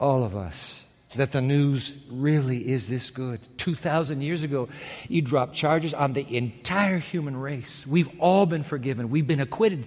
all 0.00 0.24
of 0.24 0.34
us 0.34 0.84
that 1.16 1.32
the 1.32 1.40
news 1.40 1.96
really 2.10 2.70
is 2.70 2.88
this 2.88 3.10
good. 3.10 3.40
2,000 3.58 4.20
years 4.20 4.42
ago, 4.42 4.68
you 5.08 5.22
dropped 5.22 5.54
charges 5.54 5.94
on 5.94 6.12
the 6.12 6.36
entire 6.36 6.98
human 6.98 7.36
race. 7.36 7.86
We've 7.86 8.10
all 8.20 8.46
been 8.46 8.62
forgiven, 8.62 9.10
we've 9.10 9.26
been 9.26 9.40
acquitted, 9.40 9.86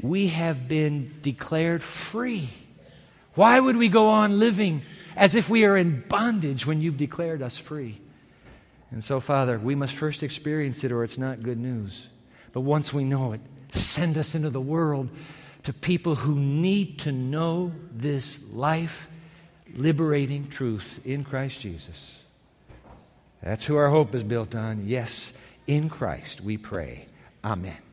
we 0.00 0.28
have 0.28 0.68
been 0.68 1.14
declared 1.22 1.82
free. 1.82 2.50
Why 3.34 3.60
would 3.60 3.76
we 3.76 3.88
go 3.88 4.08
on 4.08 4.38
living? 4.38 4.82
As 5.18 5.34
if 5.34 5.50
we 5.50 5.64
are 5.64 5.76
in 5.76 6.04
bondage 6.08 6.64
when 6.64 6.80
you've 6.80 6.96
declared 6.96 7.42
us 7.42 7.58
free. 7.58 8.00
And 8.92 9.02
so, 9.02 9.18
Father, 9.18 9.58
we 9.58 9.74
must 9.74 9.92
first 9.92 10.22
experience 10.22 10.84
it 10.84 10.92
or 10.92 11.02
it's 11.02 11.18
not 11.18 11.42
good 11.42 11.58
news. 11.58 12.08
But 12.52 12.60
once 12.60 12.94
we 12.94 13.04
know 13.04 13.32
it, 13.32 13.40
send 13.70 14.16
us 14.16 14.36
into 14.36 14.48
the 14.48 14.60
world 14.60 15.10
to 15.64 15.72
people 15.72 16.14
who 16.14 16.36
need 16.36 17.00
to 17.00 17.12
know 17.12 17.72
this 17.92 18.40
life 18.52 19.08
liberating 19.74 20.48
truth 20.48 21.00
in 21.04 21.24
Christ 21.24 21.60
Jesus. 21.60 22.14
That's 23.42 23.66
who 23.66 23.76
our 23.76 23.90
hope 23.90 24.14
is 24.14 24.22
built 24.22 24.54
on. 24.54 24.86
Yes, 24.86 25.32
in 25.66 25.88
Christ 25.88 26.40
we 26.40 26.56
pray. 26.56 27.06
Amen. 27.44 27.87